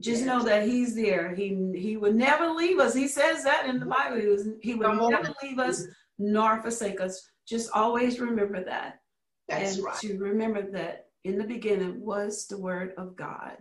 Just 0.00 0.24
yes. 0.24 0.26
know 0.26 0.42
that 0.42 0.68
he's 0.68 0.94
there. 0.94 1.34
He 1.34 1.72
he 1.74 1.96
would 1.96 2.14
never 2.14 2.50
leave 2.50 2.78
us. 2.78 2.94
He 2.94 3.08
says 3.08 3.44
that 3.44 3.66
in 3.66 3.78
the 3.78 3.86
mm-hmm. 3.86 4.10
Bible. 4.10 4.20
He 4.20 4.26
was 4.26 4.48
he 4.62 4.74
would 4.74 5.10
never 5.10 5.34
leave 5.42 5.58
us 5.58 5.84
nor 6.18 6.60
forsake 6.60 7.00
us. 7.00 7.30
Just 7.46 7.70
always 7.72 8.20
remember 8.20 8.64
that. 8.64 9.00
That's 9.48 9.76
and 9.76 9.84
right. 9.84 9.98
To 10.00 10.18
remember 10.18 10.62
that 10.72 11.06
in 11.24 11.38
the 11.38 11.44
beginning 11.44 12.00
was 12.00 12.46
the 12.46 12.58
word 12.58 12.92
of 12.96 13.16
God. 13.16 13.56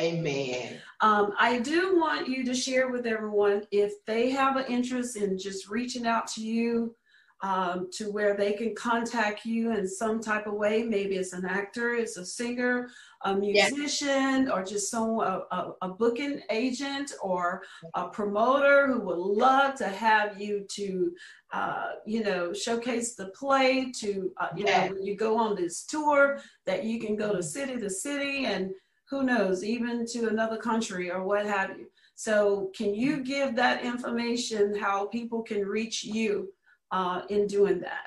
Amen. 0.00 0.80
Um, 1.02 1.34
I 1.38 1.58
do 1.58 1.98
want 1.98 2.28
you 2.28 2.44
to 2.44 2.54
share 2.54 2.88
with 2.88 3.06
everyone 3.06 3.66
if 3.70 4.04
they 4.06 4.30
have 4.30 4.56
an 4.56 4.64
interest 4.66 5.16
in 5.16 5.38
just 5.38 5.68
reaching 5.68 6.06
out 6.06 6.26
to 6.28 6.42
you 6.42 6.94
um, 7.42 7.88
to 7.90 8.10
where 8.10 8.36
they 8.36 8.52
can 8.52 8.72
contact 8.74 9.44
you 9.44 9.72
in 9.72 9.86
some 9.86 10.20
type 10.20 10.46
of 10.46 10.54
way. 10.54 10.84
Maybe 10.84 11.16
it's 11.16 11.32
an 11.32 11.44
actor, 11.44 11.94
it's 11.94 12.16
a 12.16 12.24
singer, 12.24 12.90
a 13.22 13.34
musician, 13.34 14.44
yes. 14.44 14.48
or 14.48 14.64
just 14.64 14.90
some 14.90 15.18
a, 15.18 15.44
a, 15.50 15.72
a, 15.82 15.88
booking 15.88 16.40
agent 16.50 17.12
or 17.20 17.62
a 17.94 18.06
promoter 18.08 18.86
who 18.86 19.00
would 19.00 19.18
love 19.18 19.74
to 19.76 19.88
have 19.88 20.40
you 20.40 20.64
to, 20.70 21.12
uh, 21.52 21.86
you 22.06 22.22
know, 22.22 22.52
showcase 22.52 23.16
the 23.16 23.26
play. 23.28 23.90
To 23.90 24.30
uh, 24.36 24.48
you 24.56 24.64
know, 24.64 24.88
when 24.92 25.02
you 25.02 25.16
go 25.16 25.36
on 25.36 25.56
this 25.56 25.84
tour, 25.84 26.40
that 26.64 26.84
you 26.84 27.00
can 27.00 27.16
go 27.16 27.34
to 27.34 27.42
city 27.42 27.76
to 27.76 27.90
city 27.90 28.46
and 28.46 28.70
who 29.10 29.24
knows, 29.24 29.64
even 29.64 30.06
to 30.06 30.28
another 30.28 30.56
country 30.56 31.10
or 31.10 31.24
what 31.24 31.44
have 31.44 31.70
you. 31.76 31.86
So, 32.14 32.70
can 32.76 32.94
you 32.94 33.18
give 33.18 33.56
that 33.56 33.84
information 33.84 34.78
how 34.78 35.06
people 35.06 35.42
can 35.42 35.66
reach 35.66 36.04
you? 36.04 36.52
Uh, 36.92 37.22
in 37.28 37.46
doing 37.46 37.80
that? 37.80 38.06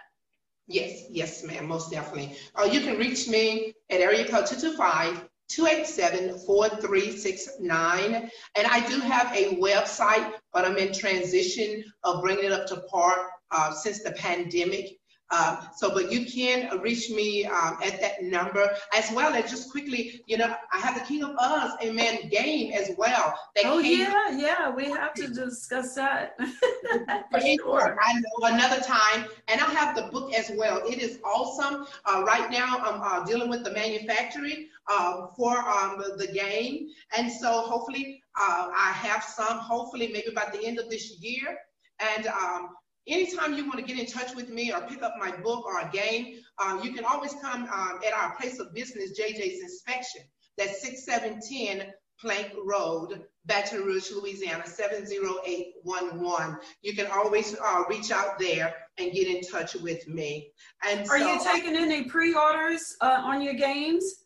Yes, 0.68 1.04
yes, 1.10 1.44
ma'am, 1.44 1.68
most 1.68 1.92
definitely. 1.92 2.38
Uh, 2.56 2.64
you 2.64 2.80
can 2.82 2.98
reach 2.98 3.28
me 3.28 3.74
at 3.90 4.02
area 4.02 4.24
code 4.24 4.48
225 4.48 5.28
287 5.48 6.40
4369. 6.40 8.30
And 8.56 8.68
I 8.68 8.88
do 8.88 9.00
have 9.00 9.32
a 9.36 9.58
website, 9.58 10.34
but 10.54 10.66
I'm 10.66 10.78
in 10.78 10.92
transition 10.92 11.84
of 12.04 12.22
bringing 12.22 12.46
it 12.46 12.52
up 12.52 12.66
to 12.68 12.78
par 12.92 13.30
uh, 13.52 13.72
since 13.74 14.02
the 14.02 14.12
pandemic. 14.12 14.98
Uh, 15.32 15.60
so, 15.76 15.92
but 15.92 16.12
you 16.12 16.26
can 16.26 16.80
reach 16.82 17.10
me 17.10 17.46
um, 17.46 17.78
at 17.84 18.00
that 18.00 18.22
number 18.22 18.70
as 18.96 19.12
well 19.12 19.34
as 19.34 19.50
just 19.50 19.72
quickly, 19.72 20.22
you 20.28 20.38
know, 20.38 20.54
I 20.72 20.78
have 20.78 20.96
the 20.96 21.06
King 21.06 21.24
of 21.24 21.32
Uz, 21.32 21.72
amen, 21.82 22.30
game 22.30 22.72
as 22.74 22.92
well. 22.98 23.34
oh, 23.64 23.80
yeah, 23.80 24.38
yeah, 24.38 24.70
we 24.70 24.86
have 24.86 25.14
to 25.16 25.28
discuss 25.28 25.96
that. 25.96 26.38
For 27.32 27.42
sure. 27.42 27.98
I 28.02 28.14
know 28.14 28.56
another 28.56 28.82
time. 28.82 29.26
And 29.48 29.60
I 29.60 29.66
have 29.66 29.96
the 29.96 30.04
book 30.04 30.34
as 30.34 30.52
well. 30.56 30.82
It 30.86 31.02
is 31.02 31.20
awesome. 31.26 31.88
Uh, 32.06 32.24
right 32.26 32.50
now, 32.52 32.78
I'm 32.80 33.02
uh, 33.02 33.26
dealing 33.26 33.50
with 33.50 33.64
the 33.64 33.72
manufacturing 33.72 34.68
uh, 34.88 35.28
for 35.36 35.58
um, 35.58 36.04
the 36.18 36.28
game. 36.28 36.90
And 37.18 37.32
so 37.32 37.62
hopefully, 37.62 38.22
uh, 38.40 38.70
I 38.76 38.92
have 38.92 39.24
some, 39.24 39.58
hopefully, 39.58 40.10
maybe 40.14 40.32
by 40.36 40.50
the 40.54 40.66
end 40.66 40.80
of 40.80 40.90
this 40.90 41.20
year. 41.20 41.58
And 42.00 42.28
um, 42.28 42.70
Anytime 43.08 43.54
you 43.54 43.66
want 43.66 43.78
to 43.78 43.84
get 43.86 44.00
in 44.00 44.06
touch 44.06 44.36
with 44.36 44.50
me 44.50 44.72
or 44.72 44.82
pick 44.82 45.04
up 45.04 45.14
my 45.20 45.32
book 45.32 45.66
or 45.66 45.80
a 45.80 45.90
game, 45.92 46.40
um, 46.64 46.82
you 46.84 46.94
can 46.94 47.06
always 47.06 47.34
come 47.42 47.64
um, 47.64 48.00
at 48.06 48.14
our 48.14 48.36
place 48.36 48.60
of 48.60 48.74
business, 48.74 49.20
JJ's 49.20 49.62
Inspection. 49.62 50.22
That's 50.58 50.82
6710 50.82 51.94
Plank 52.20 52.54
Road, 52.64 53.26
Baton 53.46 53.84
Rouge, 53.84 54.10
Louisiana, 54.12 54.66
70811. 54.66 56.58
You 56.82 56.96
can 56.96 57.08
always 57.08 57.56
uh, 57.64 57.84
reach 57.90 58.12
out 58.12 58.40
there 58.40 58.74
and 58.98 59.12
get 59.12 59.28
in 59.28 59.42
touch 59.42 59.76
with 59.76 60.08
me. 60.08 60.52
And 60.88 61.02
Are 61.10 61.20
so, 61.20 61.34
you 61.34 61.44
taking 61.44 61.76
any 61.76 62.06
pre-orders 62.06 62.96
uh, 63.02 63.22
on 63.24 63.42
your 63.42 63.54
games? 63.54 64.24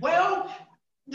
Well, 0.00 0.50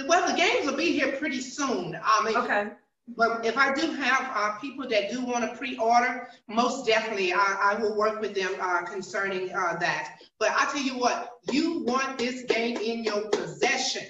well, 0.07 0.27
the 0.29 0.37
games 0.37 0.65
will 0.65 0.77
be 0.77 0.91
here 0.91 1.13
pretty 1.13 1.41
soon. 1.41 1.97
I 2.03 2.23
mean, 2.25 2.35
okay. 2.37 2.71
But 3.07 3.45
if 3.45 3.57
I 3.57 3.73
do 3.73 3.91
have 3.91 4.31
uh, 4.33 4.57
people 4.59 4.87
that 4.87 5.11
do 5.11 5.25
want 5.25 5.49
to 5.49 5.57
pre-order, 5.57 6.29
most 6.47 6.85
definitely 6.85 7.33
I, 7.33 7.73
I 7.73 7.75
will 7.81 7.97
work 7.97 8.21
with 8.21 8.33
them 8.33 8.51
uh, 8.59 8.83
concerning 8.83 9.51
uh, 9.53 9.75
that. 9.79 10.19
But 10.39 10.51
I 10.51 10.65
tell 10.71 10.81
you 10.81 10.97
what, 10.97 11.31
you 11.51 11.83
want 11.83 12.17
this 12.17 12.43
game 12.43 12.77
in 12.77 13.03
your 13.03 13.27
possession. 13.29 14.03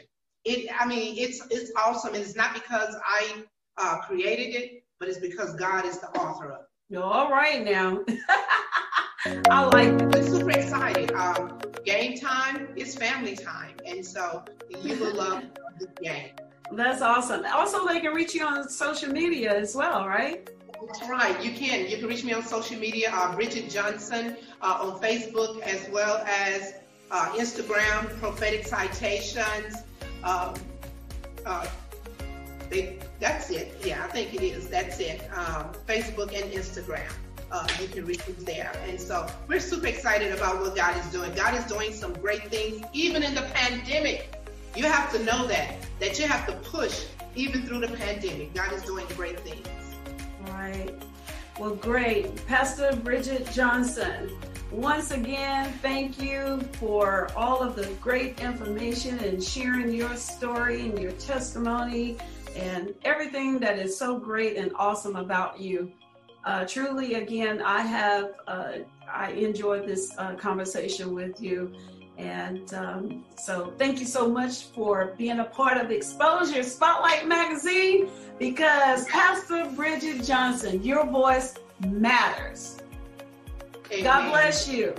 It, 0.45 0.69
I 0.79 0.85
mean, 0.85 1.15
it's 1.17 1.41
it's 1.49 1.71
awesome. 1.75 2.13
And 2.13 2.23
it's 2.23 2.35
not 2.35 2.53
because 2.53 2.95
I 3.05 3.43
uh, 3.77 3.99
created 4.01 4.55
it, 4.55 4.83
but 4.99 5.09
it's 5.09 5.19
because 5.19 5.55
God 5.55 5.85
is 5.85 5.99
the 5.99 6.09
author 6.09 6.51
of 6.51 6.61
it. 6.61 6.97
All 6.97 7.31
right 7.31 7.63
now. 7.63 8.03
I 9.49 9.65
like 9.65 9.87
it. 9.87 10.13
We're 10.13 10.23
super 10.23 10.51
excited. 10.51 11.11
Um, 11.13 11.59
game 11.85 12.19
time 12.19 12.67
is 12.75 12.95
family 12.95 13.35
time, 13.35 13.77
and 13.85 14.05
so 14.05 14.43
you 14.81 14.97
will 14.99 15.15
love 15.15 15.43
this 15.79 15.89
game. 16.01 16.31
That's 16.72 17.01
awesome. 17.01 17.45
Also, 17.53 17.86
they 17.88 17.99
can 17.99 18.14
reach 18.14 18.34
you 18.34 18.45
on 18.45 18.68
social 18.70 19.11
media 19.11 19.55
as 19.55 19.76
well, 19.76 20.07
right? 20.07 20.49
That's 20.86 21.07
right. 21.09 21.43
You 21.43 21.51
can. 21.51 21.89
You 21.89 21.97
can 21.97 22.07
reach 22.07 22.24
me 22.24 22.34
on 22.34 22.43
social 22.43 22.78
media, 22.78 23.09
uh, 23.14 23.36
Bridget 23.36 23.70
Johnson 23.70 24.36
uh, 24.61 24.80
on 24.82 24.99
Facebook, 25.01 25.61
as 25.61 25.88
well 25.91 26.18
as 26.28 26.76
uh, 27.11 27.30
Instagram, 27.34 28.09
Prophetic 28.20 28.66
Citations. 28.66 29.84
Um, 30.24 30.55
uh, 31.45 31.68
they, 32.70 32.97
that's 33.20 33.49
it. 33.51 33.76
Yeah, 33.86 34.03
I 34.03 34.07
think 34.07 34.34
it 34.34 34.41
is. 34.41 34.68
That's 34.68 34.99
it. 34.99 35.22
Um, 35.34 35.72
Facebook 35.88 36.34
and 36.34 36.51
Instagram. 36.51 37.11
Uh, 37.51 37.68
you 37.80 37.88
can 37.88 38.05
reach 38.05 38.28
me 38.28 38.34
there. 38.39 38.72
And 38.88 38.99
so 38.99 39.28
we're 39.47 39.59
super 39.59 39.86
excited 39.86 40.32
about 40.34 40.59
what 40.59 40.76
God 40.76 40.97
is 40.97 41.05
doing. 41.11 41.34
God 41.36 41.53
is 41.53 41.66
doing 41.66 41.93
some 41.93 42.14
great 42.14 42.49
things, 42.49 42.84
even 42.93 43.22
in 43.22 43.36
the 43.36 43.43
pandemic. 43.53 44.32
You 44.76 44.86
have 44.86 45.11
to 45.11 45.19
know 45.24 45.45
that, 45.47 45.76
that 45.99 46.17
you 46.19 46.28
have 46.28 46.47
to 46.47 46.53
push 46.69 47.05
even 47.36 47.63
through 47.63 47.80
the 47.80 47.89
pandemic. 47.89 48.53
God 48.53 48.74
is 48.74 48.82
doing 48.84 49.05
great 49.15 49.39
things. 49.41 49.67
Right. 50.47 50.91
Well, 51.59 51.76
great. 51.76 52.45
Pastor 52.47 52.95
Bridget 53.03 53.51
Johnson, 53.51 54.36
once 54.71 55.11
again, 55.11 55.71
thank 55.84 56.19
you 56.19 56.59
for 56.74 57.30
all 57.36 57.61
of 57.61 57.76
the 57.76 57.86
great 58.01 58.39
information 58.41 59.19
and 59.19 59.43
sharing 59.43 59.93
your 59.93 60.15
story 60.15 60.89
and 60.89 60.97
your 60.97 61.11
testimony 61.11 62.17
and 62.55 62.95
everything 63.05 63.59
that 63.59 63.78
is 63.78 63.95
so 63.95 64.17
great 64.17 64.57
and 64.57 64.71
awesome 64.76 65.15
about 65.15 65.59
you. 65.59 65.91
Uh, 66.43 66.65
truly, 66.65 67.13
again, 67.13 67.61
I 67.61 67.82
have 67.82 68.32
uh, 68.47 68.74
I 69.07 69.32
enjoyed 69.32 69.88
this 69.88 70.11
uh, 70.17 70.34
conversation 70.36 71.13
with 71.13 71.41
you. 71.41 71.74
And 72.18 72.74
um, 72.74 73.26
so, 73.38 73.74
thank 73.78 73.99
you 73.99 74.05
so 74.05 74.30
much 74.30 74.66
for 74.66 75.14
being 75.18 75.39
a 75.39 75.45
part 75.45 75.78
of 75.78 75.89
Exposure 75.89 76.64
Spotlight 76.64 77.28
Magazine 77.28 78.09
because 78.38 79.05
Pastor 79.07 79.70
Bridget 79.76 80.24
Johnson, 80.24 80.84
your 80.84 81.05
voice 81.07 81.55
matters. 81.88 82.78
Amen. 83.91 84.03
God 84.03 84.30
bless 84.30 84.68
you. 84.68 84.93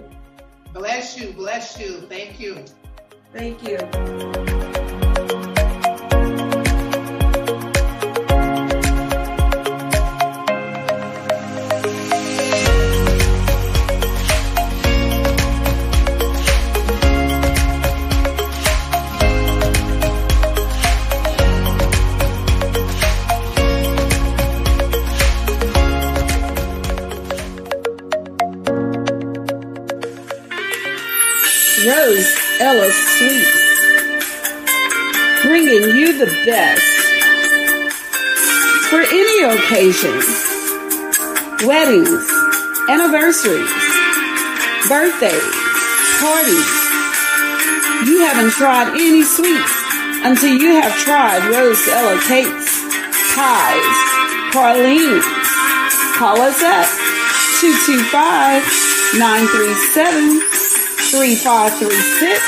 Bless 0.73 1.19
you, 1.19 1.33
bless 1.33 1.79
you. 1.79 2.01
Thank 2.09 2.41
you. 2.41 2.65
Thank 3.33 3.63
you. 3.63 4.74
Rose 31.87 32.33
Ella 32.61 32.91
Sweets, 32.91 33.61
bringing 35.43 35.85
you 35.95 36.17
the 36.17 36.33
best. 36.47 36.81
For 38.89 39.03
any 39.05 39.45
occasion, 39.45 40.17
weddings, 41.69 42.25
anniversaries, 42.89 43.69
birthdays, 44.89 45.45
parties. 46.25 46.73
You 48.09 48.17
haven't 48.25 48.53
tried 48.53 48.97
any 48.97 49.23
sweets 49.23 49.75
until 50.25 50.57
you 50.57 50.81
have 50.81 50.97
tried 51.05 51.45
Rose 51.53 51.87
Ella 51.89 52.19
cakes, 52.27 52.81
pies, 53.37 53.97
pralines. 54.57 55.27
Call 56.17 56.41
us 56.41 56.63
at 56.63 56.89
225 57.61 59.21
937 59.21 60.44
3536 61.15 62.43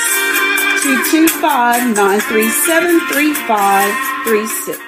225 0.83 1.95
937 1.95 3.01
3536. 3.13 4.86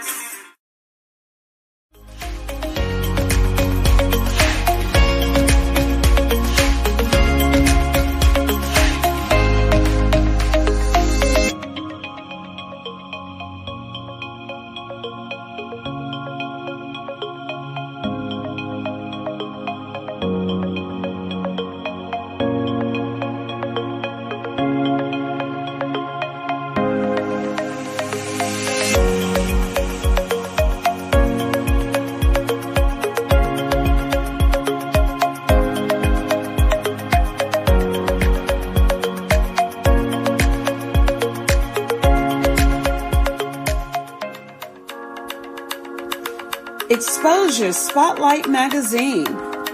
Exposure 47.69 47.91
Spotlight 47.91 48.49
Magazine, 48.49 49.27